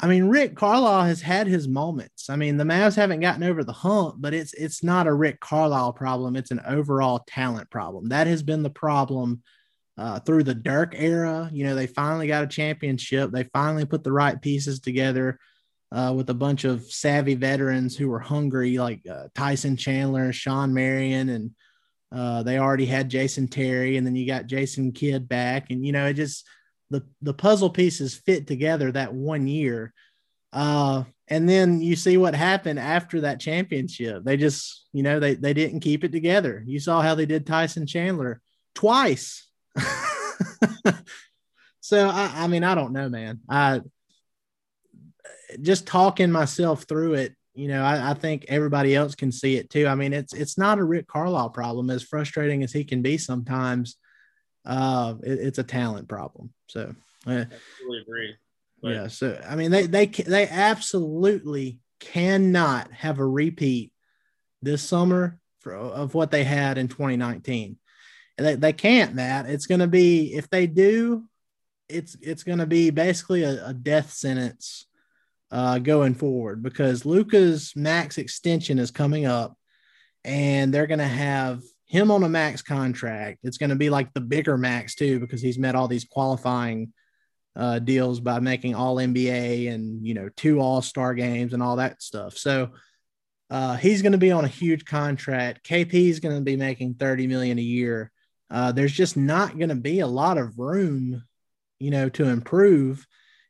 I 0.01 0.07
mean, 0.07 0.25
Rick 0.25 0.55
Carlisle 0.55 1.05
has 1.05 1.21
had 1.21 1.45
his 1.45 1.67
moments. 1.67 2.29
I 2.29 2.35
mean, 2.35 2.57
the 2.57 2.63
Mavs 2.63 2.95
haven't 2.95 3.19
gotten 3.19 3.43
over 3.43 3.63
the 3.63 3.71
hump, 3.71 4.15
but 4.19 4.33
it's 4.33 4.53
it's 4.53 4.83
not 4.83 5.07
a 5.07 5.13
Rick 5.13 5.39
Carlisle 5.39 5.93
problem. 5.93 6.35
It's 6.35 6.51
an 6.51 6.61
overall 6.65 7.23
talent 7.27 7.69
problem. 7.69 8.09
That 8.09 8.27
has 8.27 8.41
been 8.41 8.63
the 8.63 8.69
problem 8.71 9.43
uh, 9.97 10.19
through 10.19 10.43
the 10.43 10.55
Dirk 10.55 10.95
era. 10.97 11.49
You 11.53 11.65
know, 11.65 11.75
they 11.75 11.87
finally 11.87 12.27
got 12.27 12.43
a 12.43 12.47
championship. 12.47 13.31
They 13.31 13.43
finally 13.53 13.85
put 13.85 14.03
the 14.03 14.11
right 14.11 14.41
pieces 14.41 14.79
together 14.79 15.39
uh, 15.91 16.13
with 16.15 16.29
a 16.29 16.33
bunch 16.33 16.63
of 16.63 16.83
savvy 16.83 17.35
veterans 17.35 17.95
who 17.95 18.09
were 18.09 18.19
hungry, 18.19 18.77
like 18.77 19.01
uh, 19.07 19.27
Tyson 19.35 19.77
Chandler, 19.77 20.33
Shawn 20.33 20.73
Marion, 20.73 21.29
and 21.29 21.51
uh, 22.11 22.43
they 22.43 22.57
already 22.57 22.85
had 22.85 23.09
Jason 23.09 23.47
Terry, 23.47 23.97
and 23.97 24.05
then 24.05 24.15
you 24.15 24.25
got 24.25 24.47
Jason 24.47 24.91
Kidd 24.91 25.27
back, 25.27 25.69
and 25.69 25.85
you 25.85 25.91
know, 25.91 26.07
it 26.07 26.13
just 26.13 26.47
the 26.89 27.03
the 27.21 27.33
puzzle 27.33 27.69
pieces 27.69 28.15
fit 28.15 28.47
together 28.47 28.91
that 28.91 29.13
one 29.13 29.47
year. 29.47 29.93
Uh, 30.51 31.03
and 31.27 31.49
then 31.49 31.81
you 31.81 31.95
see 31.95 32.17
what 32.17 32.35
happened 32.35 32.79
after 32.79 33.21
that 33.21 33.39
championship. 33.39 34.23
They 34.23 34.37
just, 34.37 34.87
you 34.93 35.01
know, 35.01 35.19
they 35.19 35.35
they 35.35 35.53
didn't 35.53 35.79
keep 35.79 36.03
it 36.03 36.11
together. 36.11 36.63
You 36.65 36.79
saw 36.79 37.01
how 37.01 37.15
they 37.15 37.25
did 37.25 37.47
Tyson 37.47 37.87
Chandler 37.87 38.41
twice. 38.75 39.47
so 41.81 42.07
I, 42.09 42.31
I 42.35 42.47
mean, 42.47 42.63
I 42.63 42.75
don't 42.75 42.93
know, 42.93 43.09
man. 43.09 43.39
I 43.49 43.81
just 45.61 45.87
talking 45.87 46.31
myself 46.31 46.83
through 46.83 47.15
it, 47.15 47.35
you 47.53 47.67
know, 47.67 47.83
I, 47.83 48.11
I 48.11 48.13
think 48.13 48.45
everybody 48.47 48.95
else 48.95 49.15
can 49.15 49.31
see 49.31 49.55
it 49.57 49.69
too. 49.69 49.87
I 49.87 49.95
mean, 49.95 50.13
it's 50.13 50.33
it's 50.33 50.57
not 50.57 50.79
a 50.79 50.83
Rick 50.83 51.07
Carlisle 51.07 51.51
problem, 51.51 51.89
as 51.89 52.03
frustrating 52.03 52.63
as 52.63 52.73
he 52.73 52.83
can 52.83 53.01
be 53.01 53.17
sometimes. 53.17 53.97
Uh, 54.65 55.15
it- 55.23 55.39
it's 55.39 55.59
a 55.59 55.63
talent 55.63 56.07
problem. 56.07 56.53
So, 56.67 56.95
uh, 57.27 57.31
I 57.31 57.47
totally 57.79 58.01
agree. 58.01 58.35
But 58.81 58.89
yeah. 58.89 59.07
So 59.07 59.39
I 59.47 59.55
mean, 59.55 59.71
they 59.71 59.85
they 59.85 60.07
they 60.07 60.47
absolutely 60.47 61.79
cannot 61.99 62.91
have 62.91 63.19
a 63.19 63.25
repeat 63.25 63.91
this 64.61 64.81
summer 64.81 65.37
for, 65.59 65.73
of 65.75 66.13
what 66.13 66.31
they 66.31 66.43
had 66.43 66.77
in 66.77 66.87
2019. 66.87 67.77
They 68.37 68.55
they 68.55 68.73
can't. 68.73 69.13
Matt. 69.13 69.47
It's 69.47 69.67
going 69.67 69.81
to 69.81 69.87
be 69.87 70.33
if 70.33 70.49
they 70.49 70.67
do, 70.67 71.25
it's 71.87 72.15
it's 72.21 72.43
going 72.43 72.59
to 72.59 72.65
be 72.65 72.89
basically 72.89 73.43
a, 73.43 73.67
a 73.67 73.73
death 73.73 74.11
sentence 74.11 74.87
uh, 75.51 75.79
going 75.79 76.15
forward 76.15 76.63
because 76.63 77.05
Luka's 77.05 77.73
max 77.75 78.17
extension 78.17 78.79
is 78.79 78.91
coming 78.91 79.25
up, 79.25 79.55
and 80.23 80.73
they're 80.73 80.87
going 80.87 80.99
to 80.99 81.05
have 81.05 81.61
him 81.85 82.09
on 82.09 82.23
a 82.23 82.29
max 82.29 82.63
contract. 82.63 83.39
It's 83.43 83.59
going 83.59 83.69
to 83.69 83.75
be 83.75 83.91
like 83.91 84.13
the 84.13 84.21
bigger 84.21 84.57
max 84.57 84.95
too 84.95 85.19
because 85.19 85.41
he's 85.41 85.59
met 85.59 85.75
all 85.75 85.87
these 85.87 86.05
qualifying 86.05 86.91
uh, 87.55 87.77
deals 87.79 88.19
by 88.19 88.39
making 88.39 88.73
all 88.73 88.95
NBA 88.95 89.71
and 89.71 90.05
you 90.05 90.15
know 90.15 90.29
two 90.35 90.59
All 90.59 90.81
Star 90.81 91.13
games 91.13 91.53
and 91.53 91.61
all 91.61 91.75
that 91.75 92.01
stuff. 92.01 92.35
So 92.35 92.71
uh, 93.49 93.75
he's 93.75 94.01
going 94.01 94.13
to 94.13 94.17
be 94.17 94.31
on 94.31 94.45
a 94.45 94.49
huge 94.49 94.85
contract. 94.85 95.67
KP 95.67 95.93
is 95.93 96.19
going 96.19 96.35
to 96.35 96.41
be 96.41 96.55
making 96.55 96.95
thirty 96.95 97.27
million 97.27 97.59
a 97.59 97.61
year. 97.61 98.11
Uh, 98.53 98.71
there's 98.71 98.93
just 98.93 99.17
not 99.17 99.57
going 99.57 99.69
to 99.69 99.75
be 99.75 99.99
a 99.99 100.07
lot 100.07 100.37
of 100.37 100.59
room, 100.59 101.23
you 101.79 101.89
know, 101.89 102.07
to 102.07 102.25
improve. 102.25 103.05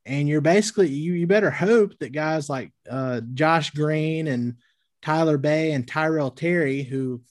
And 0.06 0.30
you're 0.30 0.41
basically 0.41 0.88
you 0.88 1.14
you 1.14 1.28
better 1.28 1.51
hope 1.51 1.97
that 1.99 2.14
guys 2.14 2.49
like 2.49 2.72
uh, 2.89 3.22
Josh 3.34 3.72
Green 3.72 4.28
and 4.28 4.56
Tyler 5.01 5.38
Bey 5.38 5.74
and 5.74 5.86
Tyrell 5.86 6.32
Terry, 6.32 6.84
who 6.84 7.22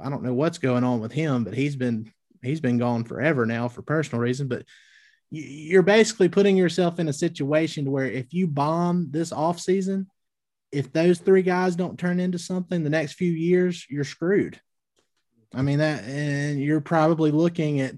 I 0.00 0.08
don't 0.08 0.22
know 0.22 0.34
what's 0.34 0.58
going 0.58 0.84
on 0.84 1.00
with 1.00 1.12
him, 1.12 1.42
but 1.44 1.54
he's 1.54 1.76
been 1.76 2.12
he's 2.40 2.60
been 2.60 2.78
gone 2.78 3.02
forever 3.04 3.46
now 3.46 3.68
for 3.68 3.82
personal 3.82 4.22
reasons. 4.22 4.48
But 4.48 4.64
you- 5.30 5.42
you're 5.42 5.82
basically 5.82 6.28
putting 6.28 6.56
yourself 6.56 7.00
in 7.00 7.08
a 7.08 7.12
situation 7.12 7.90
where 7.90 8.06
if 8.06 8.32
you 8.32 8.46
bomb 8.46 9.10
this 9.10 9.32
off 9.32 9.58
season, 9.60 10.06
if 10.70 10.92
those 10.92 11.18
three 11.18 11.42
guys 11.42 11.74
don't 11.74 11.98
turn 11.98 12.20
into 12.20 12.38
something 12.38 12.84
the 12.84 12.90
next 12.90 13.14
few 13.14 13.32
years, 13.32 13.86
you're 13.90 14.04
screwed. 14.04 14.60
I 15.54 15.62
mean 15.62 15.78
that, 15.78 16.04
and 16.04 16.60
you're 16.60 16.80
probably 16.80 17.30
looking 17.30 17.80
at, 17.80 17.94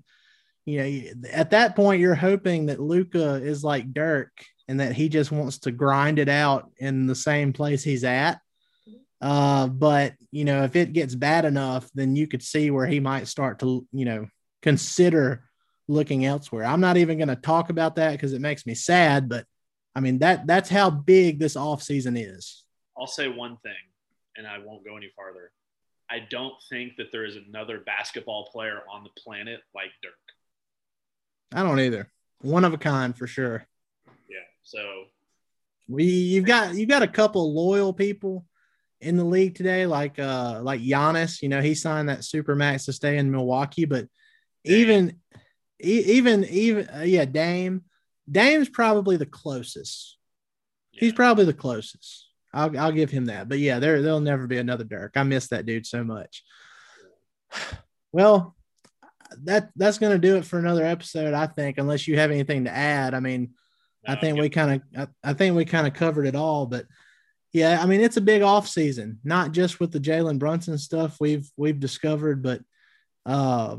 you 0.64 0.78
know, 0.78 1.28
at 1.32 1.51
that 1.51 1.74
point, 1.74 2.01
you're 2.01 2.14
hoping 2.14 2.66
that 2.66 2.80
Luka 2.80 3.34
is 3.34 3.64
like 3.64 3.92
Dirk 3.92 4.30
and 4.68 4.78
that 4.78 4.92
he 4.92 5.09
just 5.09 5.32
wants 5.32 5.59
to 5.61 5.72
grind 5.72 6.18
it 6.18 6.28
out 6.28 6.70
in 6.78 7.07
the 7.07 7.14
same 7.14 7.53
place 7.53 7.82
he's 7.82 8.05
at. 8.05 8.40
Uh, 9.20 9.66
but 9.66 10.14
you 10.30 10.44
know, 10.44 10.62
if 10.62 10.76
it 10.76 10.92
gets 10.92 11.14
bad 11.14 11.44
enough, 11.44 11.90
then 11.94 12.16
you 12.16 12.26
could 12.26 12.42
see 12.42 12.70
where 12.70 12.86
he 12.86 13.01
might 13.01 13.26
start 13.28 13.59
to, 13.59 13.86
you 13.92 14.05
know, 14.05 14.26
consider 14.62 15.44
looking 15.88 16.24
elsewhere. 16.24 16.64
I'm 16.64 16.80
not 16.80 16.96
even 16.96 17.18
going 17.18 17.28
to 17.28 17.36
talk 17.36 17.68
about 17.70 17.96
that 17.96 18.12
because 18.12 18.32
it 18.32 18.40
makes 18.40 18.64
me 18.64 18.74
sad, 18.74 19.28
but 19.28 19.44
I 19.94 20.01
mean 20.01 20.20
that 20.20 20.46
that's 20.46 20.70
how 20.70 20.88
big 20.88 21.38
this 21.40 21.57
offseason 21.57 22.14
is. 22.16 22.64
I'll 22.96 23.07
say 23.07 23.28
one 23.28 23.57
thing, 23.62 23.72
and 24.36 24.46
I 24.46 24.59
won't 24.59 24.84
go 24.84 24.96
any 24.96 25.11
farther. 25.16 25.51
I 26.11 26.26
don't 26.28 26.54
think 26.68 26.96
that 26.96 27.12
there 27.12 27.24
is 27.24 27.36
another 27.36 27.78
basketball 27.78 28.48
player 28.50 28.82
on 28.92 29.04
the 29.04 29.11
planet 29.20 29.61
like 29.74 29.90
Dirk. 30.02 30.12
I 31.54 31.62
don't 31.62 31.78
either. 31.78 32.11
One 32.40 32.64
of 32.64 32.72
a 32.72 32.78
kind 32.78 33.16
for 33.16 33.26
sure. 33.26 33.66
Yeah. 34.28 34.38
So 34.62 35.04
we 35.88 36.04
you've 36.04 36.46
got 36.46 36.74
you've 36.74 36.88
got 36.88 37.02
a 37.02 37.08
couple 37.08 37.54
loyal 37.54 37.92
people 37.92 38.46
in 39.00 39.16
the 39.16 39.24
league 39.24 39.54
today, 39.54 39.86
like 39.86 40.18
uh 40.18 40.61
like 40.62 40.80
Giannis. 40.80 41.42
You 41.42 41.48
know, 41.48 41.61
he 41.61 41.74
signed 41.74 42.08
that 42.08 42.24
super 42.24 42.54
max 42.54 42.86
to 42.86 42.92
stay 42.92 43.18
in 43.18 43.30
Milwaukee, 43.30 43.84
but 43.84 44.06
Dame. 44.64 44.80
even 44.80 45.20
even 45.78 46.44
even 46.44 46.88
uh, 46.88 47.02
yeah, 47.02 47.24
Dame. 47.24 47.84
Dame's 48.30 48.68
probably 48.68 49.16
the 49.16 49.26
closest. 49.26 50.16
Yeah. 50.92 51.00
He's 51.00 51.12
probably 51.12 51.44
the 51.44 51.52
closest. 51.52 52.30
I'll 52.53 52.78
I'll 52.78 52.92
give 52.92 53.11
him 53.11 53.26
that. 53.26 53.48
But 53.48 53.59
yeah, 53.59 53.78
there 53.78 54.03
there'll 54.03 54.20
never 54.20 54.46
be 54.46 54.59
another 54.59 54.84
Dirk. 54.84 55.12
I 55.16 55.22
miss 55.22 55.48
that 55.48 55.66
dude 55.66 55.86
so 55.86 56.05
much. 56.05 56.44
Well, 58.12 58.57
that 59.44 59.70
that's 59.76 59.98
going 59.98 60.11
to 60.11 60.18
do 60.18 60.36
it 60.36 60.44
for 60.44 60.59
another 60.59 60.84
episode, 60.84 61.32
I 61.32 61.46
think. 61.46 61.78
Unless 61.78 62.09
you 62.09 62.18
have 62.18 62.32
anything 62.32 62.64
to 62.64 62.76
add, 62.76 63.14
I 63.14 63.20
mean, 63.20 63.55
no, 64.05 64.14
I 64.14 64.16
think 64.16 64.36
we 64.36 64.48
kind 64.48 64.82
of 64.96 65.09
I, 65.24 65.30
I, 65.30 65.32
think 65.34 65.55
we 65.55 65.64
kind 65.64 65.86
of 65.86 65.94
covered 65.94 66.26
it 66.26 66.34
all. 66.34 66.66
But 66.66 66.86
yeah, 67.53 67.80
I 67.80 67.86
mean, 67.86 68.01
it's 68.01 68.16
a 68.16 68.20
big 68.20 68.42
off 68.42 68.66
season, 68.66 69.20
not 69.22 69.53
just 69.53 69.78
with 69.78 69.92
the 69.92 70.01
Jalen 70.01 70.40
Brunson 70.40 70.76
stuff 70.78 71.18
we've 71.20 71.48
we've 71.57 71.78
discovered, 71.78 72.42
but 72.42 72.62
uh, 73.26 73.76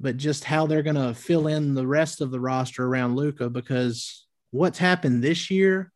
but 0.00 0.16
just 0.16 0.44
how 0.44 0.66
they're 0.66 0.82
going 0.82 0.96
to 0.96 1.14
fill 1.14 1.46
in 1.46 1.74
the 1.74 1.86
rest 1.86 2.20
of 2.20 2.30
the 2.30 2.40
roster 2.40 2.84
around 2.84 3.16
Luka 3.16 3.50
because 3.50 4.26
what's 4.50 4.78
happened 4.78 5.22
this 5.22 5.50
year 5.50 5.92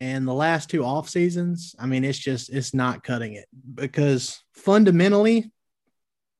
and 0.00 0.26
the 0.26 0.34
last 0.34 0.70
two 0.70 0.84
off 0.84 1.08
seasons, 1.08 1.74
I 1.78 1.86
mean, 1.86 2.04
it's 2.04 2.18
just 2.18 2.50
it's 2.50 2.72
not 2.72 3.02
cutting 3.02 3.34
it 3.34 3.46
because 3.74 4.42
fundamentally, 4.54 5.52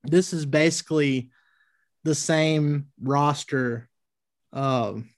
this 0.04 0.32
is 0.32 0.46
basically 0.46 1.30
the 2.04 2.14
same 2.14 2.86
roster 3.00 3.88
um, 4.54 5.10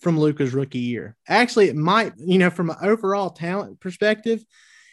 from 0.00 0.18
Luka's 0.18 0.54
rookie 0.54 0.78
year. 0.78 1.16
Actually, 1.28 1.68
it 1.68 1.76
might, 1.76 2.14
you 2.16 2.38
know, 2.38 2.50
from 2.50 2.70
an 2.70 2.76
overall 2.80 3.30
talent 3.30 3.78
perspective, 3.78 4.42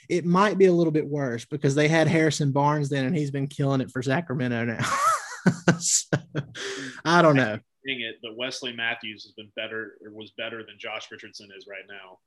it 0.10 0.26
might 0.26 0.58
be 0.58 0.66
a 0.66 0.74
little 0.74 0.92
bit 0.92 1.08
worse 1.08 1.46
because 1.46 1.74
they 1.74 1.88
had 1.88 2.08
Harrison 2.08 2.52
Barnes 2.52 2.90
then, 2.90 3.06
and 3.06 3.16
he's 3.16 3.32
been 3.32 3.48
killing 3.48 3.80
it 3.80 3.92
for 3.92 4.02
Sacramento 4.02 4.66
now. 4.66 4.86
so, 5.80 6.08
I 7.06 7.22
don't 7.22 7.38
know. 7.38 7.60
It, 7.84 8.18
but 8.22 8.38
Wesley 8.38 8.74
Matthews 8.74 9.24
has 9.24 9.32
been 9.32 9.52
better 9.56 9.94
or 10.06 10.12
was 10.12 10.32
better 10.38 10.58
than 10.58 10.76
Josh 10.78 11.08
Richardson 11.12 11.50
is 11.58 11.66
right 11.68 11.86
now. 11.90 12.20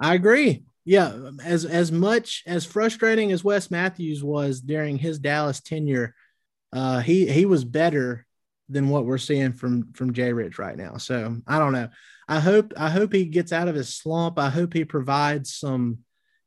I 0.00 0.14
agree. 0.14 0.64
Yeah, 0.84 1.30
as 1.44 1.64
as 1.64 1.92
much 1.92 2.42
as 2.46 2.64
frustrating 2.64 3.30
as 3.30 3.44
Wes 3.44 3.70
Matthews 3.70 4.24
was 4.24 4.60
during 4.60 4.96
his 4.96 5.18
Dallas 5.18 5.60
tenure, 5.60 6.14
uh, 6.72 7.00
he 7.00 7.26
he 7.26 7.44
was 7.44 7.64
better 7.64 8.26
than 8.68 8.88
what 8.88 9.04
we're 9.04 9.18
seeing 9.18 9.52
from 9.52 9.92
from 9.92 10.12
Jay 10.12 10.32
Rich 10.32 10.58
right 10.58 10.76
now. 10.76 10.96
So 10.96 11.36
I 11.46 11.58
don't 11.58 11.72
know. 11.72 11.88
I 12.28 12.40
hope 12.40 12.72
I 12.76 12.90
hope 12.90 13.12
he 13.12 13.24
gets 13.24 13.52
out 13.52 13.68
of 13.68 13.74
his 13.74 13.94
slump. 13.94 14.38
I 14.38 14.50
hope 14.50 14.72
he 14.72 14.84
provides 14.84 15.54
some, 15.54 15.98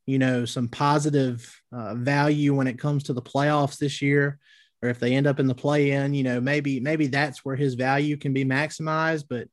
you 0.05 0.19
know, 0.19 0.45
some 0.45 0.67
positive 0.67 1.59
uh, 1.71 1.95
value 1.95 2.55
when 2.55 2.67
it 2.67 2.79
comes 2.79 3.03
to 3.03 3.13
the 3.13 3.21
playoffs 3.21 3.77
this 3.77 4.01
year, 4.01 4.39
or 4.81 4.89
if 4.89 4.99
they 4.99 5.13
end 5.13 5.27
up 5.27 5.39
in 5.39 5.47
the 5.47 5.55
play 5.55 5.91
in, 5.91 6.13
you 6.13 6.23
know, 6.23 6.39
maybe 6.39 6.79
maybe 6.79 7.07
that's 7.07 7.43
where 7.43 7.55
his 7.55 7.73
value 7.73 8.17
can 8.17 8.33
be 8.33 8.45
maximized. 8.45 9.25
But 9.29 9.47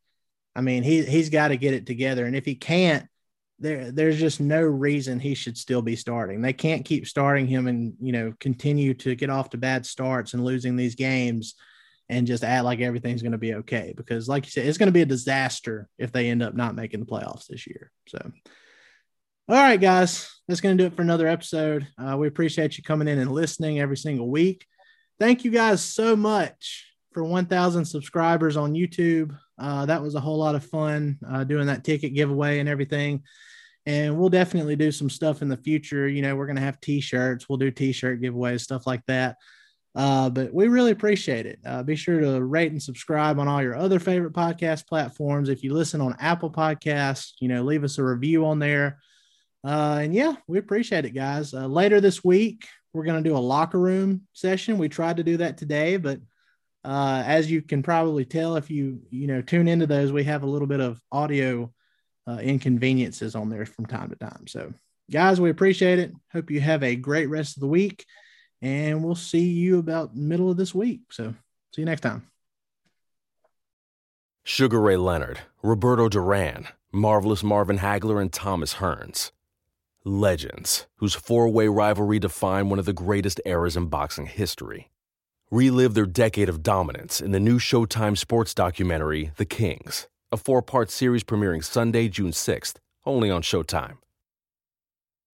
I 0.55 0.61
mean, 0.61 0.83
he 0.83 1.05
he's 1.05 1.31
got 1.31 1.49
to 1.49 1.57
get 1.57 1.75
it 1.75 1.87
together, 1.87 2.27
and 2.27 2.37
if 2.37 2.45
he 2.45 2.55
can't, 2.55 3.07
there 3.61 3.91
there's 3.91 4.19
just 4.19 4.41
no 4.41 4.63
reason 4.63 5.19
he 5.19 5.35
should 5.35 5.59
still 5.59 5.83
be 5.83 5.97
starting. 5.97 6.41
They 6.41 6.53
can't 6.53 6.85
keep 6.85 7.07
starting 7.07 7.47
him 7.47 7.67
and 7.67 7.95
you 8.01 8.13
know 8.13 8.33
continue 8.39 8.95
to 8.95 9.15
get 9.15 9.31
off 9.31 9.51
to 9.51 9.59
bad 9.59 9.85
starts 9.85 10.35
and 10.35 10.45
losing 10.45 10.77
these 10.77 10.95
games 10.95 11.55
and 12.09 12.27
just 12.27 12.45
act 12.45 12.65
like 12.65 12.81
everything's 12.81 13.23
going 13.23 13.33
to 13.33 13.39
be 13.39 13.55
okay 13.55 13.93
because 13.97 14.29
like 14.29 14.47
you 14.47 14.51
said 14.51 14.67
it's 14.67 14.79
going 14.79 14.87
to 14.87 14.93
be 14.93 15.03
a 15.03 15.07
disaster 15.07 15.89
if 15.99 16.13
they 16.13 16.31
end 16.31 16.43
up 16.43 16.55
not 16.55 16.75
making 16.75 17.01
the 17.01 17.07
playoffs 17.07 17.47
this 17.47 17.67
year. 17.67 17.91
So 18.07 18.19
all 19.49 19.57
right 19.57 19.81
guys, 19.81 20.31
that's 20.47 20.61
going 20.61 20.77
to 20.77 20.83
do 20.83 20.87
it 20.87 20.95
for 20.95 21.03
another 21.03 21.27
episode. 21.27 21.87
Uh, 21.99 22.17
we 22.17 22.29
appreciate 22.29 22.79
you 22.79 22.85
coming 22.85 23.09
in 23.09 23.19
and 23.19 23.33
listening 23.33 23.81
every 23.81 23.97
single 23.97 24.31
week. 24.31 24.67
Thank 25.19 25.45
you 25.45 25.51
guys 25.51 25.83
so 25.83 26.15
much 26.15 26.87
for 27.13 27.25
1000 27.25 27.85
subscribers 27.85 28.57
on 28.57 28.75
YouTube. 28.75 29.37
Uh, 29.59 29.87
that 29.87 30.03
was 30.03 30.15
a 30.15 30.21
whole 30.21 30.39
lot 30.39 30.55
of 30.55 30.65
fun 30.65 31.19
uh, 31.29 31.43
doing 31.43 31.67
that 31.67 31.83
ticket 31.83 32.15
giveaway 32.15 32.61
and 32.61 32.69
everything 32.69 33.25
and 33.87 34.19
we'll 34.19 34.29
definitely 34.29 34.77
do 34.77 34.93
some 34.93 35.11
stuff 35.11 35.43
in 35.43 35.49
the 35.49 35.57
future. 35.57 36.09
You 36.09 36.23
know, 36.23 36.37
we're 36.37 36.47
going 36.47 36.57
to 36.57 36.63
have 36.63 36.81
t-shirts. 36.81 37.49
We'll 37.49 37.59
do 37.59 37.71
t-shirt 37.71 38.21
giveaways, 38.21 38.61
stuff 38.61 38.87
like 38.87 39.05
that. 39.07 39.37
Uh, 39.95 40.31
but 40.31 40.53
we 40.53 40.69
really 40.69 40.93
appreciate 40.93 41.47
it. 41.47 41.59
Uh, 41.65 41.83
be 41.83 41.97
sure 41.97 42.21
to 42.21 42.43
rate 42.43 42.71
and 42.71 42.83
subscribe 42.83 43.39
on 43.39 43.49
all 43.49 43.63
your 43.63 43.75
other 43.75 43.99
favorite 43.99 44.33
podcast 44.33 44.87
platforms. 44.87 45.49
If 45.49 45.65
you 45.65 45.75
listen 45.75 46.01
on 46.01 46.17
Apple 46.21 46.51
Podcasts, 46.51 47.33
you 47.41 47.49
know, 47.49 47.63
leave 47.63 47.83
us 47.83 47.99
a 47.99 48.05
review 48.05 48.47
on 48.47 48.59
there. 48.59 49.01
Uh, 49.65 50.01
and 50.03 50.15
yeah, 50.15 50.35
we 50.47 50.59
appreciate 50.59 51.05
it, 51.05 51.15
guys. 51.15 51.53
Uh, 51.53 51.67
later 51.67 52.01
this 52.01 52.23
week, 52.23 52.67
we're 52.93 53.05
going 53.05 53.23
to 53.23 53.29
do 53.29 53.37
a 53.37 53.39
locker 53.39 53.79
room 53.79 54.23
session. 54.35 54.79
We 54.79 54.89
tried 54.89 55.17
to 55.17 55.25
do 55.25 55.39
that 55.39 55.59
today, 55.59 55.97
but 55.97 56.21
uh, 56.85 57.23
as 57.27 57.51
you 57.51 57.61
can 57.61 57.83
probably 57.83 58.25
tell, 58.25 58.57
if 58.57 58.71
you 58.71 59.01
you 59.11 59.27
know 59.27 59.43
tune 59.43 59.69
into 59.69 59.87
those, 59.87 60.13
we 60.13 60.25
have 60.25 60.43
a 60.43 60.49
little 60.49 60.69
bit 60.69 60.81
of 60.81 61.03
audio 61.11 61.73
uh, 62.29 62.39
inconveniences 62.39 63.35
on 63.35 63.49
there 63.49 63.65
from 63.65 63.87
time 63.87 64.11
to 64.11 64.17
time. 64.17 64.47
So, 64.47 64.73
guys, 65.11 65.41
we 65.41 65.51
appreciate 65.51 65.99
it. 65.99 66.13
Hope 66.33 66.51
you 66.51 66.61
have 66.61 66.83
a 66.83 66.95
great 66.95 67.27
rest 67.27 67.57
of 67.57 67.61
the 67.61 67.67
week, 67.69 68.05
and 68.61 69.03
we'll 69.03 69.15
see 69.15 69.49
you 69.51 69.79
about 69.79 70.15
middle 70.15 70.51
of 70.51 70.57
this 70.57 70.75
week. 70.75 71.01
So, 71.11 71.35
see 71.75 71.83
you 71.83 71.87
next 71.87 72.03
time. 72.03 72.27
Sugar 74.45 74.81
Ray 74.81 74.97
Leonard, 74.97 75.41
Roberto 75.63 76.09
Duran, 76.09 76.69
Marvelous 76.93 77.43
Marvin 77.43 77.79
Hagler, 77.79 78.21
and 78.21 78.33
Thomas 78.33 78.75
Hearns. 78.75 79.31
Legends, 80.05 80.87
whose 80.97 81.15
four 81.15 81.49
way 81.49 81.69
rivalry 81.69 82.19
defined 82.19 82.71
one 82.71 82.79
of 82.79 82.87
the 82.87 82.93
greatest 82.93 83.41
eras 83.45 83.77
in 83.77 83.87
boxing 83.87 84.27
history. 84.27 84.91
Relive 85.51 85.95
their 85.95 86.07
decade 86.07 86.49
of 86.49 86.63
dominance 86.63 87.21
in 87.21 87.33
the 87.33 87.41
new 87.41 87.59
Showtime 87.59 88.17
sports 88.17 88.55
documentary, 88.55 89.33
The 89.37 89.45
Kings 89.47 90.09
a 90.31 90.37
four 90.37 90.63
part 90.63 90.91
series 90.91 91.25
premiering 91.25 91.65
Sunday, 91.65 92.09
June 92.09 92.33
6th, 92.33 92.77
only 93.07 93.31
on 93.31 93.43
Showtime. 93.43 93.99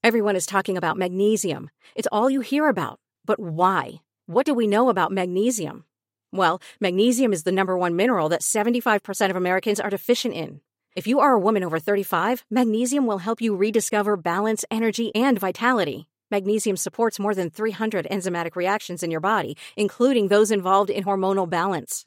Everyone 0.03 0.37
is 0.37 0.47
talking 0.47 0.77
about 0.77 0.99
magnesium. 0.99 1.71
It's 1.95 2.09
all 2.13 2.29
you 2.29 2.41
hear 2.41 2.69
about. 2.69 3.01
But 3.25 3.41
why? 3.41 4.03
What 4.27 4.47
do 4.47 4.55
we 4.55 4.67
know 4.67 4.91
about 4.91 5.13
magnesium? 5.13 5.85
Well, 6.31 6.61
magnesium 6.81 7.33
is 7.33 7.45
the 7.45 7.53
number 7.53 7.77
one 7.77 7.97
mineral 7.97 8.29
that 8.29 8.43
75% 8.43 9.31
of 9.31 9.37
Americans 9.37 9.81
are 9.81 9.91
deficient 9.91 10.35
in. 10.35 10.61
If 10.95 11.07
you 11.07 11.21
are 11.21 11.33
a 11.33 11.41
woman 11.41 11.65
over 11.65 11.79
35, 11.79 12.45
magnesium 12.51 13.07
will 13.07 13.19
help 13.19 13.41
you 13.41 13.57
rediscover 13.57 14.17
balance, 14.17 14.65
energy, 14.71 15.15
and 15.15 15.39
vitality. 15.39 16.09
Magnesium 16.31 16.77
supports 16.77 17.19
more 17.19 17.35
than 17.35 17.51
300 17.51 18.07
enzymatic 18.11 18.57
reactions 18.57 19.03
in 19.03 19.11
your 19.11 19.21
body, 19.21 19.57
including 19.77 20.29
those 20.29 20.51
involved 20.51 20.91
in 20.91 21.05
hormonal 21.05 21.49
balance. 21.49 22.07